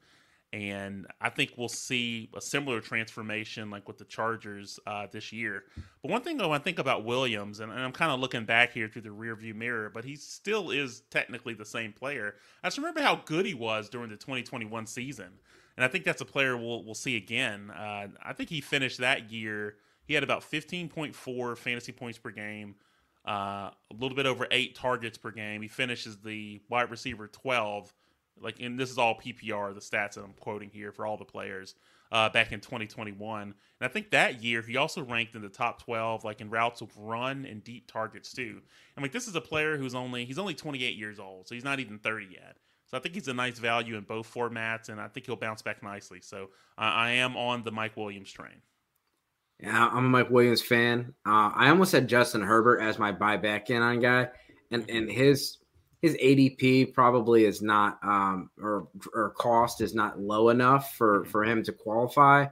and 0.53 1.07
I 1.19 1.31
think 1.31 1.53
we'll 1.57 1.71
see 1.71 2.29
a 2.37 2.43
similar 2.43 2.83
transformation 2.83 3.71
like 3.71 3.89
with 3.89 3.97
the 3.97 4.05
Chargers 4.05 4.79
uh, 4.87 5.07
this 5.11 5.33
year. 5.33 5.65
But 6.03 6.11
one 6.11 6.21
thing 6.21 6.37
though, 6.37 6.53
I 6.53 6.59
think 6.59 6.79
about 6.79 7.07
Williams, 7.07 7.61
and, 7.61 7.73
and 7.73 7.81
I'm 7.81 7.93
kind 7.93 8.13
of 8.13 8.21
looking 8.21 8.45
back 8.45 8.75
here 8.75 8.87
through 8.87 9.03
the 9.03 9.09
rearview 9.09 9.55
mirror, 9.55 9.88
but 9.88 10.05
he 10.05 10.17
still 10.17 10.71
is 10.71 11.05
technically 11.09 11.55
the 11.55 11.65
same 11.65 11.94
player. 11.94 12.35
I 12.63 12.67
just 12.67 12.77
remember 12.77 13.01
how 13.01 13.23
good 13.25 13.47
he 13.47 13.55
was 13.55 13.88
during 13.88 14.11
the 14.11 14.17
2021 14.17 14.87
season 14.87 15.31
and 15.77 15.85
I 15.85 15.88
think 15.88 16.04
that's 16.04 16.22
a 16.22 16.27
player 16.27 16.56
we'll 16.56 16.85
we'll 16.85 16.94
see 16.94 17.16
again. 17.16 17.70
Uh, 17.70 18.08
I 18.22 18.33
think 18.33 18.48
he 18.48 18.60
finished 18.60 18.98
that 18.98 19.31
year. 19.31 19.77
He 20.06 20.14
had 20.14 20.22
about 20.22 20.42
15.4 20.42 21.56
fantasy 21.58 21.92
points 21.92 22.18
per 22.18 22.31
game, 22.31 22.77
uh, 23.27 23.70
a 23.90 23.94
little 23.98 24.16
bit 24.16 24.27
over 24.27 24.46
eight 24.50 24.77
targets 24.77 25.18
per 25.18 25.33
game. 25.33 25.62
He 25.62 25.68
finishes 25.68 26.18
the 26.18 26.60
wide 26.68 26.90
receiver 26.90 27.27
12, 27.27 27.92
like, 28.40 28.60
and 28.60 28.79
this 28.79 28.90
is 28.90 28.98
all 28.98 29.18
PPR, 29.18 29.74
the 29.74 29.81
stats 29.81 30.14
that 30.14 30.22
I'm 30.22 30.35
quoting 30.38 30.70
here 30.70 30.92
for 30.92 31.06
all 31.06 31.16
the 31.16 31.24
players. 31.24 31.74
Uh, 32.12 32.29
back 32.29 32.52
in 32.52 32.60
2021. 32.60 33.42
And 33.42 33.54
I 33.81 33.88
think 33.88 34.10
that 34.10 34.40
year 34.40 34.62
he 34.62 34.77
also 34.77 35.02
ranked 35.02 35.35
in 35.35 35.42
the 35.42 35.48
top 35.48 35.83
12, 35.83 36.22
like 36.22 36.40
in 36.40 36.50
routes 36.50 36.81
of 36.81 36.96
run 36.96 37.44
and 37.44 37.64
deep 37.64 37.90
targets 37.90 38.33
too. 38.33 38.62
I 38.96 39.00
mean, 39.00 39.10
this 39.10 39.27
is 39.27 39.35
a 39.35 39.40
player 39.40 39.77
who's 39.77 39.92
only 39.92 40.24
he's 40.24 40.38
only 40.38 40.54
28 40.54 40.94
years 40.94 41.18
old, 41.18 41.48
so 41.48 41.56
he's 41.56 41.64
not 41.64 41.81
even 41.81 41.98
30 41.98 42.29
yet. 42.31 42.58
So 42.87 42.97
I 42.97 43.01
think 43.01 43.15
he's 43.15 43.29
a 43.29 43.35
nice 43.35 43.59
value 43.59 43.97
in 43.97 44.05
both 44.05 44.33
formats, 44.33 44.89
and 44.89 45.01
I 45.01 45.09
think 45.09 45.27
he'll 45.27 45.37
bounce 45.37 45.61
back 45.63 45.83
nicely. 45.83 46.21
So 46.21 46.45
uh, 46.79 46.83
I 46.83 47.11
am 47.13 47.37
on 47.37 47.65
the 47.65 47.73
Mike 47.73 47.97
Williams 47.97 48.31
train. 48.31 48.63
Yeah, 49.61 49.89
I'm 49.93 50.05
a 50.05 50.09
Mike 50.09 50.31
Williams 50.31 50.63
fan. 50.63 51.15
Uh, 51.27 51.51
I 51.55 51.71
almost 51.71 51.93
had 51.93 52.09
Justin 52.09 52.43
Herbert 52.43 52.81
as 52.81 52.99
my 52.99 53.11
buy 53.11 53.37
back 53.39 53.71
in 53.71 53.83
on 53.83 54.01
guy, 54.01 54.29
and 54.71 54.89
and 54.91 55.11
his 55.11 55.59
his 56.03 56.15
ADP 56.17 56.93
probably 56.93 57.45
is 57.45 57.63
not 57.63 57.99
um, 58.05 58.51
or 58.61 58.89
or 59.15 59.31
cost 59.31 59.81
is 59.81 59.95
not 59.95 60.21
low 60.21 60.51
enough 60.51 60.95
for 60.95 61.25
Mhm. 61.25 61.29
for 61.29 61.45
him 61.45 61.63
to 61.65 61.73
qualify. 61.73 62.47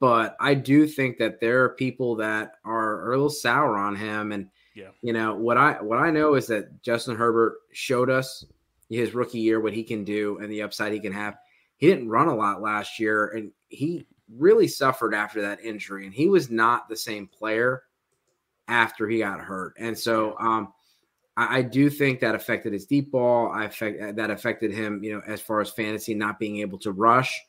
But 0.00 0.36
I 0.40 0.54
do 0.54 0.86
think 0.86 1.18
that 1.18 1.40
there 1.40 1.62
are 1.64 1.70
people 1.70 2.16
that 2.16 2.52
are, 2.64 3.00
are 3.02 3.12
a 3.12 3.16
little 3.16 3.30
sour 3.30 3.76
on 3.76 3.94
him, 3.96 4.32
and 4.32 4.48
Yeah. 4.74 4.90
you 5.02 5.12
know 5.12 5.34
what 5.36 5.58
I 5.58 5.80
what 5.82 5.98
I 5.98 6.10
know 6.10 6.34
is 6.34 6.46
that 6.48 6.82
Justin 6.82 7.16
Herbert 7.16 7.58
showed 7.72 8.08
us 8.10 8.44
his 8.88 9.14
rookie 9.14 9.38
year 9.38 9.60
what 9.60 9.72
he 9.72 9.82
can 9.82 10.04
do 10.04 10.38
and 10.38 10.50
the 10.50 10.62
upside 10.62 10.92
he 10.92 11.00
can 11.00 11.12
have. 11.12 11.36
He 11.76 11.88
didn't 11.88 12.08
run 12.08 12.28
a 12.28 12.34
lot 12.34 12.62
last 12.62 12.98
year, 12.98 13.28
and 13.28 13.50
he 13.68 14.06
really 14.34 14.68
suffered 14.68 15.14
after 15.14 15.42
that 15.42 15.60
injury, 15.60 16.06
and 16.06 16.14
he 16.14 16.28
was 16.28 16.50
not 16.50 16.88
the 16.88 16.96
same 16.96 17.26
player 17.26 17.82
after 18.68 19.08
he 19.08 19.18
got 19.18 19.40
hurt. 19.40 19.74
And 19.78 19.96
so, 19.98 20.38
um, 20.38 20.72
I, 21.36 21.58
I 21.58 21.62
do 21.62 21.90
think 21.90 22.20
that 22.20 22.34
affected 22.34 22.72
his 22.72 22.86
deep 22.86 23.12
ball. 23.12 23.52
I 23.52 23.64
affect 23.64 24.16
that 24.16 24.30
affected 24.30 24.72
him, 24.72 25.04
you 25.04 25.14
know, 25.14 25.22
as 25.26 25.40
far 25.40 25.60
as 25.60 25.70
fantasy 25.70 26.14
not 26.14 26.38
being 26.38 26.58
able 26.58 26.78
to 26.78 26.92
rush. 26.92 27.40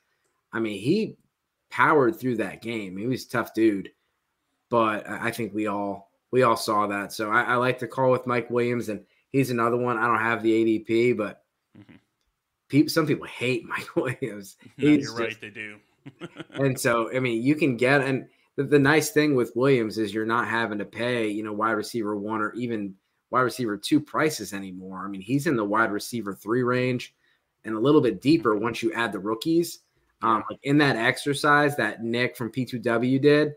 I 0.52 0.60
mean, 0.60 0.80
he 0.80 1.16
powered 1.70 2.20
through 2.20 2.38
that 2.38 2.62
game. 2.62 2.98
He 2.98 3.08
was 3.08 3.26
a 3.26 3.30
tough 3.30 3.54
dude, 3.54 3.92
but 4.70 5.08
I 5.10 5.28
I 5.28 5.32
think 5.32 5.54
we 5.54 5.68
all 5.68 6.12
we 6.32 6.44
all 6.44 6.58
saw 6.58 6.88
that. 6.88 7.14
So 7.14 7.32
I, 7.32 7.44
I 7.44 7.56
like 7.56 7.80
to 7.80 7.88
call 7.88 8.12
with 8.12 8.28
Mike 8.28 8.50
Williams, 8.50 8.90
and 8.90 9.06
he's 9.32 9.52
another 9.52 9.78
one. 9.78 9.98
I 9.98 10.08
don't 10.08 10.20
have 10.20 10.44
the 10.44 10.52
ADP, 10.52 11.14
but 11.18 11.44
Mhm. 11.78 12.00
people, 12.70 12.90
some 12.90 13.08
people 13.08 13.28
hate 13.28 13.66
Mike 13.68 13.96
Williams. 13.96 14.58
No, 14.78 14.90
you're 14.90 15.16
right, 15.16 15.40
they 15.40 15.50
do. 15.50 15.78
and 16.52 16.80
so 16.80 17.14
I 17.16 17.20
mean, 17.20 17.44
you 17.44 17.56
can 17.56 17.78
get 17.78 18.02
and 18.02 18.28
the, 18.56 18.64
the 18.64 18.80
nice 18.80 19.12
thing 19.12 19.36
with 19.36 19.56
Williams 19.56 19.98
is 19.98 20.14
you're 20.14 20.26
not 20.26 20.48
having 20.48 20.80
to 20.80 20.86
pay, 20.86 21.28
you 21.28 21.44
know, 21.44 21.54
wide 21.54 21.72
receiver 21.72 22.16
one 22.16 22.42
or 22.42 22.54
even 22.54 22.96
wide 23.30 23.42
receiver 23.42 23.78
two 23.78 24.00
prices 24.00 24.54
anymore. 24.54 25.04
I 25.06 25.10
mean, 25.10 25.22
he's 25.22 25.48
in 25.48 25.56
the 25.56 25.66
wide 25.66 25.92
receiver 25.92 26.34
three 26.34 26.64
range 26.64 27.14
and 27.66 27.76
a 27.76 27.80
little 27.80 28.02
bit 28.02 28.22
deeper 28.22 28.56
once 28.56 28.82
you 28.82 28.94
add 28.94 29.12
the 29.12 29.20
rookies. 29.20 29.80
Um, 30.24 30.44
like 30.50 30.60
in 30.64 30.80
that 30.80 30.96
exercise 30.96 31.76
that 31.76 32.04
Nick 32.04 32.36
from 32.36 32.52
P2W 32.52 33.22
did, 33.22 33.54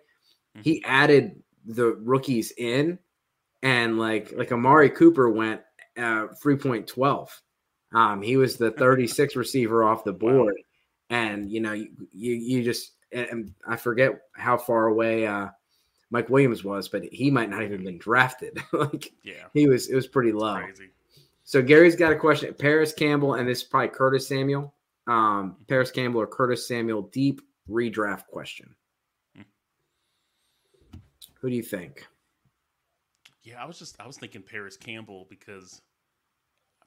he 0.62 0.84
added 0.84 1.42
the 1.64 1.94
rookies 1.94 2.52
in, 2.58 2.98
and 3.62 3.98
like 3.98 4.32
like 4.32 4.52
Amari 4.52 4.90
Cooper 4.90 5.30
went 5.30 5.61
uh, 5.96 6.28
three 6.40 6.56
point 6.56 6.86
twelve. 6.86 7.30
Um, 7.92 8.22
he 8.22 8.36
was 8.36 8.56
the 8.56 8.70
36 8.78 9.34
receiver 9.34 9.82
off 9.82 10.04
the 10.04 10.12
board, 10.12 10.54
and 11.11 11.50
you 11.50 11.61
know 11.61 11.72
you 11.72 11.88
you, 12.12 12.34
you 12.34 12.62
just 12.62 12.92
and- 13.12 13.52
I 13.66 13.76
forget 13.76 14.12
how 14.32 14.56
far 14.56 14.86
away 14.86 15.26
uh, 15.26 15.48
Mike 16.11 16.28
Williams 16.28 16.64
was, 16.64 16.88
but 16.88 17.04
he 17.04 17.30
might 17.30 17.50
not 17.50 17.62
even 17.62 17.84
been 17.84 17.98
drafted. 17.98 18.58
like 18.72 19.12
yeah, 19.22 19.46
he 19.54 19.68
was, 19.68 19.88
it 19.88 19.94
was 19.94 20.06
pretty 20.06 20.32
low. 20.32 20.56
crazy. 20.56 20.90
So 21.44 21.61
Gary's 21.62 21.96
got 21.96 22.12
a 22.12 22.16
question. 22.16 22.54
Parris 22.54 22.92
Campbell 22.92 23.34
and 23.34 23.48
this 23.48 23.58
is 23.58 23.64
probably 23.64 23.88
Curtis 23.88 24.28
Samuel. 24.28 24.72
Um, 25.08 25.56
Parris 25.68 25.90
Campbell 25.90 26.20
or 26.20 26.26
Curtis 26.28 26.68
Samuel 26.68 27.02
deep 27.02 27.40
redraft 27.68 28.26
question. 28.28 28.72
Hmm. 29.34 29.42
Who 31.40 31.50
do 31.50 31.56
you 31.56 31.62
think? 31.62 32.06
Yeah, 33.43 33.62
I 33.62 33.66
was 33.66 33.78
just 33.78 33.97
I 34.01 34.07
was 34.07 34.18
thinking 34.18 34.43
Parris 34.43 34.76
Campbell 34.76 35.26
because 35.28 35.80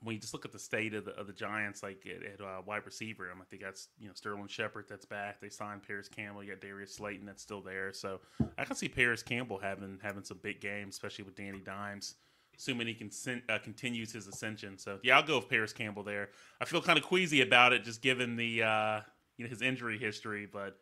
when 0.03 0.15
you 0.15 0.19
just 0.19 0.33
look 0.33 0.45
at 0.45 0.51
the 0.51 0.59
state 0.59 0.93
of 0.93 1.05
the 1.05 1.11
of 1.11 1.27
the 1.27 1.33
Giants, 1.33 1.81
like 1.81 2.05
at, 2.05 2.23
at 2.23 2.41
uh, 2.41 2.61
wide 2.65 2.85
receiver, 2.85 3.29
I'm 3.31 3.39
like 3.39 3.49
they 3.49 3.57
got 3.57 3.79
you 3.99 4.07
know 4.07 4.13
Sterling 4.13 4.47
Shepard 4.47 4.85
that's 4.89 5.05
back. 5.05 5.39
They 5.41 5.49
signed 5.49 5.83
Parris 5.83 6.09
Campbell. 6.09 6.43
You 6.43 6.51
got 6.51 6.61
Darius 6.61 6.95
Slayton 6.95 7.25
that's 7.25 7.41
still 7.41 7.61
there. 7.61 7.93
So 7.93 8.19
I 8.57 8.65
can 8.65 8.75
see 8.75 8.89
Parris 8.89 9.23
Campbell 9.23 9.57
having 9.57 9.99
having 10.03 10.23
some 10.23 10.39
big 10.43 10.61
games, 10.61 10.95
especially 10.95 11.25
with 11.25 11.35
Danny 11.35 11.59
Dimes. 11.59 12.15
Assuming 12.55 12.85
he 12.85 12.93
can 12.93 13.09
uh, 13.49 13.57
continues 13.63 14.11
his 14.11 14.27
ascension, 14.27 14.77
so 14.77 14.99
yeah, 15.01 15.17
I'll 15.17 15.23
go 15.23 15.37
with 15.39 15.49
Parris 15.49 15.73
Campbell 15.73 16.03
there. 16.03 16.29
I 16.61 16.65
feel 16.65 16.81
kind 16.83 16.99
of 16.99 17.03
queasy 17.03 17.41
about 17.41 17.73
it, 17.73 17.83
just 17.83 17.99
given 17.99 18.35
the 18.35 18.61
uh, 18.61 19.01
you 19.37 19.45
know 19.45 19.49
his 19.49 19.63
injury 19.63 19.97
history, 19.97 20.45
but 20.45 20.77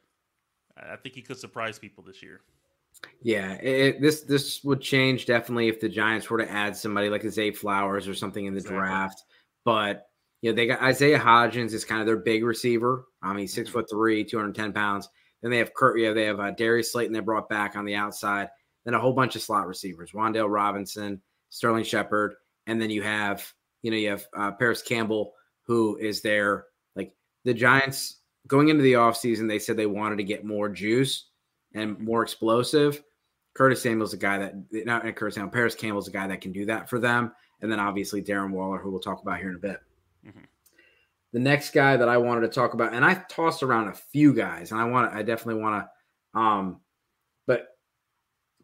I 0.76 0.98
think 0.98 1.16
he 1.16 1.22
could 1.22 1.38
surprise 1.38 1.80
people 1.80 2.04
this 2.04 2.22
year. 2.22 2.42
Yeah, 3.22 3.54
it, 3.54 4.02
this 4.02 4.22
this 4.22 4.64
would 4.64 4.82
change 4.82 5.26
definitely 5.26 5.68
if 5.68 5.80
the 5.80 5.90
Giants 5.90 6.30
were 6.30 6.38
to 6.40 6.52
add 6.52 6.76
somebody 6.76 7.10
like 7.10 7.24
a 7.24 7.30
Zay 7.32 7.52
Flowers 7.52 8.08
or 8.08 8.14
something 8.16 8.46
in 8.46 8.54
the 8.54 8.60
Exactly. 8.60 8.78
draft. 8.80 9.24
But 9.64 10.08
you 10.42 10.52
know, 10.52 10.56
they 10.56 10.66
got 10.68 10.82
Isaiah 10.82 11.20
Hodgins 11.20 11.74
is 11.74 11.86
kind 11.86 12.02
of 12.02 12.08
their 12.08 12.18
big 12.18 12.44
receiver. 12.44 13.06
I 13.22 13.34
mean, 13.34 13.48
six 13.48 13.70
Mhm. 13.70 13.74
foot 13.74 13.90
three, 13.90 14.24
two 14.24 14.38
hundred 14.38 14.56
ten 14.56 14.74
pounds. 14.74 15.08
Then 15.42 15.52
they 15.52 15.58
have 15.60 15.74
Kurt. 15.74 16.00
Yeah, 16.00 16.14
they 16.14 16.26
have 16.26 16.40
uh, 16.40 16.52
Darius 16.52 16.92
Slayton 16.92 17.14
they 17.14 17.20
brought 17.20 17.48
back 17.50 17.76
on 17.76 17.86
the 17.86 17.96
outside. 17.96 18.50
Then 18.86 18.96
a 18.96 19.00
whole 19.00 19.14
bunch 19.14 19.36
of 19.36 19.44
slot 19.44 19.68
receivers: 19.68 20.12
Wan'Dale 20.14 20.52
Robinson, 20.52 21.22
Sterling 21.50 21.84
Shepard, 21.84 22.36
and 22.66 22.82
then 22.82 22.90
you 22.90 23.04
have 23.04 23.48
you 23.84 23.92
know 23.92 23.98
you 23.98 24.10
have 24.10 24.26
uh, 24.36 24.52
Parris 24.52 24.82
Campbell 24.82 25.34
who 25.64 25.96
is 25.98 26.22
there. 26.22 26.66
Like 26.96 27.14
the 27.44 27.54
Giants 27.54 28.18
going 28.48 28.70
into 28.70 28.82
the 28.82 28.94
offseason, 28.94 29.48
they 29.48 29.60
said 29.60 29.78
they 29.78 29.86
wanted 29.86 30.18
to 30.18 30.24
get 30.24 30.44
more 30.44 30.70
juice 30.70 31.28
and 31.74 32.00
more 32.00 32.24
explosive. 32.24 33.02
Curtis 33.54 33.82
Samuel's 33.82 34.14
a 34.14 34.18
guy 34.18 34.38
that 34.38 34.86
not 34.86 35.04
Curtis 35.16 35.36
Samuel, 35.36 35.52
Parris 35.52 35.76
Campbell's 35.76 36.08
a 36.08 36.12
guy 36.12 36.28
that 36.28 36.42
can 36.42 36.52
do 36.52 36.66
that 36.66 36.90
for 36.90 37.00
them. 37.00 37.34
And 37.62 37.72
then 37.72 37.80
obviously 37.80 38.22
Darren 38.22 38.52
Waller, 38.52 38.80
who 38.80 38.90
we'll 38.90 39.00
talk 39.00 39.22
about 39.22 39.40
here 39.40 39.50
in 39.50 39.56
a 39.56 39.60
bit. 39.60 39.80
Mhm. 40.26 40.46
The 41.34 41.40
next 41.40 41.74
guy 41.74 41.98
that 41.98 42.10
I 42.10 42.18
wanted 42.18 42.42
to 42.42 42.48
talk 42.50 42.74
about, 42.74 42.94
and 42.94 43.06
I 43.06 43.16
tossed 43.30 43.64
around 43.64 43.90
a 43.90 43.94
few 43.94 44.34
guys, 44.34 44.72
and 44.72 44.80
I 44.80 44.86
want 44.86 45.14
I 45.14 45.24
definitely 45.24 45.62
want 45.62 45.86
to 45.86 46.40
um 46.40 46.82
but 47.46 47.78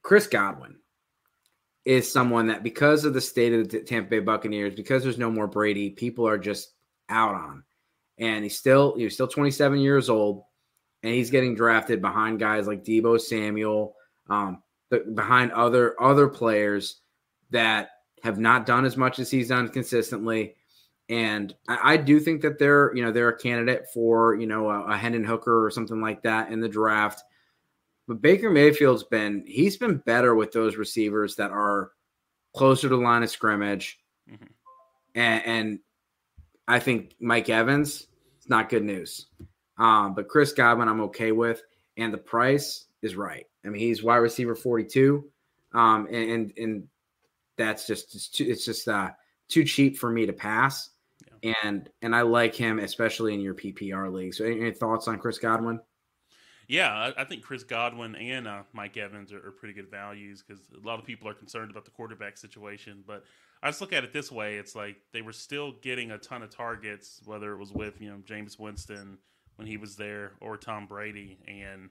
Chris 0.02 0.28
Godwin 0.28 0.78
is 1.86 2.12
someone 2.12 2.48
that 2.48 2.64
because 2.64 3.06
of 3.06 3.14
the 3.14 3.22
state 3.22 3.54
of 3.54 3.70
the 3.70 3.82
Tampa 3.82 4.10
Bay 4.10 4.20
Buccaneers, 4.20 4.76
because 4.76 5.04
there's 5.04 5.18
no 5.18 5.32
more 5.32 5.48
Brady, 5.48 5.90
people 5.90 6.28
are 6.28 6.38
just 6.38 6.74
out 7.10 7.36
on. 7.36 7.64
And 8.18 8.44
he's 8.44 8.58
still 8.58 8.96
he's 8.98 9.14
still 9.14 9.28
27 9.28 9.80
years 9.80 10.10
old 10.10 10.44
and 11.04 11.14
he's 11.14 11.30
getting 11.30 11.56
drafted 11.56 12.02
behind 12.02 12.40
guys 12.40 12.68
like 12.68 12.84
Deebo 12.84 13.20
Samuel, 13.20 13.96
um, 14.30 14.62
behind 15.14 15.52
other 15.52 16.02
other 16.02 16.28
players 16.28 17.02
that 17.52 17.90
have 18.24 18.40
not 18.40 18.66
done 18.66 18.86
as 18.86 18.98
much 18.98 19.20
as 19.20 19.30
he's 19.30 19.50
done 19.50 19.70
consistently. 19.70 20.56
And 21.10 21.56
I, 21.68 21.94
I 21.94 21.98
do 21.98 22.20
think 22.20 22.42
that 22.42 22.60
they're 22.60 22.94
you 22.96 23.04
know 23.04 23.12
they're 23.12 23.30
a 23.30 23.38
candidate 23.38 23.88
for 23.94 24.36
you 24.36 24.48
know 24.48 24.70
a, 24.70 24.86
a 24.88 24.98
Hendon 24.98 25.24
Hooker 25.24 25.66
or 25.66 25.72
something 25.72 26.02
like 26.02 26.24
that 26.24 26.52
in 26.52 26.60
the 26.60 26.70
draft. 26.70 27.24
But 28.08 28.22
Baker 28.22 28.50
Mayfield's 28.50 29.04
been 29.04 29.44
he's 29.46 29.78
been 29.78 29.98
better 29.98 30.36
with 30.36 30.52
those 30.52 30.78
receivers 30.78 31.36
that 31.36 31.52
are 31.52 31.92
closer 32.56 32.90
to 32.90 32.96
the 32.96 33.02
line 33.02 33.24
of 33.24 33.30
scrimmage, 33.30 34.00
Mhm. 34.30 34.48
and, 35.16 35.46
and 35.46 35.80
I 36.68 36.80
think 36.80 37.16
Mike 37.20 37.50
Evans 37.50 38.08
it's 38.38 38.50
not 38.50 38.70
good 38.70 38.84
news. 38.84 39.28
Um, 39.78 40.14
but 40.14 40.28
Chris 40.28 40.54
Godwin, 40.54 40.88
I'm 40.88 41.02
okay 41.02 41.32
with, 41.32 41.62
and 41.98 42.14
the 42.14 42.18
price 42.18 42.86
is 43.02 43.16
right. 43.16 43.46
I 43.66 43.70
mean, 43.70 43.82
he's 43.82 44.04
wide 44.04 44.18
receiver 44.18 44.56
42, 44.56 45.24
um, 45.74 46.08
and 46.08 46.32
and, 46.32 46.54
and 46.58 46.88
that's 47.58 47.86
just 47.86 48.16
it's, 48.16 48.28
too, 48.30 48.46
it's 48.48 48.66
just 48.66 48.88
uh, 48.88 49.12
too 49.48 49.64
cheap 49.64 49.98
for 49.98 50.10
me 50.10 50.26
to 50.26 50.34
pass. 50.34 50.92
And 51.64 51.90
and 52.02 52.16
I 52.16 52.22
like 52.22 52.56
him, 52.56 52.80
especially 52.80 53.34
in 53.34 53.42
your 53.42 53.54
PPR 53.54 54.12
league. 54.12 54.34
So, 54.34 54.46
any, 54.46 54.60
any 54.60 54.72
thoughts 54.72 55.08
on 55.08 55.20
Chris 55.20 55.38
Godwin? 55.38 55.80
Yeah, 56.68 56.92
I, 56.92 57.22
I 57.22 57.24
think 57.24 57.44
Chris 57.44 57.64
Godwin 57.64 58.16
and 58.16 58.48
uh, 58.48 58.64
Mike 58.74 58.98
Evans 58.98 59.32
are, 59.32 59.38
are 59.38 59.52
pretty 59.52 59.74
good 59.74 59.90
values 59.90 60.44
because 60.46 60.62
a 60.76 60.86
lot 60.86 61.00
of 61.00 61.06
people 61.06 61.30
are 61.30 61.34
concerned 61.34 61.72
about 61.72 61.86
the 61.86 61.92
quarterback 61.92 62.38
situation. 62.38 63.04
But 63.08 63.24
I 63.64 63.70
just 63.70 63.80
look 63.80 63.94
at 63.94 64.04
it 64.04 64.12
this 64.12 64.32
way: 64.32 64.58
it's 64.58 64.76
like 64.76 64.98
they 65.14 65.22
were 65.22 65.34
still 65.34 65.74
getting 65.82 66.12
a 66.12 66.18
ton 66.18 66.42
of 66.42 66.50
targets, 66.50 67.22
whether 67.26 67.54
it 67.54 67.58
was 67.58 67.72
with 67.72 68.02
you 68.02 68.10
know 68.10 68.18
Jameis 68.18 68.60
Winston 68.60 69.18
when 69.58 69.68
he 69.68 69.78
was 69.78 69.96
there 69.96 70.32
or 70.40 70.58
Tom 70.58 70.88
Brady, 70.88 71.38
and 71.48 71.90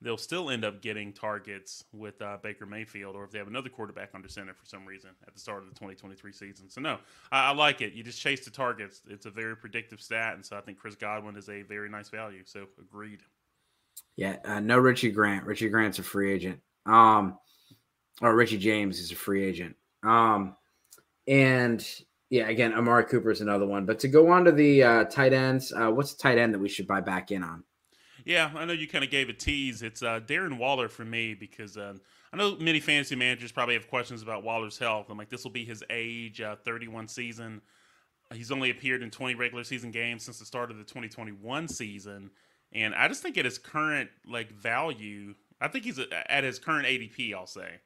they'll 0.00 0.18
still 0.18 0.50
end 0.50 0.64
up 0.64 0.82
getting 0.82 1.12
targets 1.12 1.84
with 1.92 2.20
uh, 2.20 2.38
Baker 2.42 2.66
Mayfield, 2.66 3.14
or 3.14 3.24
if 3.24 3.30
they 3.30 3.38
have 3.38 3.46
another 3.46 3.68
quarterback 3.68 4.10
under 4.14 4.28
center 4.28 4.54
for 4.54 4.66
some 4.66 4.84
reason 4.84 5.10
at 5.26 5.32
the 5.32 5.40
start 5.40 5.62
of 5.62 5.68
the 5.68 5.74
2023 5.74 6.32
season. 6.32 6.68
So 6.68 6.80
no, 6.80 6.98
I, 7.30 7.50
I 7.50 7.54
like 7.54 7.80
it. 7.80 7.92
You 7.92 8.02
just 8.02 8.20
chase 8.20 8.44
the 8.44 8.50
targets. 8.50 9.02
It's 9.08 9.26
a 9.26 9.30
very 9.30 9.56
predictive 9.56 10.00
stat, 10.00 10.34
and 10.34 10.44
so 10.44 10.56
I 10.56 10.60
think 10.60 10.78
Chris 10.78 10.96
Godwin 10.96 11.36
is 11.36 11.48
a 11.48 11.62
very 11.62 11.88
nice 11.88 12.08
value. 12.08 12.42
So 12.44 12.66
agreed. 12.80 13.20
Yeah, 14.16 14.36
uh, 14.44 14.60
no 14.60 14.78
Richie 14.78 15.10
Grant. 15.10 15.46
Richie 15.46 15.68
Grant's 15.68 15.98
a 15.98 16.02
free 16.02 16.32
agent. 16.32 16.60
Um, 16.86 17.38
or 18.20 18.34
Richie 18.34 18.58
James 18.58 18.98
is 18.98 19.12
a 19.12 19.16
free 19.16 19.44
agent. 19.44 19.76
Um, 20.02 20.56
and 21.26 21.86
yeah, 22.32 22.48
again, 22.48 22.72
Amari 22.72 23.04
Cooper 23.04 23.30
is 23.30 23.42
another 23.42 23.66
one. 23.66 23.84
But 23.84 23.98
to 23.98 24.08
go 24.08 24.30
on 24.30 24.46
to 24.46 24.52
the 24.52 24.82
uh, 24.82 25.04
tight 25.04 25.34
ends, 25.34 25.70
uh, 25.70 25.90
what's 25.90 26.14
the 26.14 26.22
tight 26.22 26.38
end 26.38 26.54
that 26.54 26.58
we 26.58 26.68
should 26.70 26.86
buy 26.86 27.02
back 27.02 27.30
in 27.30 27.44
on? 27.44 27.62
Yeah, 28.24 28.50
I 28.56 28.64
know 28.64 28.72
you 28.72 28.88
kind 28.88 29.04
of 29.04 29.10
gave 29.10 29.28
a 29.28 29.34
tease. 29.34 29.82
It's 29.82 30.02
uh, 30.02 30.18
Darren 30.20 30.56
Waller 30.56 30.88
for 30.88 31.04
me 31.04 31.34
because 31.34 31.76
uh, 31.76 31.92
I 32.32 32.36
know 32.38 32.56
many 32.56 32.80
fantasy 32.80 33.16
managers 33.16 33.52
probably 33.52 33.74
have 33.74 33.86
questions 33.86 34.22
about 34.22 34.44
Waller's 34.44 34.78
health. 34.78 35.10
I'm 35.10 35.18
like, 35.18 35.28
this 35.28 35.44
will 35.44 35.50
be 35.50 35.66
his 35.66 35.84
age, 35.90 36.40
uh, 36.40 36.56
31 36.64 37.06
season. 37.08 37.60
He's 38.32 38.50
only 38.50 38.70
appeared 38.70 39.02
in 39.02 39.10
20 39.10 39.34
regular 39.34 39.62
season 39.62 39.90
games 39.90 40.24
since 40.24 40.38
the 40.38 40.46
start 40.46 40.70
of 40.70 40.78
the 40.78 40.84
2021 40.84 41.68
season, 41.68 42.30
and 42.72 42.94
I 42.94 43.08
just 43.08 43.22
think 43.22 43.36
at 43.36 43.44
his 43.44 43.58
current 43.58 44.08
like 44.26 44.50
value, 44.52 45.34
I 45.60 45.68
think 45.68 45.84
he's 45.84 46.00
at 46.30 46.44
his 46.44 46.58
current 46.58 46.86
ADP. 46.86 47.34
I'll 47.34 47.46
say, 47.46 47.80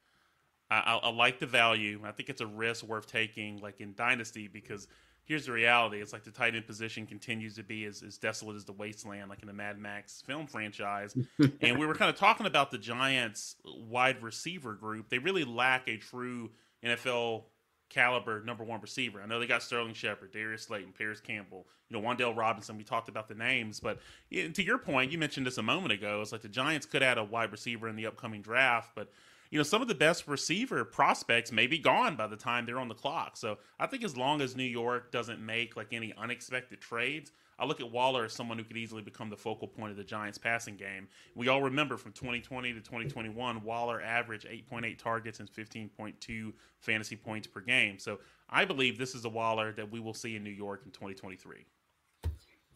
I, 0.71 0.99
I, 1.03 1.11
like 1.11 1.39
the 1.39 1.47
value. 1.47 2.01
I 2.05 2.11
think 2.11 2.29
it's 2.29 2.41
a 2.41 2.47
risk 2.47 2.85
worth 2.85 3.07
taking, 3.07 3.59
like 3.59 3.81
in 3.81 3.95
Dynasty, 3.95 4.49
because 4.49 4.89
here's 5.25 5.47
the 5.47 5.53
reality: 5.53 6.01
it's 6.01 6.13
like 6.13 6.25
the 6.25 6.31
tight 6.31 6.55
end 6.55 6.67
position 6.67 7.07
continues 7.07 7.55
to 7.57 7.63
be 7.63 7.85
as, 7.85 8.03
as 8.03 8.19
desolate 8.19 8.57
as 8.57 8.65
the 8.65 8.73
wasteland, 8.73 9.29
like 9.29 9.43
in 9.43 9.47
the 9.47 9.55
Mad 9.55 9.79
Max 9.79 10.23
film 10.27 10.47
franchise. 10.47 11.17
and 11.61 11.79
we 11.79 11.87
were 11.87 11.95
kind 11.95 12.11
of 12.11 12.17
talking 12.17 12.47
about 12.47 12.71
the 12.71 12.79
Giants' 12.79 13.57
wide 13.65 14.23
receiver 14.23 14.75
group. 14.75 15.09
They 15.09 15.19
really 15.19 15.45
lack 15.45 15.89
a 15.89 15.97
true 15.99 16.51
NFL 16.85 17.45
caliber 17.89 18.43
number 18.43 18.65
one 18.65 18.81
receiver. 18.81 19.23
I 19.23 19.27
know 19.27 19.39
they 19.39 19.47
got 19.47 19.63
Sterling 19.63 19.95
Shepard, 19.95 20.33
Darius 20.33 20.63
Slayton, 20.63 20.93
Parris 20.97 21.21
Campbell, 21.21 21.67
you 21.89 21.97
know, 21.97 22.07
Wan'Dale 22.07 22.37
Robinson. 22.37 22.77
We 22.77 22.85
talked 22.85 23.09
about 23.09 23.29
the 23.29 23.35
names, 23.35 23.81
but 23.81 24.01
to 24.33 24.63
your 24.63 24.79
point, 24.79 25.13
you 25.13 25.19
mentioned 25.19 25.47
this 25.47 25.59
a 25.59 25.63
moment 25.63 25.93
ago. 25.93 26.21
It's 26.21 26.33
like 26.33 26.43
the 26.43 26.49
Giants 26.49 26.87
could 26.87 27.05
add 27.05 27.19
a 27.19 27.25
wide 27.25 27.53
receiver 27.53 27.89
in 27.89 27.97
the 27.97 28.07
upcoming 28.07 28.43
draft, 28.43 28.91
but 28.97 29.13
you 29.51 29.59
know, 29.59 29.63
some 29.63 29.83
of 29.83 29.89
the 29.89 29.95
best 29.95 30.27
receiver 30.27 30.85
prospects 30.85 31.53
may 31.53 31.67
be 31.67 31.79
gone 31.79 32.17
by 32.17 32.27
the 32.27 32.37
time 32.37 32.67
they're 32.67 32.79
on 32.79 32.89
the 32.89 32.95
clock. 32.95 33.37
So 33.37 33.59
I 33.79 33.87
think 33.87 34.05
as 34.05 34.17
long 34.17 34.41
as 34.41 34.57
New 34.57 34.65
York 34.65 35.13
doesn't 35.13 35.45
make 35.45 35.77
like 35.77 35.93
any 35.93 36.13
unexpected 36.17 36.81
trades, 36.81 37.33
I 37.59 37.65
look 37.65 37.81
at 37.81 37.91
Waller 37.91 38.25
as 38.25 38.35
someone 38.35 38.59
who 38.59 38.65
could 38.65 38.77
easily 38.77 39.03
become 39.03 39.31
the 39.31 39.37
focal 39.37 39.67
point 39.67 39.91
of 39.91 39.97
the 39.97 40.05
Giants 40.05 40.37
passing 40.37 40.77
game. 40.77 41.09
We 41.35 41.49
all 41.49 41.63
remember 41.63 41.97
from 41.97 42.13
2020 42.13 42.75
to 42.75 42.81
2021, 42.81 43.63
Waller 43.63 44.01
averaged 44.03 44.47
8.8 44.47 44.99
targets 44.99 45.41
and 45.41 45.51
15.2 45.51 46.53
fantasy 46.81 47.17
points 47.17 47.47
per 47.47 47.61
game. 47.61 47.99
So 47.99 48.19
I 48.51 48.65
believe 48.65 48.99
this 48.99 49.15
is 49.15 49.25
a 49.25 49.31
Waller 49.31 49.73
that 49.73 49.91
we 49.91 50.01
will 50.01 50.15
see 50.15 50.37
in 50.37 50.45
New 50.45 50.51
York 50.51 50.83
in 50.85 50.91
2023. 50.91 51.65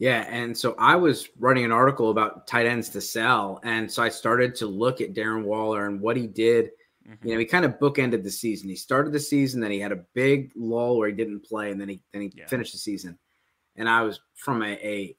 Yeah, 0.01 0.25
and 0.29 0.57
so 0.57 0.75
I 0.79 0.95
was 0.95 1.29
writing 1.39 1.63
an 1.63 1.71
article 1.71 2.09
about 2.09 2.47
tight 2.47 2.65
ends 2.65 2.89
to 2.89 3.01
sell, 3.01 3.59
and 3.63 3.91
so 3.91 4.01
I 4.01 4.09
started 4.09 4.55
to 4.55 4.65
look 4.65 4.99
at 4.99 5.13
Darren 5.13 5.43
Waller 5.43 5.85
and 5.85 6.01
what 6.01 6.17
he 6.17 6.27
did. 6.27 6.71
Mm-hmm. 7.07 7.27
You 7.27 7.33
know, 7.33 7.39
he 7.39 7.45
kind 7.45 7.65
of 7.65 7.79
bookended 7.79 8.23
the 8.23 8.31
season. 8.31 8.69
He 8.69 8.75
started 8.75 9.13
the 9.13 9.19
season, 9.19 9.61
then 9.61 9.71
he 9.71 9.79
had 9.79 9.91
a 9.91 10.03
big 10.13 10.51
lull 10.55 10.97
where 10.97 11.09
he 11.09 11.15
didn't 11.15 11.45
play, 11.45 11.71
and 11.71 11.79
then 11.79 11.89
he 11.89 12.01
then 12.13 12.23
he 12.23 12.33
yeah. 12.35 12.47
finished 12.47 12.73
the 12.73 12.79
season 12.79 13.17
and 13.75 13.89
I 13.89 14.01
was 14.01 14.19
from 14.35 14.63
a, 14.63 14.71
a 14.71 15.17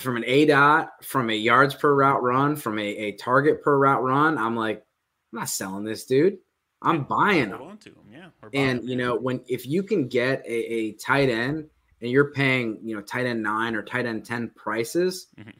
from 0.00 0.16
an 0.16 0.24
A 0.26 0.46
dot, 0.46 0.92
from 1.02 1.30
a 1.30 1.34
yards 1.34 1.74
per 1.74 1.94
route 1.94 2.22
run, 2.22 2.56
from 2.56 2.78
a, 2.78 2.82
a 2.82 3.12
target 3.12 3.62
per 3.62 3.76
route 3.78 4.02
run. 4.02 4.38
I'm 4.38 4.56
like, 4.56 4.78
I'm 5.32 5.40
not 5.40 5.48
selling 5.48 5.84
this 5.84 6.04
dude. 6.04 6.38
I'm 6.82 7.04
buying 7.04 7.50
him. 7.50 7.60
him. 7.60 7.78
Yeah, 8.12 8.28
and 8.52 8.88
you 8.88 8.96
know 8.96 9.16
when 9.16 9.42
if 9.48 9.66
you 9.66 9.82
can 9.82 10.08
get 10.08 10.44
a, 10.46 10.74
a, 10.74 10.92
tight 10.92 11.28
end 11.30 11.68
and 12.06 12.12
you're 12.12 12.30
paying 12.30 12.78
you 12.84 12.94
know 12.94 13.02
tight 13.02 13.26
end 13.26 13.42
nine 13.42 13.74
or 13.74 13.82
tight 13.82 14.06
end 14.06 14.24
ten 14.24 14.50
prices, 14.54 15.26
mm-hmm. 15.36 15.50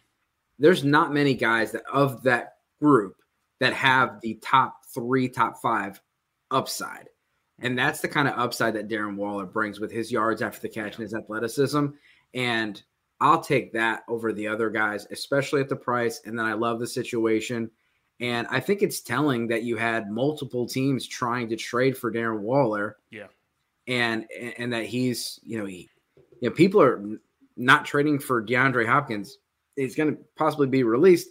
there's 0.61 0.84
not 0.84 1.12
many 1.12 1.34
guys 1.34 1.72
that 1.72 1.82
of 1.92 2.22
that 2.22 2.59
group 2.80 3.16
that 3.59 3.72
have 3.72 4.20
the 4.20 4.34
top 4.42 4.84
three, 4.94 5.28
top 5.28 5.61
five 5.61 6.01
upside. 6.51 7.09
And 7.59 7.76
that's 7.76 8.01
the 8.01 8.09
kind 8.09 8.28
of 8.28 8.38
upside 8.38 8.74
that 8.74 8.88
Darren 8.88 9.16
Waller 9.16 9.47
brings 9.47 9.80
with 9.80 9.90
his 9.90 10.12
yards 10.12 10.42
after 10.42 10.61
the 10.61 10.68
catch 10.68 10.97
and 10.97 11.03
his 11.03 11.14
athleticism. 11.14 11.86
And 12.34 12.82
I'll 13.20 13.40
take 13.40 13.72
that 13.72 14.03
over 14.09 14.32
the 14.32 14.47
other 14.47 14.68
guys, 14.68 15.07
especially 15.11 15.62
at 15.62 15.68
the 15.68 15.76
price. 15.76 16.20
And 16.26 16.38
then 16.38 16.44
I 16.44 16.53
love 16.53 16.78
the 16.78 16.86
situation. 16.86 17.70
And 18.20 18.47
I 18.51 18.61
think 18.61 18.82
it's 18.82 19.01
telling 19.01 19.49
that 19.49 19.62
you 19.62 19.76
had 19.76 20.11
multiple 20.11 20.66
teams 20.66 21.07
trying 21.07 21.49
to 21.49 21.57
trade 21.57 21.97
for 21.97 22.12
Darren 22.12 22.40
Waller. 22.40 22.99
Yeah. 23.11 23.28
And 23.88 24.26
and 24.59 24.72
that 24.72 24.84
he's, 24.84 25.40
you 25.42 25.59
know, 25.59 25.64
he 25.64 25.88
you 26.41 26.49
know, 26.49 26.55
people 26.55 26.80
are 26.80 27.03
not 27.57 27.84
trading 27.84 28.18
for 28.18 28.45
DeAndre 28.45 28.87
Hopkins. 28.87 29.39
He's 29.76 29.95
going 29.95 30.14
to 30.14 30.22
possibly 30.37 30.66
be 30.66 30.82
released. 30.82 31.28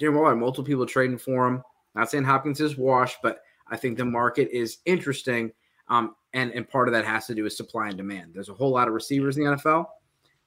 Darren 0.00 0.14
Waller, 0.14 0.34
multiple 0.34 0.64
people 0.64 0.86
trading 0.86 1.18
for 1.18 1.46
him. 1.46 1.62
Not 1.94 2.10
saying 2.10 2.24
Hopkins 2.24 2.60
is 2.60 2.76
washed, 2.76 3.18
but 3.22 3.40
I 3.68 3.76
think 3.76 3.96
the 3.96 4.04
market 4.04 4.48
is 4.50 4.78
interesting. 4.86 5.52
Um, 5.88 6.14
and, 6.32 6.50
and 6.52 6.68
part 6.68 6.88
of 6.88 6.94
that 6.94 7.04
has 7.04 7.26
to 7.26 7.34
do 7.34 7.44
with 7.44 7.52
supply 7.52 7.88
and 7.88 7.96
demand. 7.96 8.32
There's 8.34 8.48
a 8.48 8.54
whole 8.54 8.70
lot 8.70 8.88
of 8.88 8.94
receivers 8.94 9.36
in 9.36 9.44
the 9.44 9.50
NFL, 9.50 9.86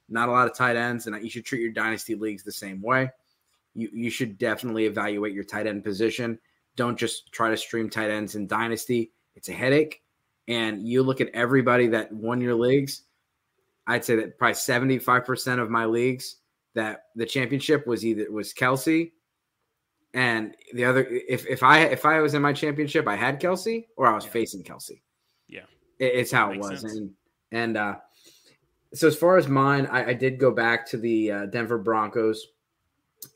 not 0.08 0.28
a 0.28 0.32
lot 0.32 0.48
of 0.48 0.56
tight 0.56 0.76
ends, 0.76 1.06
and 1.06 1.22
you 1.22 1.30
should 1.30 1.44
treat 1.44 1.62
your 1.62 1.72
dynasty 1.72 2.14
leagues 2.14 2.42
the 2.42 2.52
same 2.52 2.82
way. 2.82 3.10
You, 3.74 3.88
you 3.92 4.10
should 4.10 4.38
definitely 4.38 4.86
evaluate 4.86 5.34
your 5.34 5.44
tight 5.44 5.66
end 5.66 5.84
position. 5.84 6.38
Don't 6.74 6.98
just 6.98 7.32
try 7.32 7.50
to 7.50 7.56
stream 7.56 7.88
tight 7.88 8.10
ends 8.10 8.34
in 8.34 8.46
dynasty. 8.46 9.12
It's 9.34 9.48
a 9.48 9.52
headache. 9.52 10.02
And 10.48 10.86
you 10.86 11.02
look 11.02 11.20
at 11.20 11.28
everybody 11.34 11.86
that 11.88 12.12
won 12.12 12.40
your 12.40 12.54
leagues. 12.54 13.02
I'd 13.86 14.04
say 14.04 14.16
that 14.16 14.38
probably 14.38 14.54
75% 14.54 15.60
of 15.60 15.70
my 15.70 15.84
leagues 15.84 16.36
that 16.74 17.04
the 17.14 17.26
championship 17.26 17.86
was 17.86 18.04
either 18.04 18.30
was 18.30 18.52
Kelce 18.52 19.12
and 20.16 20.56
the 20.72 20.86
other, 20.86 21.06
if 21.10 21.46
if 21.46 21.62
I 21.62 21.80
if 21.80 22.06
I 22.06 22.20
was 22.20 22.32
in 22.32 22.40
my 22.40 22.54
championship, 22.54 23.06
I 23.06 23.16
had 23.16 23.38
Kelce 23.38 23.84
or 23.98 24.06
I 24.06 24.14
was 24.14 24.24
yeah. 24.24 24.30
facing 24.30 24.62
Kelce. 24.62 25.02
Yeah, 25.46 25.64
it, 25.98 26.12
it's 26.14 26.32
how 26.32 26.50
it 26.52 26.58
was. 26.58 26.80
Sense. 26.80 26.96
And 26.96 27.10
and 27.52 27.76
uh, 27.76 27.96
so 28.94 29.08
as 29.08 29.14
far 29.14 29.36
as 29.36 29.46
mine, 29.46 29.86
I, 29.86 30.06
I 30.06 30.14
did 30.14 30.38
go 30.38 30.50
back 30.50 30.86
to 30.88 30.96
the 30.96 31.30
uh, 31.30 31.46
Denver 31.46 31.76
Broncos, 31.76 32.46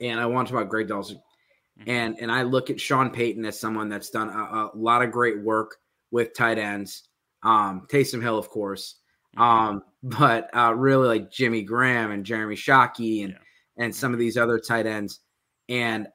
and 0.01 0.19
I 0.19 0.25
want 0.25 0.49
to 0.49 0.55
talk 0.55 0.63
about 0.63 0.71
Greg 0.71 0.89
Dulcich. 0.89 1.21
Mm-hmm. 1.81 1.91
And 1.91 2.17
and 2.19 2.33
I 2.33 2.45
look 2.45 2.71
at 2.71 2.81
Sean 2.81 3.11
Payton 3.11 3.45
as 3.45 3.61
someone 3.61 3.91
that's 3.91 4.09
done 4.09 4.31
a, 4.31 4.33
a 4.33 4.71
lot 4.75 5.03
of 5.03 5.13
great 5.13 5.39
work 5.43 5.77
with 6.11 6.35
tight 6.35 6.57
ends. 6.57 7.09
Um, 7.43 7.87
Taysom 7.93 8.23
Hill, 8.23 8.39
of 8.39 8.49
course. 8.49 9.00
Um, 9.37 9.83
but 10.03 10.55
uh, 10.57 10.75
really 10.75 11.07
like 11.07 11.31
Jimmy 11.31 11.63
Graham 11.63 12.11
and 12.11 12.25
Jeremy 12.25 12.57
Shockey 12.57 13.25
and 13.25 13.33
yeah. 13.33 13.85
and 13.85 13.95
some 13.95 14.13
of 14.13 14.19
these 14.19 14.37
other 14.37 14.59
tight 14.59 14.87
ends. 14.87 15.21
And 15.69 16.09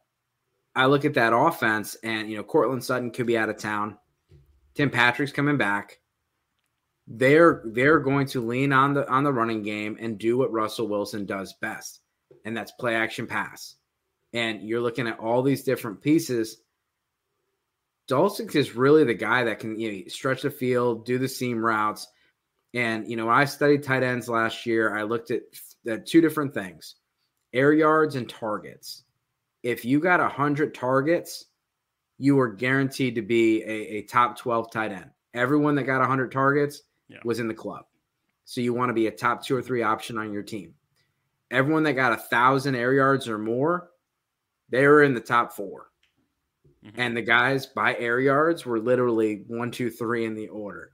I 0.75 0.87
look 0.87 1.05
at 1.05 1.13
that 1.13 1.33
offense, 1.33 1.95
and 2.03 2.29
you 2.29 2.37
know, 2.37 2.43
Courtland 2.43 2.83
Sutton 2.83 3.11
could 3.11 3.27
be 3.27 3.37
out 3.37 3.49
of 3.49 3.57
town. 3.57 3.97
Tim 4.75 4.89
Patrick's 4.89 5.31
coming 5.31 5.57
back. 5.57 5.99
They're 7.07 7.61
they're 7.65 7.99
going 7.99 8.27
to 8.27 8.45
lean 8.45 8.73
on 8.73 8.93
the 8.93 9.09
on 9.09 9.23
the 9.23 9.31
running 9.31 9.63
game 9.63 9.97
and 9.99 10.17
do 10.17 10.37
what 10.37 10.51
Russell 10.51 10.87
Wilson 10.87 11.25
does 11.25 11.55
best, 11.61 12.01
and 12.43 12.57
that's 12.57 12.71
play 12.73 12.95
action 12.95 13.27
pass. 13.27 13.75
And 14.33 14.61
you're 14.63 14.81
looking 14.81 15.07
at 15.07 15.19
all 15.19 15.41
these 15.41 15.63
different 15.63 16.01
pieces. 16.01 16.57
Dulcich 18.09 18.55
is 18.55 18.75
really 18.75 19.03
the 19.03 19.13
guy 19.13 19.45
that 19.45 19.59
can 19.59 19.79
you 19.79 19.91
know, 19.91 20.01
stretch 20.07 20.41
the 20.41 20.51
field, 20.51 21.05
do 21.05 21.17
the 21.17 21.27
seam 21.27 21.63
routes. 21.63 22.07
And 22.75 23.09
you 23.09 23.15
know, 23.15 23.25
when 23.25 23.35
I 23.35 23.45
studied 23.45 23.81
tight 23.81 24.03
ends 24.03 24.29
last 24.29 24.67
year, 24.67 24.95
I 24.95 25.01
looked 25.01 25.31
at, 25.31 25.41
at 25.87 26.05
two 26.05 26.21
different 26.21 26.53
things: 26.53 26.95
air 27.53 27.73
yards 27.73 28.15
and 28.15 28.29
targets 28.29 29.05
if 29.65 29.83
you 29.83 29.99
got 29.99 30.19
100 30.19 30.75
targets, 30.75 31.45
you 32.19 32.35
were 32.35 32.49
guaranteed 32.49 33.15
to 33.15 33.23
be 33.23 33.63
a, 33.63 33.97
a 33.97 34.01
top 34.03 34.37
12 34.37 34.71
tight 34.71 34.91
end. 34.91 35.09
Everyone 35.33 35.73
that 35.75 35.83
got 35.83 36.01
100 36.01 36.31
targets 36.31 36.83
yeah. 37.09 37.17
was 37.25 37.39
in 37.39 37.47
the 37.47 37.53
club. 37.53 37.85
So 38.45 38.61
you 38.61 38.75
want 38.75 38.89
to 38.89 38.93
be 38.93 39.07
a 39.07 39.11
top 39.11 39.43
two 39.43 39.55
or 39.55 39.63
three 39.63 39.81
option 39.81 40.19
on 40.19 40.31
your 40.31 40.43
team. 40.43 40.75
Everyone 41.49 41.81
that 41.83 41.93
got 41.93 42.13
a 42.13 42.17
thousand 42.17 42.75
air 42.75 42.93
yards 42.93 43.27
or 43.27 43.39
more, 43.39 43.89
they 44.69 44.85
were 44.85 45.01
in 45.01 45.15
the 45.15 45.19
top 45.19 45.51
4 45.51 45.87
mm-hmm. 46.85 47.01
And 47.01 47.17
the 47.17 47.23
guys 47.23 47.65
by 47.65 47.95
air 47.95 48.19
yards 48.19 48.67
were 48.67 48.79
literally 48.79 49.45
one, 49.47 49.71
two, 49.71 49.89
three 49.89 50.25
in 50.25 50.35
the 50.35 50.47
order. 50.49 50.91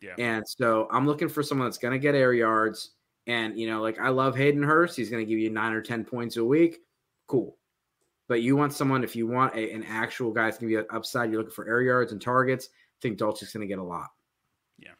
Yeah. 0.00 0.14
And 0.18 0.48
so 0.48 0.88
I'm 0.90 1.06
looking 1.06 1.28
for 1.28 1.42
someone 1.42 1.66
that's 1.66 1.78
going 1.78 1.92
to 1.92 1.98
get 1.98 2.14
air 2.14 2.32
yards. 2.32 2.90
And, 3.26 3.58
you 3.58 3.68
know, 3.68 3.80
like 3.80 4.00
I 4.00 4.08
love 4.08 4.36
Hayden 4.36 4.62
Hurst. 4.62 4.96
He's 4.96 5.10
going 5.10 5.24
to 5.24 5.28
give 5.28 5.38
you 5.38 5.50
nine 5.50 5.72
or 5.72 5.82
10 5.82 6.04
points 6.04 6.36
a 6.36 6.44
week. 6.44 6.78
Cool. 7.26 7.56
But 8.28 8.42
you 8.42 8.56
want 8.56 8.72
someone, 8.72 9.04
if 9.04 9.14
you 9.14 9.26
want 9.26 9.54
a, 9.54 9.72
an 9.72 9.84
actual 9.84 10.32
guy 10.32 10.44
that's 10.44 10.58
going 10.58 10.72
to 10.72 10.82
be 10.82 10.88
upside, 10.90 11.30
you're 11.30 11.40
looking 11.40 11.54
for 11.54 11.68
air 11.68 11.82
yards 11.82 12.12
and 12.12 12.20
targets. 12.20 12.68
I 12.72 12.98
think 13.02 13.18
Dulcich's 13.18 13.52
going 13.52 13.66
to 13.66 13.66
get 13.66 13.78
a 13.78 13.84
lot. 13.84 14.08
Yeah. 14.78 14.90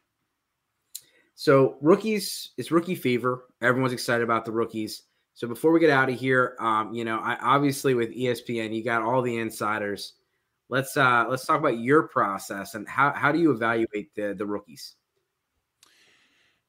So 1.35 1.79
rookies, 1.81 2.51
it's 2.57 2.71
rookie 2.71 2.95
fever. 2.95 3.45
Everyone's 3.63 3.93
excited 3.93 4.25
about 4.25 4.45
the 4.45 4.53
rookies. 4.53 5.03
So 5.35 5.49
before 5.49 5.73
we 5.73 5.81
get 5.81 5.91
out 5.91 6.11
of 6.11 6.19
here, 6.19 6.57
um, 6.61 6.93
you 6.93 7.05
know, 7.05 7.19
I, 7.19 7.37
obviously 7.41 7.95
with 7.95 8.15
ESPN, 8.15 8.75
you 8.75 8.85
got 8.85 9.03
all 9.03 9.23
the 9.23 9.39
insiders. 9.39 10.15
Let's 10.71 10.97
uh, 10.97 11.27
let's 11.29 11.45
talk 11.45 11.59
about 11.59 11.79
your 11.79 12.05
process 12.05 12.75
and 12.77 12.89
how 12.89 13.13
how 13.13 13.33
do 13.33 13.39
you 13.39 13.51
evaluate 13.51 14.15
the 14.15 14.35
the 14.39 14.47
rookies? 14.47 14.95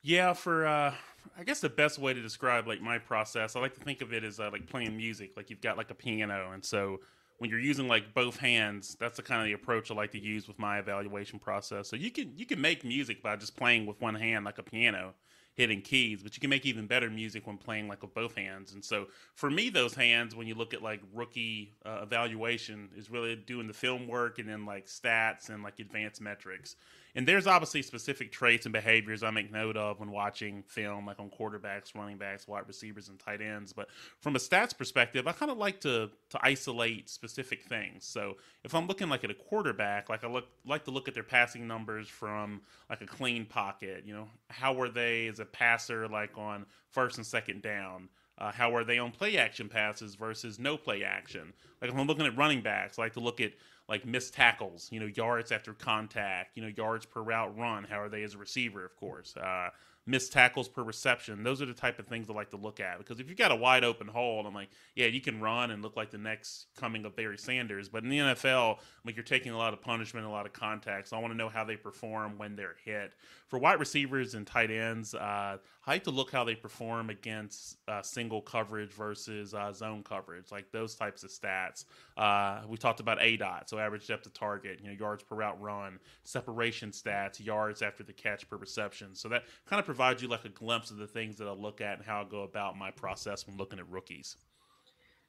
Yeah, 0.02 0.34
for 0.34 0.66
uh, 0.66 0.96
I 1.38 1.44
guess 1.44 1.60
the 1.60 1.70
best 1.70 2.00
way 2.00 2.14
to 2.14 2.22
describe 2.22 2.68
like 2.68 2.82
my 2.82 2.98
process, 2.98 3.56
I 3.56 3.60
like 3.60 3.76
to 3.76 3.80
think 3.80 4.02
of 4.02 4.12
it 4.12 4.24
as 4.24 4.40
uh, 4.40 4.50
like 4.52 4.68
playing 4.68 4.98
music. 4.98 5.38
Like 5.38 5.52
you've 5.52 5.62
got 5.62 5.78
like 5.78 5.92
a 5.92 5.96
piano, 5.96 6.52
and 6.52 6.66
so 6.66 7.00
when 7.38 7.52
you're 7.52 7.60
using 7.60 7.88
like 7.88 8.14
both 8.14 8.38
hands, 8.38 8.98
that's 9.00 9.18
the 9.18 9.24
kind 9.24 9.42
of 9.42 9.46
the 9.46 9.54
approach 9.54 9.92
I 9.92 9.94
like 9.94 10.12
to 10.12 10.20
use 10.20 10.48
with 10.48 10.58
my 10.58 10.80
evaluation 10.80 11.38
process. 11.38 11.88
So 11.88 11.96
you 11.96 12.10
can 12.10 12.34
you 12.36 12.48
can 12.48 12.60
make 12.60 12.84
music 12.84 13.22
by 13.22 13.36
just 13.36 13.56
playing 13.56 13.86
with 13.86 14.02
one 14.02 14.16
hand 14.16 14.46
like 14.46 14.58
a 14.58 14.64
piano, 14.64 15.14
hitting 15.56 15.82
keys, 15.82 16.24
but 16.24 16.36
you 16.36 16.42
can 16.42 16.50
make 16.50 16.66
even 16.66 16.88
better 16.88 17.10
music 17.10 17.46
when 17.46 17.58
playing 17.58 17.88
like 17.88 18.02
with 18.02 18.14
both 18.14 18.36
hands. 18.36 18.74
And 18.74 18.84
so 18.84 19.08
for 19.36 19.50
me, 19.50 19.70
those 19.70 19.94
hands, 19.94 20.36
when 20.36 20.48
you 20.48 20.56
look 20.56 20.74
at 20.74 20.82
like 20.82 21.02
rookie 21.14 21.74
uh, 21.86 22.00
evaluation, 22.04 22.90
is 22.96 23.12
really 23.12 23.36
doing 23.36 23.68
the 23.68 23.74
film 23.74 24.08
work 24.08 24.40
and 24.40 24.48
then 24.48 24.66
like 24.66 24.88
stats 24.88 25.50
and 25.50 25.64
like 25.64 25.80
advanced 25.80 26.22
metrics. 26.22 26.76
And 27.16 27.28
there's 27.28 27.48
obviously 27.48 27.82
specific 27.82 28.32
traits 28.32 28.66
and 28.66 28.74
behaviors 28.74 29.24
I 29.24 29.32
make 29.32 29.52
note 29.52 29.78
of 29.78 30.00
when 30.00 30.12
watching 30.12 30.64
film, 30.64 31.06
like 31.06 31.20
on 31.20 31.30
quarterbacks, 31.30 31.96
running 31.96 32.18
backs, 32.18 32.48
wide 32.48 32.68
receivers, 32.68 33.10
and 33.10 33.20
tight 33.20 33.42
ends. 33.42 33.74
But 33.74 33.90
from 34.20 34.36
a 34.36 34.40
stats 34.40 34.78
perspective, 34.78 35.28
I 35.28 35.32
kind 35.34 35.52
of 35.52 35.58
like 35.58 35.82
to 35.82 36.10
to 36.30 36.40
isolate 36.42 37.10
specific 37.10 37.64
things. 37.64 38.06
So 38.06 38.38
if 38.64 38.74
I'm 38.74 38.88
looking 38.88 39.10
like 39.10 39.24
at 39.24 39.32
a 39.32 39.36
quarterback, 39.36 40.10
like 40.10 40.24
I 40.24 40.28
look 40.28 40.46
like 40.66 40.86
to 40.86 40.92
look 40.92 41.08
at 41.08 41.14
their 41.14 41.24
passing 41.24 41.68
numbers 41.68 42.08
from 42.08 42.62
like 42.90 43.02
a 43.02 43.08
clean 43.08 43.46
pocket. 43.46 44.04
You 44.06 44.14
know, 44.14 44.28
how 44.50 44.74
were 44.74 44.90
they 44.90 45.28
as 45.28 45.40
a 45.40 45.46
passer, 45.46 46.08
like 46.08 46.38
on 46.38 46.66
first 46.92 47.18
and 47.18 47.26
second 47.26 47.62
down? 47.62 48.10
Uh, 48.38 48.52
how 48.52 48.76
are 48.76 48.84
they 48.84 48.98
on 48.98 49.12
play 49.12 49.38
action 49.38 49.70
passes 49.70 50.16
versus 50.16 50.58
no 50.58 50.76
play 50.76 51.04
action? 51.04 51.54
Like 51.82 51.92
if 51.92 51.98
I'm 51.98 52.08
looking 52.08 52.26
at 52.26 52.36
running 52.36 52.62
backs, 52.62 52.98
I 52.98 53.04
like 53.04 53.14
to 53.14 53.20
look 53.20 53.40
at 53.40 53.52
like 53.92 54.06
missed 54.06 54.34
tackles, 54.34 54.88
you 54.90 55.02
know, 55.02 55.06
yards 55.06 55.52
after 55.52 55.74
contact, 55.74 56.56
you 56.56 56.64
know, 56.64 56.72
yards 56.78 57.06
per 57.06 57.22
route 57.22 57.58
run. 57.58 57.84
How 57.84 58.00
are 58.00 58.08
they 58.08 58.24
as 58.24 58.36
a 58.36 58.38
receiver, 58.38 58.86
of 58.86 58.96
course? 58.96 59.36
Uh, 59.36 59.68
missed 60.06 60.32
tackles 60.32 60.70
per 60.70 60.82
reception. 60.82 61.44
Those 61.44 61.62
are 61.62 61.66
the 61.66 61.74
type 61.74 62.00
of 62.00 62.08
things 62.08 62.30
I 62.30 62.34
like 62.34 62.52
to 62.52 62.58
look 62.58 62.80
at 62.80 63.00
because 63.00 63.20
if 63.20 63.28
you've 63.28 63.38
got 63.38 63.52
a 63.52 63.56
wide 63.56 63.84
open 63.84 64.08
hole, 64.08 64.48
I'm 64.48 64.54
like, 64.54 64.70
yeah, 64.96 65.08
you 65.08 65.20
can 65.20 65.42
run 65.42 65.72
and 65.72 65.84
look 65.84 65.98
like 65.98 66.10
the 66.10 66.18
next 66.18 66.68
coming 66.78 67.04
of 67.04 67.18
Barry 67.18 67.38
Sanders. 67.38 67.90
But 67.90 68.04
in 68.04 68.10
the 68.10 68.20
NFL, 68.20 68.78
like 69.06 69.18
you're 69.18 69.24
taking 69.24 69.52
a 69.52 69.58
lot 69.58 69.74
of 69.74 69.82
punishment, 69.82 70.26
a 70.26 70.30
lot 70.30 70.46
of 70.46 70.54
contacts. 70.54 71.10
So 71.10 71.18
I 71.18 71.20
want 71.20 71.34
to 71.34 71.38
know 71.38 71.50
how 71.50 71.66
they 71.66 71.76
perform 71.76 72.38
when 72.38 72.56
they're 72.56 72.78
hit. 72.86 73.14
For 73.52 73.60
wide 73.60 73.82
receivers 73.82 74.34
and 74.34 74.48
tight 74.48 74.72
ends, 74.72 75.14
uh, 75.14 75.58
I 75.86 75.92
like 75.92 76.06
to 76.06 76.10
look 76.10 76.32
how 76.32 76.46
they 76.46 76.56
perform 76.56 77.10
against 77.10 77.80
uh, 77.86 78.02
single 78.02 78.42
coverage 78.42 78.94
versus 78.94 79.54
uh, 79.54 79.74
zone 79.74 80.04
coverage, 80.04 80.54
like 80.54 80.72
those 80.72 80.96
types 80.96 81.26
of 81.26 81.32
stats. 81.32 81.84
Uh, 82.16 82.62
we 82.66 82.78
talked 82.78 83.02
about 83.02 83.22
A 83.22 83.36
dot, 83.36 83.70
so 83.70 83.78
average 83.78 84.08
depth 84.08 84.26
of 84.26 84.34
target, 84.34 84.80
you 84.82 84.88
know, 84.88 84.96
yards 84.98 85.24
per 85.24 85.36
route 85.36 85.60
run, 85.60 86.00
separation 86.24 86.92
stats, 86.92 87.46
yards 87.46 87.82
after 87.82 88.04
the 88.04 88.14
catch 88.14 88.50
per 88.50 88.56
reception. 88.56 89.14
So 89.16 89.28
that 89.28 89.44
kind 89.66 89.82
of 89.82 89.86
provides 89.86 90.22
you 90.22 90.30
like 90.30 90.46
a 90.46 90.50
glimpse 90.50 90.90
of 90.90 90.96
the 90.96 91.06
things 91.06 91.36
that 91.36 91.50
I 91.50 91.52
look 91.52 91.82
at 91.82 91.98
and 91.98 92.08
how 92.08 92.22
I 92.22 92.24
go 92.24 92.44
about 92.44 92.78
my 92.78 92.90
process 92.92 93.46
when 93.46 93.58
looking 93.58 93.80
at 93.80 93.90
rookies. 93.90 94.38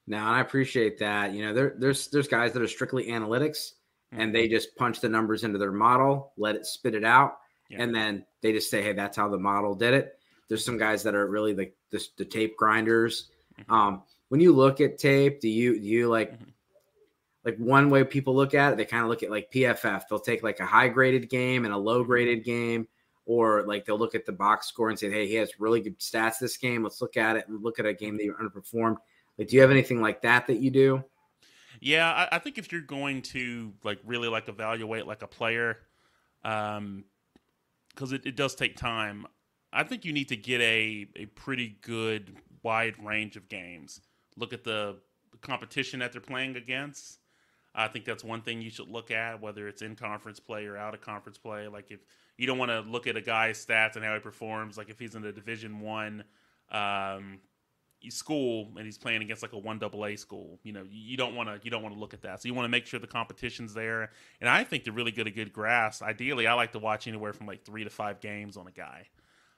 Now, 0.06 0.28
and 0.28 0.36
I 0.36 0.40
appreciate 0.42 0.96
that. 1.00 1.34
You 1.34 1.46
know, 1.46 1.54
there, 1.54 1.74
there's 1.76 2.06
there's 2.06 2.28
guys 2.28 2.52
that 2.52 2.62
are 2.62 2.68
strictly 2.68 3.06
analytics, 3.08 3.72
mm-hmm. 4.12 4.20
and 4.20 4.32
they 4.32 4.46
just 4.46 4.76
punch 4.76 5.00
the 5.00 5.08
numbers 5.08 5.42
into 5.42 5.58
their 5.58 5.72
model, 5.72 6.32
let 6.36 6.54
it 6.54 6.66
spit 6.66 6.94
it 6.94 7.04
out, 7.04 7.38
yeah. 7.72 7.82
and 7.82 7.94
then 7.94 8.24
they 8.40 8.52
just 8.52 8.70
say, 8.70 8.82
"Hey, 8.82 8.92
that's 8.92 9.16
how 9.16 9.28
the 9.28 9.38
model 9.38 9.74
did 9.74 9.94
it." 9.94 10.18
There's 10.48 10.64
some 10.64 10.78
guys 10.78 11.02
that 11.04 11.14
are 11.14 11.26
really 11.26 11.54
like 11.54 11.74
the, 11.90 12.06
the 12.18 12.24
tape 12.24 12.56
grinders. 12.56 13.30
Mm-hmm. 13.58 13.72
Um, 13.72 14.02
when 14.28 14.40
you 14.40 14.52
look 14.52 14.80
at 14.80 14.98
tape, 14.98 15.40
do 15.40 15.48
you 15.48 15.78
do 15.78 15.86
you 15.86 16.08
like 16.08 16.32
mm-hmm. 16.32 16.50
like 17.44 17.56
one 17.56 17.90
way 17.90 18.04
people 18.04 18.34
look 18.34 18.54
at 18.54 18.72
it? 18.72 18.76
They 18.76 18.84
kind 18.84 19.02
of 19.02 19.08
look 19.08 19.22
at 19.22 19.30
like 19.30 19.50
PFF. 19.52 20.02
They'll 20.08 20.20
take 20.20 20.42
like 20.42 20.60
a 20.60 20.66
high 20.66 20.88
graded 20.88 21.30
game 21.30 21.64
and 21.64 21.72
a 21.72 21.78
low 21.78 22.04
graded 22.04 22.44
game, 22.44 22.86
or 23.24 23.62
like 23.66 23.86
they'll 23.86 23.98
look 23.98 24.14
at 24.14 24.26
the 24.26 24.32
box 24.32 24.66
score 24.66 24.90
and 24.90 24.98
say, 24.98 25.10
"Hey, 25.10 25.26
he 25.26 25.34
has 25.36 25.58
really 25.58 25.80
good 25.80 25.98
stats 25.98 26.38
this 26.40 26.56
game. 26.56 26.82
Let's 26.82 27.00
look 27.00 27.16
at 27.16 27.36
it 27.36 27.48
and 27.48 27.62
look 27.62 27.78
at 27.78 27.86
a 27.86 27.94
game 27.94 28.16
that 28.16 28.24
you 28.24 28.34
underperformed." 28.34 28.96
Like, 29.38 29.48
do 29.48 29.56
you 29.56 29.62
have 29.62 29.70
anything 29.70 30.00
like 30.00 30.22
that 30.22 30.46
that 30.48 30.58
you 30.58 30.70
do? 30.70 31.04
Yeah, 31.80 32.10
I, 32.10 32.36
I 32.36 32.38
think 32.38 32.58
if 32.58 32.70
you're 32.70 32.80
going 32.80 33.22
to 33.22 33.72
like 33.82 33.98
really 34.04 34.28
like 34.28 34.48
evaluate 34.48 35.06
like 35.06 35.22
a 35.22 35.26
player, 35.26 35.78
um, 36.44 37.04
because 37.94 38.12
it, 38.12 38.26
it 38.26 38.36
does 38.36 38.54
take 38.54 38.76
time. 38.76 39.26
I 39.72 39.84
think 39.84 40.04
you 40.04 40.12
need 40.12 40.28
to 40.28 40.36
get 40.36 40.60
a, 40.60 41.06
a 41.16 41.26
pretty 41.26 41.76
good 41.80 42.36
wide 42.62 42.94
range 43.02 43.36
of 43.36 43.48
games. 43.48 44.00
Look 44.36 44.52
at 44.52 44.64
the 44.64 44.96
competition 45.40 46.00
that 46.00 46.12
they're 46.12 46.20
playing 46.20 46.56
against. 46.56 47.18
I 47.74 47.88
think 47.88 48.04
that's 48.04 48.22
one 48.22 48.42
thing 48.42 48.60
you 48.60 48.70
should 48.70 48.88
look 48.88 49.10
at, 49.10 49.40
whether 49.40 49.66
it's 49.66 49.80
in 49.80 49.96
conference 49.96 50.38
play 50.40 50.66
or 50.66 50.76
out 50.76 50.92
of 50.92 51.00
conference 51.00 51.38
play. 51.38 51.68
Like 51.68 51.90
if 51.90 52.00
you 52.36 52.46
don't 52.46 52.58
want 52.58 52.70
to 52.70 52.80
look 52.80 53.06
at 53.06 53.16
a 53.16 53.22
guy's 53.22 53.64
stats 53.64 53.96
and 53.96 54.04
how 54.04 54.12
he 54.12 54.20
performs, 54.20 54.76
like 54.76 54.90
if 54.90 54.98
he's 54.98 55.14
in 55.14 55.24
a 55.24 55.32
Division 55.32 55.80
One 55.80 56.24
um, 56.70 57.38
school 58.10 58.72
and 58.76 58.84
he's 58.84 58.98
playing 58.98 59.22
against 59.22 59.42
like 59.42 59.52
a 59.52 59.58
one 59.58 59.78
double 59.78 60.04
A 60.06 60.16
school, 60.16 60.58
you 60.62 60.72
know, 60.72 60.84
you 60.90 61.16
don't 61.16 61.34
want 61.34 61.48
to 61.48 61.60
you 61.62 61.70
don't 61.70 61.82
want 61.82 61.94
to 61.94 62.00
look 62.00 62.14
at 62.14 62.22
that. 62.22 62.42
So 62.42 62.48
you 62.48 62.54
want 62.54 62.64
to 62.64 62.70
make 62.70 62.86
sure 62.86 63.00
the 63.00 63.06
competition's 63.06 63.74
there. 63.74 64.10
And 64.40 64.48
I 64.48 64.64
think 64.64 64.84
to 64.84 64.92
really 64.92 65.12
get 65.12 65.26
a 65.26 65.30
good 65.30 65.52
grasp, 65.52 66.02
ideally, 66.02 66.46
I 66.46 66.54
like 66.54 66.72
to 66.72 66.78
watch 66.78 67.06
anywhere 67.06 67.32
from 67.32 67.46
like 67.46 67.64
three 67.64 67.84
to 67.84 67.90
five 67.90 68.20
games 68.20 68.56
on 68.56 68.66
a 68.66 68.72
guy 68.72 69.06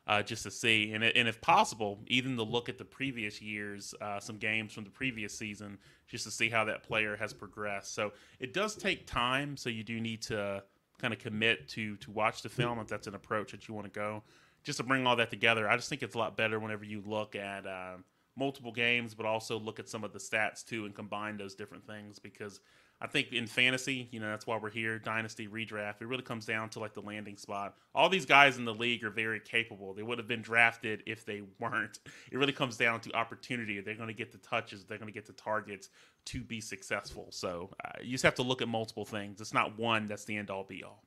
uh, 0.06 0.22
just 0.22 0.42
to 0.42 0.50
see, 0.50 0.92
and, 0.92 1.02
and 1.02 1.28
if 1.28 1.40
possible, 1.40 2.00
even 2.08 2.36
to 2.36 2.42
look 2.42 2.68
at 2.68 2.76
the 2.76 2.84
previous 2.84 3.40
years, 3.40 3.94
uh, 4.00 4.20
some 4.20 4.36
games 4.36 4.72
from 4.72 4.84
the 4.84 4.90
previous 4.90 5.36
season, 5.36 5.78
just 6.06 6.24
to 6.24 6.30
see 6.30 6.50
how 6.50 6.64
that 6.64 6.82
player 6.82 7.16
has 7.16 7.32
progressed. 7.32 7.94
So 7.94 8.12
it 8.38 8.52
does 8.52 8.74
take 8.76 9.06
time. 9.06 9.56
So 9.56 9.70
you 9.70 9.82
do 9.82 10.00
need 10.00 10.20
to 10.22 10.62
kind 10.98 11.14
of 11.14 11.20
commit 11.20 11.68
to 11.68 11.96
to 11.96 12.10
watch 12.10 12.42
the 12.42 12.48
film 12.48 12.78
if 12.78 12.86
that's 12.86 13.06
an 13.06 13.14
approach 13.14 13.52
that 13.52 13.66
you 13.66 13.74
want 13.74 13.92
to 13.92 13.98
go. 13.98 14.22
Just 14.62 14.78
to 14.78 14.84
bring 14.84 15.06
all 15.06 15.16
that 15.16 15.30
together, 15.30 15.68
I 15.68 15.76
just 15.76 15.88
think 15.88 16.02
it's 16.02 16.14
a 16.14 16.18
lot 16.18 16.36
better 16.36 16.58
whenever 16.58 16.84
you 16.84 17.02
look 17.06 17.34
at 17.34 17.66
uh, 17.66 17.96
multiple 18.36 18.72
games, 18.72 19.14
but 19.14 19.26
also 19.26 19.58
look 19.58 19.78
at 19.78 19.88
some 19.88 20.04
of 20.04 20.12
the 20.12 20.18
stats 20.18 20.64
too 20.64 20.84
and 20.84 20.94
combine 20.94 21.36
those 21.36 21.54
different 21.54 21.86
things 21.86 22.18
because 22.18 22.60
I 23.00 23.06
think 23.06 23.32
in 23.32 23.46
fantasy, 23.46 24.08
you 24.12 24.20
know, 24.20 24.28
that's 24.28 24.46
why 24.46 24.56
we're 24.56 24.70
here. 24.70 24.98
Dynasty 24.98 25.48
redraft. 25.48 26.00
It 26.00 26.06
really 26.06 26.22
comes 26.22 26.46
down 26.46 26.70
to 26.70 26.80
like 26.80 26.94
the 26.94 27.02
landing 27.02 27.36
spot. 27.36 27.74
All 27.94 28.08
these 28.08 28.24
guys 28.24 28.56
in 28.56 28.64
the 28.64 28.74
league 28.74 29.04
are 29.04 29.10
very 29.10 29.40
capable. 29.40 29.92
They 29.94 30.02
would 30.02 30.18
have 30.18 30.28
been 30.28 30.42
drafted 30.42 31.02
if 31.06 31.24
they 31.24 31.42
weren't. 31.58 31.98
It 32.32 32.38
really 32.38 32.52
comes 32.52 32.76
down 32.76 33.00
to 33.00 33.12
opportunity. 33.12 33.80
They're 33.80 33.94
going 33.94 34.08
to 34.08 34.14
get 34.14 34.32
the 34.32 34.38
touches. 34.38 34.84
They're 34.84 34.98
going 34.98 35.12
to 35.12 35.14
get 35.14 35.26
the 35.26 35.34
targets 35.34 35.90
to 36.26 36.42
be 36.42 36.60
successful. 36.60 37.28
So 37.30 37.70
uh, 37.84 37.90
you 38.02 38.12
just 38.12 38.24
have 38.24 38.34
to 38.36 38.42
look 38.42 38.60
at 38.62 38.68
multiple 38.68 39.04
things. 39.04 39.40
It's 39.40 39.54
not 39.54 39.78
one 39.78 40.08
that's 40.08 40.24
the 40.24 40.36
end 40.36 40.50
all 40.50 40.64
be 40.64 40.82
all. 40.82 41.04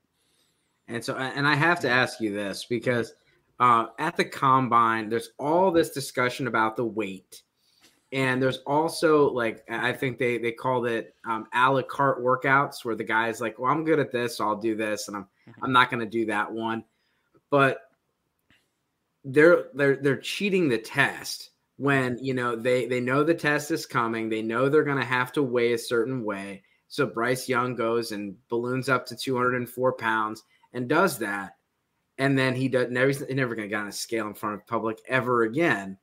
And 0.87 1.03
so, 1.03 1.17
and 1.17 1.45
I 1.45 1.55
have 1.55 1.81
to 1.81 1.89
ask 1.89 2.21
you 2.21 2.33
this 2.33 2.65
because 2.65 3.13
uh, 3.59 3.87
at 3.99 4.17
the 4.17 4.25
combine, 4.25 5.09
there's 5.09 5.31
all 5.39 5.71
this 5.71 5.91
discussion 5.91 6.47
about 6.47 6.77
the 6.77 6.85
weight 6.85 7.43
and 8.11 8.41
there's 8.41 8.59
also 8.59 9.29
like 9.31 9.63
I 9.69 9.91
think 9.91 10.17
they 10.17 10.37
they 10.37 10.51
called 10.51 10.87
it 10.87 11.15
um, 11.25 11.47
a 11.53 11.71
la 11.71 11.81
carte 11.81 12.23
workouts 12.23 12.85
where 12.85 12.95
the 12.95 13.03
guy's 13.03 13.41
like, 13.41 13.59
"Well, 13.59 13.71
I'm 13.71 13.83
good 13.83 13.99
at 13.99 14.11
this, 14.11 14.37
so 14.37 14.47
I'll 14.47 14.55
do 14.55 14.75
this," 14.75 15.07
and 15.07 15.17
I'm 15.17 15.23
mm-hmm. 15.23 15.63
I'm 15.63 15.73
not 15.73 15.89
going 15.89 15.99
to 15.99 16.09
do 16.09 16.25
that 16.27 16.51
one. 16.51 16.83
But 17.49 17.81
they're 19.25 19.65
they're 19.73 19.97
they're 19.97 20.17
cheating 20.17 20.69
the 20.69 20.77
test 20.77 21.51
when 21.75 22.17
you 22.19 22.33
know 22.33 22.55
they 22.55 22.85
they 22.85 23.01
know 23.01 23.23
the 23.23 23.33
test 23.33 23.71
is 23.71 23.85
coming. 23.85 24.29
They 24.29 24.41
know 24.41 24.69
they're 24.69 24.83
going 24.83 24.99
to 24.99 25.05
have 25.05 25.33
to 25.33 25.43
weigh 25.43 25.73
a 25.73 25.77
certain 25.77 26.23
way. 26.23 26.63
So 26.87 27.05
Bryce 27.05 27.49
Young 27.49 27.75
goes 27.75 28.13
and 28.13 28.37
balloons 28.47 28.87
up 28.87 29.05
to 29.07 29.15
204 29.17 29.93
pounds 29.93 30.43
and 30.71 30.87
does 30.87 31.17
that, 31.17 31.56
and 32.17 32.37
then 32.37 32.55
he 32.55 32.67
does 32.67 32.89
never 32.89 33.07
he's 33.07 33.21
never 33.29 33.55
going 33.55 33.67
to 33.67 33.73
get 33.73 33.81
on 33.81 33.87
a 33.87 33.91
scale 33.91 34.27
in 34.27 34.33
front 34.33 34.55
of 34.55 34.67
public 34.67 34.99
ever 35.07 35.43
again. 35.43 35.97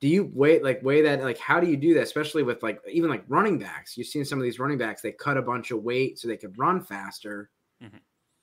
Do 0.00 0.08
you 0.08 0.30
wait 0.32 0.64
like 0.64 0.82
weigh 0.82 1.02
that 1.02 1.22
like 1.22 1.38
how 1.38 1.60
do 1.60 1.66
you 1.66 1.76
do 1.76 1.94
that 1.94 2.02
especially 2.02 2.42
with 2.42 2.62
like 2.62 2.80
even 2.90 3.10
like 3.10 3.24
running 3.28 3.58
backs? 3.58 3.96
You've 3.96 4.06
seen 4.06 4.24
some 4.24 4.38
of 4.38 4.44
these 4.44 4.58
running 4.58 4.78
backs 4.78 5.02
they 5.02 5.12
cut 5.12 5.36
a 5.36 5.42
bunch 5.42 5.70
of 5.70 5.82
weight 5.82 6.18
so 6.18 6.26
they 6.26 6.36
could 6.36 6.58
run 6.58 6.82
faster. 6.82 7.50
Mm-hmm. 7.82 7.96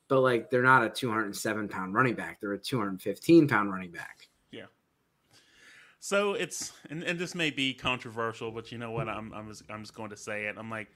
but 0.08 0.22
like 0.22 0.50
they're 0.50 0.64
not 0.64 0.84
a 0.84 0.90
207 0.90 1.68
pound 1.68 1.94
running 1.94 2.16
back 2.16 2.40
they're 2.42 2.54
a 2.54 2.58
215 2.58 3.48
pound 3.48 3.72
running 3.72 3.92
back. 3.92 4.30
Yeah. 4.52 4.66
So 6.00 6.34
it's 6.34 6.74
and, 6.90 7.04
and 7.04 7.20
this 7.20 7.36
may 7.36 7.52
be 7.52 7.74
controversial 7.74 8.52
but 8.52 8.72
you 8.72 8.78
know 8.78 8.92
what? 8.92 9.10
I'm 9.10 9.34
i'm 9.34 9.50
just, 9.50 9.64
I'm 9.70 9.82
just 9.82 9.94
going 9.94 10.10
to 10.12 10.18
say 10.18 10.46
it. 10.46 10.56
I'm 10.58 10.70
like 10.70 10.90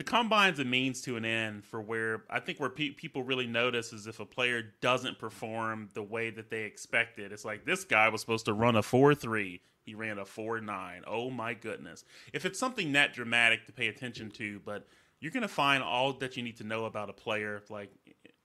the 0.00 0.04
combine's 0.04 0.58
a 0.58 0.64
means 0.64 1.02
to 1.02 1.18
an 1.18 1.26
end 1.26 1.62
for 1.62 1.78
where 1.78 2.22
I 2.30 2.40
think 2.40 2.58
where 2.58 2.70
pe- 2.70 2.88
people 2.88 3.22
really 3.22 3.46
notice 3.46 3.92
is 3.92 4.06
if 4.06 4.18
a 4.18 4.24
player 4.24 4.72
doesn't 4.80 5.18
perform 5.18 5.90
the 5.92 6.02
way 6.02 6.30
that 6.30 6.48
they 6.48 6.62
expected. 6.62 7.32
It's 7.32 7.44
like 7.44 7.66
this 7.66 7.84
guy 7.84 8.08
was 8.08 8.22
supposed 8.22 8.46
to 8.46 8.54
run 8.54 8.76
a 8.76 8.82
four 8.82 9.14
three, 9.14 9.60
he 9.84 9.94
ran 9.94 10.18
a 10.18 10.24
four 10.24 10.58
nine. 10.58 11.02
Oh 11.06 11.28
my 11.28 11.52
goodness! 11.52 12.06
If 12.32 12.46
it's 12.46 12.58
something 12.58 12.92
that 12.92 13.12
dramatic 13.12 13.66
to 13.66 13.72
pay 13.72 13.88
attention 13.88 14.30
to, 14.30 14.62
but 14.64 14.88
you're 15.20 15.32
gonna 15.32 15.48
find 15.48 15.82
all 15.82 16.14
that 16.14 16.34
you 16.34 16.42
need 16.42 16.56
to 16.56 16.64
know 16.64 16.86
about 16.86 17.10
a 17.10 17.12
player 17.12 17.62
like 17.68 17.90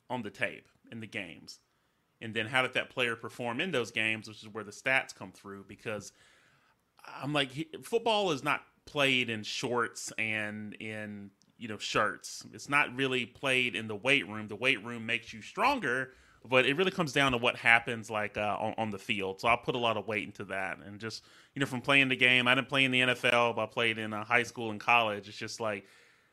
on 0.09 0.23
the 0.23 0.31
tape 0.31 0.67
in 0.91 0.99
the 0.99 1.07
games, 1.07 1.59
and 2.19 2.33
then 2.33 2.47
how 2.47 2.63
did 2.63 2.73
that 2.73 2.89
player 2.89 3.15
perform 3.15 3.61
in 3.61 3.71
those 3.71 3.91
games, 3.91 4.27
which 4.27 4.43
is 4.43 4.49
where 4.49 4.65
the 4.65 4.73
stats 4.73 5.15
come 5.15 5.31
through. 5.31 5.63
Because 5.69 6.11
I'm 7.05 7.31
like, 7.31 7.49
football 7.81 8.31
is 8.31 8.43
not 8.43 8.61
played 8.85 9.29
in 9.29 9.43
shorts 9.43 10.13
and 10.17 10.73
in 10.75 11.31
you 11.57 11.67
know 11.67 11.77
shirts. 11.77 12.43
It's 12.53 12.69
not 12.69 12.95
really 12.95 13.25
played 13.25 13.75
in 13.75 13.87
the 13.87 13.95
weight 13.95 14.27
room. 14.27 14.47
The 14.47 14.55
weight 14.55 14.83
room 14.83 15.05
makes 15.05 15.33
you 15.33 15.41
stronger, 15.41 16.11
but 16.47 16.65
it 16.65 16.77
really 16.77 16.91
comes 16.91 17.13
down 17.13 17.31
to 17.31 17.37
what 17.37 17.55
happens 17.55 18.09
like 18.09 18.37
uh, 18.37 18.57
on, 18.59 18.73
on, 18.77 18.89
the 18.89 18.99
field. 18.99 19.41
So 19.41 19.47
I'll 19.47 19.57
put 19.57 19.75
a 19.75 19.79
lot 19.79 19.97
of 19.97 20.07
weight 20.07 20.23
into 20.23 20.45
that, 20.45 20.79
and 20.85 20.99
just 20.99 21.23
you 21.53 21.59
know 21.59 21.65
from 21.65 21.81
playing 21.81 22.09
the 22.09 22.15
game. 22.15 22.47
I 22.47 22.55
didn't 22.55 22.69
play 22.69 22.83
in 22.83 22.91
the 22.91 23.01
NFL, 23.01 23.55
but 23.55 23.63
I 23.63 23.65
played 23.67 23.97
in 23.97 24.13
uh, 24.13 24.23
high 24.23 24.43
school 24.43 24.71
and 24.71 24.79
college. 24.79 25.27
It's 25.27 25.37
just 25.37 25.59
like 25.59 25.85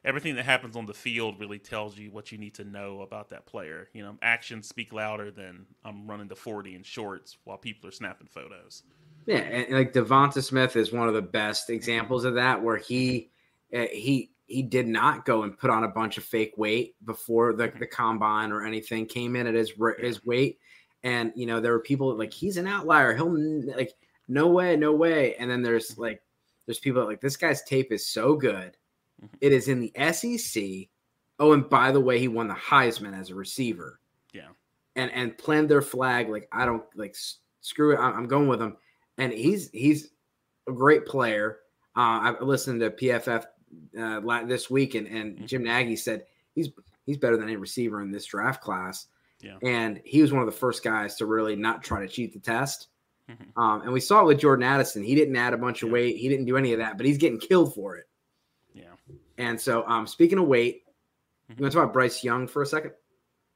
everything 0.05 0.35
that 0.37 0.45
happens 0.45 0.77
on 0.77 0.87
the 0.87 0.95
field 0.95 1.39
really 1.39 1.59
tells 1.59 1.97
you 1.97 2.11
what 2.11 2.33
you 2.33 2.39
need 2.39 2.55
to 2.55 2.64
know 2.64 3.03
about 3.03 3.31
that 3.31 3.47
player. 3.47 3.89
You 3.93 4.03
know, 4.03 4.16
actions 4.23 4.68
speak 4.68 4.93
louder 4.93 5.31
than 5.31 5.66
I'm 5.85 6.09
running 6.09 6.29
the 6.29 6.37
40 6.37 6.75
in 6.75 6.83
shorts 6.83 7.39
while 7.45 7.57
people 7.57 7.89
are 7.89 7.93
snapping 7.93 8.27
photos. 8.27 8.83
Yeah, 9.27 9.37
and 9.37 9.73
like 9.73 9.93
Devonta 9.93 10.43
Smith 10.43 10.75
is 10.75 10.93
one 10.93 11.07
of 11.07 11.14
the 11.14 11.23
best 11.23 11.70
examples 11.70 12.25
of 12.25 12.35
that, 12.35 12.61
where 12.61 12.77
he 12.77 13.31
uh, 13.73 13.87
he 13.93 14.31
he 14.53 14.62
did 14.62 14.86
not 14.86 15.24
go 15.24 15.42
and 15.42 15.57
put 15.57 15.70
on 15.70 15.84
a 15.84 15.88
bunch 15.88 16.18
of 16.18 16.24
fake 16.24 16.55
weight 16.57 16.94
before 17.05 17.53
the, 17.53 17.72
the 17.78 17.86
combine 17.86 18.53
or 18.53 18.64
anything. 18.64 19.07
Came 19.07 19.34
in 19.34 19.46
at 19.46 19.55
his 19.55 19.72
his 19.98 20.24
weight, 20.24 20.59
and 21.03 21.32
you 21.34 21.46
know 21.46 21.61
there 21.61 21.72
were 21.72 21.80
people 21.80 22.16
like 22.16 22.32
he's 22.32 22.57
an 22.59 22.66
outlier. 22.66 23.14
He'll 23.14 23.34
like 23.76 23.92
no 24.28 24.48
way, 24.48 24.76
no 24.76 24.92
way. 24.92 25.34
And 25.36 25.50
then 25.50 25.62
there's 25.62 25.96
like 25.98 26.22
there's 26.66 26.78
people 26.78 27.05
like 27.05 27.20
this 27.20 27.36
guy's 27.36 27.62
tape 27.64 27.92
is 27.92 28.07
so 28.07 28.34
good. 28.34 28.76
Mm-hmm. 29.22 29.36
It 29.40 29.53
is 29.53 29.68
in 29.68 29.80
the 29.80 30.12
SEC. 30.12 30.88
Oh, 31.38 31.53
and 31.53 31.68
by 31.68 31.90
the 31.90 32.00
way, 32.00 32.18
he 32.18 32.28
won 32.28 32.48
the 32.48 32.55
Heisman 32.55 33.18
as 33.18 33.30
a 33.30 33.34
receiver. 33.34 34.00
Yeah, 34.32 34.48
and 34.96 35.11
and 35.12 35.36
planned 35.38 35.68
their 35.68 35.82
flag 35.82 36.28
like 36.28 36.48
I 36.53 36.66
don't 36.66 36.84
like 36.94 37.16
screw 37.62 37.94
it. 37.94 37.98
I'm 37.98 38.28
going 38.28 38.48
with 38.48 38.61
him, 38.61 38.76
and 39.18 39.32
he's 39.32 39.70
he's 39.70 40.11
a 40.68 40.72
great 40.72 41.07
player. 41.07 41.59
Uh, 41.96 42.32
I 42.32 42.40
listened 42.40 42.80
to 42.80 42.90
PFF 42.90 43.44
uh, 43.99 44.45
this 44.45 44.70
week, 44.70 44.95
and, 44.95 45.07
and 45.07 45.37
mm-hmm. 45.37 45.47
Jim 45.47 45.64
Nagy 45.64 45.97
said 45.97 46.25
he's 46.55 46.70
he's 47.07 47.18
better 47.18 47.37
than 47.37 47.49
any 47.49 47.57
receiver 47.57 48.01
in 48.01 48.11
this 48.11 48.27
draft 48.27 48.62
class. 48.62 49.07
Yeah. 49.41 49.59
And 49.62 50.01
he 50.05 50.23
was 50.23 50.33
one 50.33 50.43
of 50.43 50.47
the 50.47 50.53
first 50.59 50.85
guys 50.85 51.16
to 51.16 51.27
really 51.27 51.57
not 51.57 51.83
try 51.83 52.01
to 52.01 52.09
cheat 52.09 52.33
the 52.33 52.39
test. 52.39 52.89
Mm-hmm. 53.29 53.61
Um, 53.61 53.83
and 53.83 53.93
we 53.93 54.01
saw 54.01 54.20
it 54.20 54.27
with 54.27 54.39
Jordan 54.39 54.64
Addison. 54.64 55.03
He 55.03 55.14
didn't 55.14 55.37
add 55.37 55.53
a 55.53 55.59
bunch 55.59 55.83
of 55.83 55.91
weight. 55.91 56.16
He 56.16 56.29
didn't 56.29 56.47
do 56.47 56.57
any 56.57 56.73
of 56.73 56.79
that, 56.79 56.97
but 56.97 57.07
he's 57.07 57.18
getting 57.18 57.41
killed 57.41 57.75
for 57.75 57.97
it. 57.97 58.09
Yeah. 58.75 58.85
And 59.39 59.61
so, 59.61 59.85
um, 59.87 60.07
speaking 60.07 60.39
of 60.39 60.47
weight, 60.47 60.85
mm-hmm. 60.85 61.55
you 61.59 61.64
want 61.64 61.73
to 61.73 61.77
talk 61.77 61.85
about 61.85 61.93
Bryce 61.93 62.23
Young 62.23 62.47
for 62.47 62.62
a 62.62 62.66
second? 62.66 62.93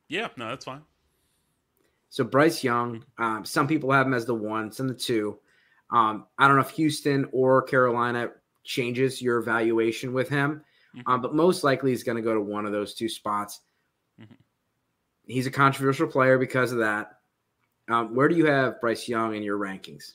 Yeah, 0.09 0.29
no, 0.37 0.49
that's 0.49 0.64
fine. 0.64 0.83
So 2.11 2.25
Bryce 2.25 2.64
Young, 2.64 3.01
mm-hmm. 3.01 3.23
um, 3.23 3.45
some 3.45 3.69
people 3.69 3.93
have 3.93 4.07
him 4.07 4.14
as 4.14 4.25
the 4.25 4.35
one, 4.35 4.73
some 4.73 4.89
the 4.89 4.95
two. 4.95 5.39
Um, 5.91 6.27
I 6.39 6.49
don't 6.49 6.57
know 6.57 6.62
if 6.62 6.71
Houston 6.71 7.29
or 7.33 7.62
Carolina 7.62 8.31
changes 8.67 9.23
your 9.23 9.39
evaluation 9.39 10.12
with 10.12 10.29
him, 10.29 10.62
mm-hmm. 10.95 11.11
um, 11.11 11.23
but 11.23 11.35
most 11.35 11.64
likely 11.64 11.91
he's 11.91 12.03
going 12.03 12.17
to 12.17 12.23
go 12.23 12.35
to 12.35 12.41
one 12.41 12.67
of 12.67 12.73
those 12.73 12.95
two 12.95 13.09
spots. 13.09 13.61
Mm-hmm. 14.21 14.35
He's 15.27 15.47
a 15.47 15.51
controversial 15.51 16.07
player 16.07 16.39
because 16.39 16.73
of 16.73 16.79
that. 16.79 17.21
Um, 17.89 18.14
where 18.14 18.29
do 18.29 18.35
you 18.35 18.47
have 18.47 18.81
Bryce 18.81 19.09
Young 19.09 19.35
in 19.35 19.43
your 19.43 19.59
rankings? 19.59 20.14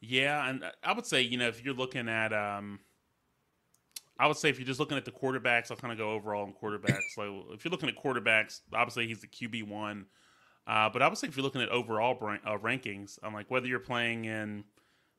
Yeah, 0.00 0.48
and 0.48 0.64
I 0.82 0.92
would 0.92 1.06
say 1.06 1.22
you 1.22 1.38
know 1.38 1.48
if 1.48 1.64
you're 1.64 1.74
looking 1.74 2.08
at, 2.08 2.32
um, 2.32 2.80
I 4.18 4.26
would 4.26 4.36
say 4.36 4.48
if 4.48 4.58
you're 4.58 4.66
just 4.66 4.80
looking 4.80 4.96
at 4.96 5.04
the 5.04 5.10
quarterbacks, 5.10 5.70
I'll 5.70 5.76
kind 5.76 5.92
of 5.92 5.98
go 5.98 6.10
overall 6.10 6.44
in 6.44 6.52
quarterbacks. 6.52 7.00
so 7.14 7.46
if 7.52 7.64
you're 7.64 7.70
looking 7.70 7.88
at 7.88 7.96
quarterbacks, 7.96 8.60
obviously 8.72 9.06
he's 9.06 9.20
the 9.20 9.26
QB 9.26 9.68
one. 9.68 10.06
Uh, 10.66 10.88
but 10.90 11.00
I 11.02 11.08
would 11.08 11.16
say 11.16 11.26
if 11.26 11.36
you're 11.36 11.44
looking 11.44 11.62
at 11.62 11.70
overall 11.70 12.16
uh, 12.22 12.58
rankings, 12.58 13.18
I'm 13.22 13.32
like 13.32 13.50
whether 13.50 13.66
you're 13.66 13.80
playing 13.80 14.26
in 14.26 14.64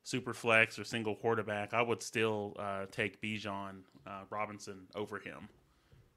super 0.04 0.34
flex 0.34 0.80
or 0.80 0.84
single 0.84 1.16
quarterback, 1.16 1.74
I 1.74 1.82
would 1.82 2.02
still 2.02 2.56
uh, 2.60 2.86
take 2.92 3.22
Bijan 3.22 3.82
uh, 4.08 4.22
Robinson 4.30 4.88
over 4.96 5.20
him, 5.20 5.50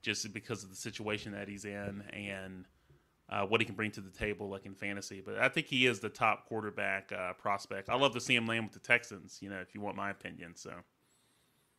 just 0.02 0.32
because 0.32 0.62
of 0.62 0.70
the 0.70 0.76
situation 0.76 1.32
that 1.32 1.48
he's 1.48 1.64
in 1.64 2.02
and 2.12 2.66
uh, 3.28 3.46
what 3.46 3.60
he 3.60 3.64
can 3.64 3.74
bring 3.74 3.90
to 3.92 4.00
the 4.00 4.10
table, 4.10 4.48
like 4.48 4.66
in 4.66 4.74
fantasy. 4.74 5.22
But 5.24 5.38
I 5.38 5.48
think 5.48 5.66
he 5.66 5.86
is 5.86 6.00
the 6.00 6.08
top 6.08 6.46
quarterback 6.46 7.12
uh, 7.12 7.32
prospect. 7.34 7.88
I 7.88 7.96
love 7.96 8.14
to 8.14 8.20
see 8.20 8.34
him 8.34 8.46
land 8.46 8.64
with 8.64 8.74
the 8.74 8.86
Texans. 8.86 9.38
You 9.40 9.50
know, 9.50 9.60
if 9.60 9.74
you 9.74 9.80
want 9.80 9.96
my 9.96 10.10
opinion, 10.10 10.54
so. 10.56 10.72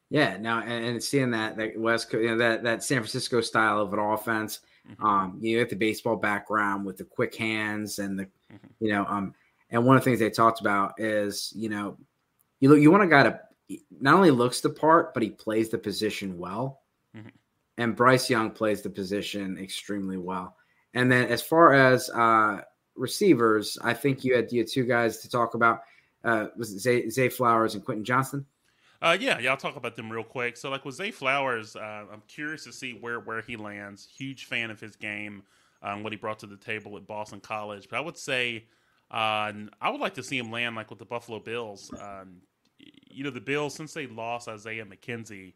Yeah, 0.09 0.37
now 0.37 0.59
and, 0.59 0.85
and 0.85 1.03
seeing 1.03 1.31
that 1.31 1.57
that 1.57 1.79
West, 1.79 2.13
you 2.13 2.27
know, 2.27 2.37
that 2.37 2.63
that 2.63 2.83
San 2.83 2.99
Francisco 2.99 3.41
style 3.41 3.81
of 3.81 3.93
an 3.93 3.99
offense, 3.99 4.59
Mm-hmm. 4.89 5.05
Um, 5.05 5.37
you 5.39 5.59
get 5.59 5.69
the 5.69 5.75
baseball 5.75 6.15
background 6.15 6.85
with 6.85 6.97
the 6.97 7.05
quick 7.05 7.35
hands 7.35 7.99
and 7.99 8.19
the, 8.19 8.23
mm-hmm. 8.23 8.67
you 8.79 8.91
know, 8.91 9.05
um, 9.07 9.33
and 9.73 9.83
one 9.83 9.97
of 9.97 10.03
the 10.03 10.09
things 10.09 10.19
they 10.19 10.29
talked 10.29 10.61
about 10.61 10.93
is, 10.99 11.51
you 11.55 11.67
know, 11.67 11.97
you 12.59 12.69
look, 12.69 12.79
you 12.79 12.91
want 12.91 13.03
a 13.03 13.07
guy 13.07 13.23
to 13.23 13.39
not 13.99 14.13
only 14.13 14.31
looks 14.31 14.61
the 14.61 14.69
part, 14.69 15.13
but 15.13 15.23
he 15.23 15.31
plays 15.31 15.69
the 15.69 15.77
position 15.77 16.37
well. 16.37 16.81
Mm-hmm. 17.17 17.29
And 17.79 17.95
Bryce 17.95 18.29
Young 18.29 18.51
plays 18.51 18.83
the 18.83 18.89
position 18.91 19.57
extremely 19.57 20.17
well. 20.17 20.55
And 20.93 21.11
then 21.11 21.27
as 21.27 21.41
far 21.41 21.73
as 21.73 22.09
uh, 22.11 22.61
receivers, 22.95 23.79
I 23.83 23.95
think 23.95 24.23
you 24.23 24.35
had 24.35 24.51
you 24.51 24.59
had 24.59 24.69
two 24.69 24.85
guys 24.85 25.17
to 25.19 25.29
talk 25.29 25.55
about. 25.55 25.81
Uh, 26.23 26.47
was 26.55 26.71
it 26.71 26.79
Zay, 26.79 27.09
Zay 27.09 27.27
Flowers 27.29 27.73
and 27.73 27.83
Quentin 27.83 28.05
Johnston? 28.05 28.45
Uh, 29.01 29.17
yeah, 29.19 29.39
yeah, 29.39 29.49
I'll 29.49 29.57
talk 29.57 29.75
about 29.75 29.97
them 29.97 30.09
real 30.09 30.23
quick. 30.23 30.55
So, 30.55 30.69
like 30.69 30.85
with 30.85 30.95
Zay 30.95 31.11
Flowers, 31.11 31.75
uh, 31.75 32.05
I'm 32.13 32.21
curious 32.27 32.63
to 32.65 32.71
see 32.71 32.93
where 32.93 33.19
where 33.19 33.41
he 33.41 33.57
lands. 33.57 34.07
Huge 34.15 34.45
fan 34.45 34.69
of 34.69 34.79
his 34.79 34.95
game, 34.95 35.43
um, 35.81 36.03
what 36.03 36.13
he 36.13 36.17
brought 36.17 36.39
to 36.39 36.47
the 36.47 36.57
table 36.57 36.95
at 36.95 37.07
Boston 37.07 37.41
College. 37.41 37.87
But 37.89 37.97
I 37.97 38.01
would 38.01 38.17
say, 38.17 38.65
uh, 39.13 39.53
I 39.79 39.89
would 39.91 40.01
like 40.01 40.15
to 40.15 40.23
see 40.23 40.37
him 40.37 40.51
land 40.51 40.75
like 40.75 40.89
with 40.89 40.99
the 40.99 41.05
Buffalo 41.05 41.39
Bills. 41.39 41.91
Um, 41.99 42.41
you 42.79 43.23
know, 43.23 43.29
the 43.29 43.39
Bills 43.39 43.75
since 43.75 43.93
they 43.93 44.07
lost 44.07 44.47
Isaiah 44.47 44.85
McKenzie, 44.85 45.53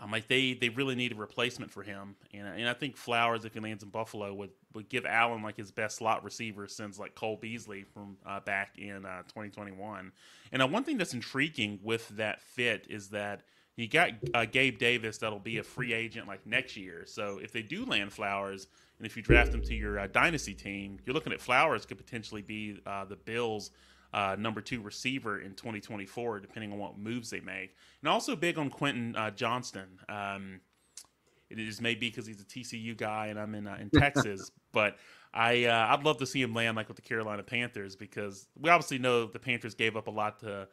I'm 0.00 0.12
like 0.12 0.28
they 0.28 0.54
they 0.54 0.68
really 0.68 0.94
need 0.94 1.12
a 1.12 1.16
replacement 1.16 1.72
for 1.72 1.82
him, 1.82 2.14
and 2.32 2.46
and 2.46 2.68
I 2.68 2.72
think 2.72 2.96
Flowers, 2.96 3.44
if 3.44 3.54
he 3.54 3.60
lands 3.60 3.82
in 3.82 3.90
Buffalo, 3.90 4.32
would 4.34 4.50
would 4.72 4.88
give 4.88 5.04
Allen 5.04 5.42
like 5.42 5.56
his 5.56 5.72
best 5.72 5.96
slot 5.96 6.22
receiver 6.22 6.68
since 6.68 6.96
like 6.96 7.16
Cole 7.16 7.36
Beasley 7.36 7.82
from 7.82 8.16
uh, 8.24 8.38
back 8.40 8.78
in 8.78 9.04
uh, 9.04 9.22
2021. 9.22 10.12
And 10.52 10.62
uh, 10.62 10.68
one 10.68 10.84
thing 10.84 10.96
that's 10.96 11.12
intriguing 11.12 11.80
with 11.82 12.08
that 12.10 12.40
fit 12.40 12.86
is 12.88 13.08
that 13.08 13.42
you 13.80 13.88
got 13.88 14.10
uh, 14.34 14.44
Gabe 14.44 14.78
Davis 14.78 15.18
that'll 15.18 15.38
be 15.38 15.58
a 15.58 15.62
free 15.62 15.92
agent 15.92 16.26
like 16.26 16.46
next 16.46 16.76
year. 16.76 17.04
So 17.06 17.38
if 17.42 17.52
they 17.52 17.62
do 17.62 17.84
land 17.84 18.12
Flowers, 18.12 18.66
and 18.98 19.06
if 19.06 19.16
you 19.16 19.22
draft 19.22 19.54
him 19.54 19.62
to 19.62 19.74
your 19.74 19.98
uh, 19.98 20.06
dynasty 20.06 20.52
team, 20.54 20.98
you're 21.04 21.14
looking 21.14 21.32
at 21.32 21.40
Flowers 21.40 21.86
could 21.86 21.96
potentially 21.96 22.42
be 22.42 22.80
uh, 22.84 23.06
the 23.06 23.16
Bills' 23.16 23.70
uh, 24.12 24.36
number 24.38 24.60
two 24.60 24.82
receiver 24.82 25.40
in 25.40 25.54
2024, 25.54 26.40
depending 26.40 26.72
on 26.72 26.78
what 26.78 26.98
moves 26.98 27.30
they 27.30 27.40
make. 27.40 27.74
And 28.02 28.08
also 28.08 28.36
big 28.36 28.58
on 28.58 28.68
Quentin 28.68 29.16
uh, 29.16 29.30
Johnston. 29.30 29.88
Um, 30.08 30.60
it 31.48 31.58
is 31.58 31.80
maybe 31.80 32.08
because 32.08 32.26
he's 32.26 32.40
a 32.40 32.44
TCU 32.44 32.96
guy 32.96 33.28
and 33.28 33.38
I'm 33.38 33.54
in 33.54 33.66
uh, 33.66 33.78
in 33.80 33.90
Texas, 33.98 34.50
but 34.72 34.96
I 35.32 35.64
uh, 35.64 35.86
I'd 35.90 36.04
love 36.04 36.18
to 36.18 36.26
see 36.26 36.42
him 36.42 36.54
land 36.54 36.76
like 36.76 36.88
with 36.88 36.96
the 36.96 37.02
Carolina 37.02 37.42
Panthers 37.42 37.96
because 37.96 38.46
we 38.58 38.68
obviously 38.70 38.98
know 38.98 39.26
the 39.26 39.38
Panthers 39.38 39.74
gave 39.74 39.96
up 39.96 40.06
a 40.06 40.10
lot 40.10 40.40
to 40.40 40.68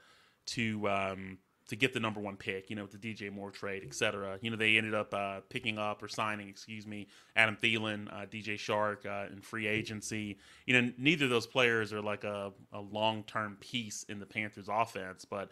to 0.48 0.90
um, 0.90 1.38
to 1.68 1.76
get 1.76 1.94
the 1.94 2.00
number 2.00 2.20
one 2.20 2.38
pick, 2.38 2.70
you 2.70 2.76
know, 2.76 2.84
with 2.84 3.00
the 3.00 3.14
DJ 3.14 3.32
Moore 3.32 3.52
trade, 3.52 3.84
et 3.86 3.94
cetera. 3.94 4.38
You 4.42 4.50
know, 4.50 4.58
they 4.58 4.78
ended 4.78 4.94
up 4.94 5.14
uh, 5.14 5.42
picking 5.50 5.78
up 5.78 6.02
or 6.02 6.08
signing, 6.08 6.48
excuse 6.48 6.88
me, 6.88 7.08
Adam 7.36 7.58
Thielen, 7.62 8.08
uh, 8.12 8.26
DJ 8.26 8.56
Chark 8.56 9.06
uh, 9.06 9.32
in 9.32 9.42
free 9.42 9.68
agency. 9.68 10.38
You 10.66 10.82
know, 10.82 10.92
neither 10.98 11.26
of 11.26 11.32
those 11.32 11.48
players 11.48 11.92
are 11.92 12.02
like 12.02 12.24
a, 12.24 12.54
a 12.72 12.80
long 12.80 13.24
term 13.24 13.58
piece 13.60 14.04
in 14.08 14.20
the 14.20 14.26
Panthers 14.26 14.70
offense, 14.72 15.26
but 15.26 15.50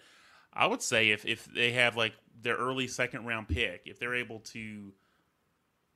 I 0.54 0.68
would 0.68 0.82
say 0.82 1.10
if, 1.10 1.26
if 1.26 1.46
they 1.54 1.74
have 1.74 1.98
like 1.98 2.14
their 2.42 2.56
early 2.56 2.88
second 2.88 3.26
round 3.26 3.50
pick, 3.50 3.82
if 3.86 4.00
they're 4.00 4.16
able 4.16 4.40
to 4.40 4.94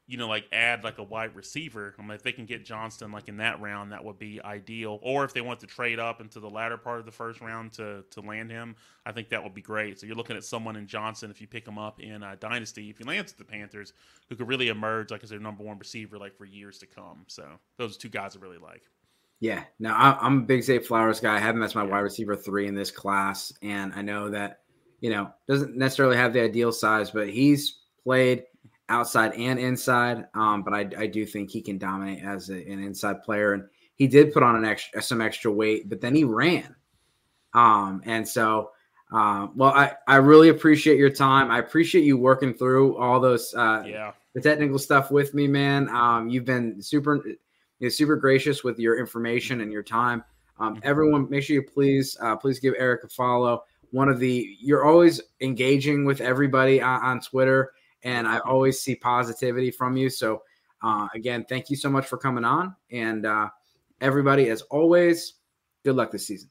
you 0.10 0.18
know, 0.18 0.28
like 0.28 0.46
add 0.52 0.84
like 0.84 0.98
a 0.98 1.04
wide 1.04 1.36
receiver. 1.36 1.94
I'm 2.00 2.08
mean, 2.08 2.16
if 2.16 2.24
they 2.24 2.32
can 2.32 2.48
get 2.48 2.66
Johnston 2.66 3.12
like 3.12 3.28
in 3.28 3.38
that 3.38 3.62
round, 3.62 3.92
that 3.92 4.04
would 4.04 4.18
be 4.18 4.42
ideal. 4.44 4.98
Or 5.04 5.24
if 5.24 5.36
they 5.36 5.42
want 5.42 5.60
to 5.60 5.68
trade 5.68 6.00
up 6.00 6.20
into 6.20 6.40
the 6.40 6.50
latter 6.50 6.78
part 6.78 7.00
of 7.00 7.06
the 7.06 7.12
first 7.12 7.42
round 7.42 7.74
to 7.74 8.04
to 8.10 8.22
land 8.22 8.50
him, 8.50 8.76
I 9.06 9.12
think 9.12 9.30
that 9.30 9.44
would 9.44 9.54
be 9.54 9.62
great. 9.62 10.00
So 10.00 10.08
you're 10.08 10.16
looking 10.16 10.36
at 10.36 10.44
someone 10.44 10.76
in 10.78 10.88
Johnson 10.88 11.30
if 11.30 11.40
you 11.40 11.46
pick 11.46 11.68
him 11.68 11.78
up 11.78 12.00
in 12.00 12.24
uh, 12.24 12.38
Dynasty, 12.40 12.90
if 12.90 12.98
he 12.98 13.04
lands 13.04 13.32
at 13.32 13.38
the 13.38 13.46
Panthers, 13.46 13.94
who 14.30 14.36
could 14.36 14.48
really 14.48 14.70
emerge 14.70 15.12
like 15.12 15.24
as 15.24 15.30
their 15.30 15.40
number 15.40 15.64
one 15.64 15.78
receiver 15.78 16.18
like 16.18 16.36
for 16.36 16.46
years 16.46 16.80
to 16.80 16.88
come. 16.88 17.26
So 17.28 17.48
those 17.78 17.96
two 17.96 18.10
guys 18.10 18.36
I 18.36 18.40
really 18.40 18.58
like. 18.58 18.82
Yeah, 19.40 19.64
no, 19.78 19.94
I'm 19.94 20.40
a 20.40 20.42
big 20.42 20.64
Zay 20.64 20.80
Flowers 20.80 21.20
guy. 21.20 21.36
I 21.36 21.40
have 21.40 21.56
him 21.56 21.62
as 21.62 21.76
my 21.76 21.84
wide 21.84 22.00
receiver 22.00 22.36
three 22.36 22.68
in 22.68 22.74
this 22.74 22.90
class, 22.90 23.54
and 23.62 23.94
I 23.94 24.02
know 24.02 24.32
that 24.32 24.62
you 25.02 25.12
know 25.12 25.30
doesn't 25.48 25.78
necessarily 25.78 26.18
have 26.18 26.34
the 26.34 26.42
ideal 26.42 26.72
size, 26.72 27.12
but 27.12 27.30
he's 27.30 27.78
played 28.04 28.46
outside 28.90 29.34
and 29.34 29.60
inside. 29.60 30.26
Um, 30.34 30.64
but 30.64 30.74
I, 30.74 30.90
I, 30.98 31.08
do 31.08 31.26
think 31.26 31.50
he 31.50 31.62
can 31.62 31.78
dominate 31.78 32.24
as 32.24 32.50
a, 32.50 32.56
an 32.56 32.84
inside 32.84 33.24
player. 33.24 33.54
And 33.54 33.64
he 33.96 34.08
did 34.08 34.34
put 34.34 34.44
on 34.44 34.56
an 34.56 34.66
extra 34.66 35.02
some 35.02 35.22
extra 35.22 35.52
weight, 35.52 35.90
but 35.90 36.02
then 36.02 36.16
he 36.16 36.24
ran. 36.24 36.76
Um, 37.54 38.02
and 38.06 38.28
so, 38.28 38.72
uh, 39.12 39.48
well, 39.56 39.72
I, 39.72 39.94
I 40.08 40.18
really 40.18 40.50
appreciate 40.50 40.98
your 40.98 41.10
time. 41.10 41.52
I 41.52 41.60
appreciate 41.60 42.04
you 42.04 42.18
working 42.18 42.54
through 42.54 42.98
all 42.98 43.20
those 43.20 43.54
uh, 43.54 43.84
yeah 43.86 44.12
the 44.34 44.42
technical 44.42 44.80
stuff 44.80 45.12
with 45.12 45.34
me, 45.34 45.48
man. 45.48 45.90
Um, 45.90 46.30
you've 46.30 46.46
been 46.46 46.82
super 46.82 47.16
you 47.26 47.38
know, 47.80 47.90
super 47.90 48.16
gracious 48.16 48.64
with 48.64 48.80
your 48.80 49.00
information 49.00 49.62
and 49.62 49.72
your 49.72 49.84
time. 49.84 50.24
Um, 50.60 50.76
mm-hmm. 50.76 50.88
everyone, 50.88 51.30
make 51.30 51.44
sure 51.44 51.56
you 51.56 51.64
please 51.64 52.18
uh, 52.22 52.36
please 52.36 52.60
give 52.60 52.76
Eric 52.78 53.04
a 53.04 53.10
follow. 53.10 53.64
One 53.92 54.10
of 54.10 54.20
the 54.20 54.56
you're 54.60 54.86
always 54.86 55.22
engaging 55.42 56.06
with 56.06 56.22
everybody 56.22 56.82
on, 56.82 57.04
on 57.04 57.22
Twitter 57.22 57.72
and 58.04 58.28
I 58.28 58.40
always 58.40 58.82
see 58.82 58.96
positivity 58.96 59.72
from 59.72 59.98
you. 59.98 60.10
So, 60.10 60.44
uh, 60.82 61.08
again, 61.14 61.46
thank 61.50 61.70
you 61.70 61.76
so 61.76 61.90
much 61.90 62.08
for 62.08 62.18
coming 62.18 62.46
on. 62.46 62.76
And 62.92 63.26
uh, 63.26 63.50
everybody, 64.02 64.50
as 64.50 64.62
always, 64.64 65.36
good 65.84 65.96
luck 65.96 66.12
this 66.12 66.28
season. 66.28 66.50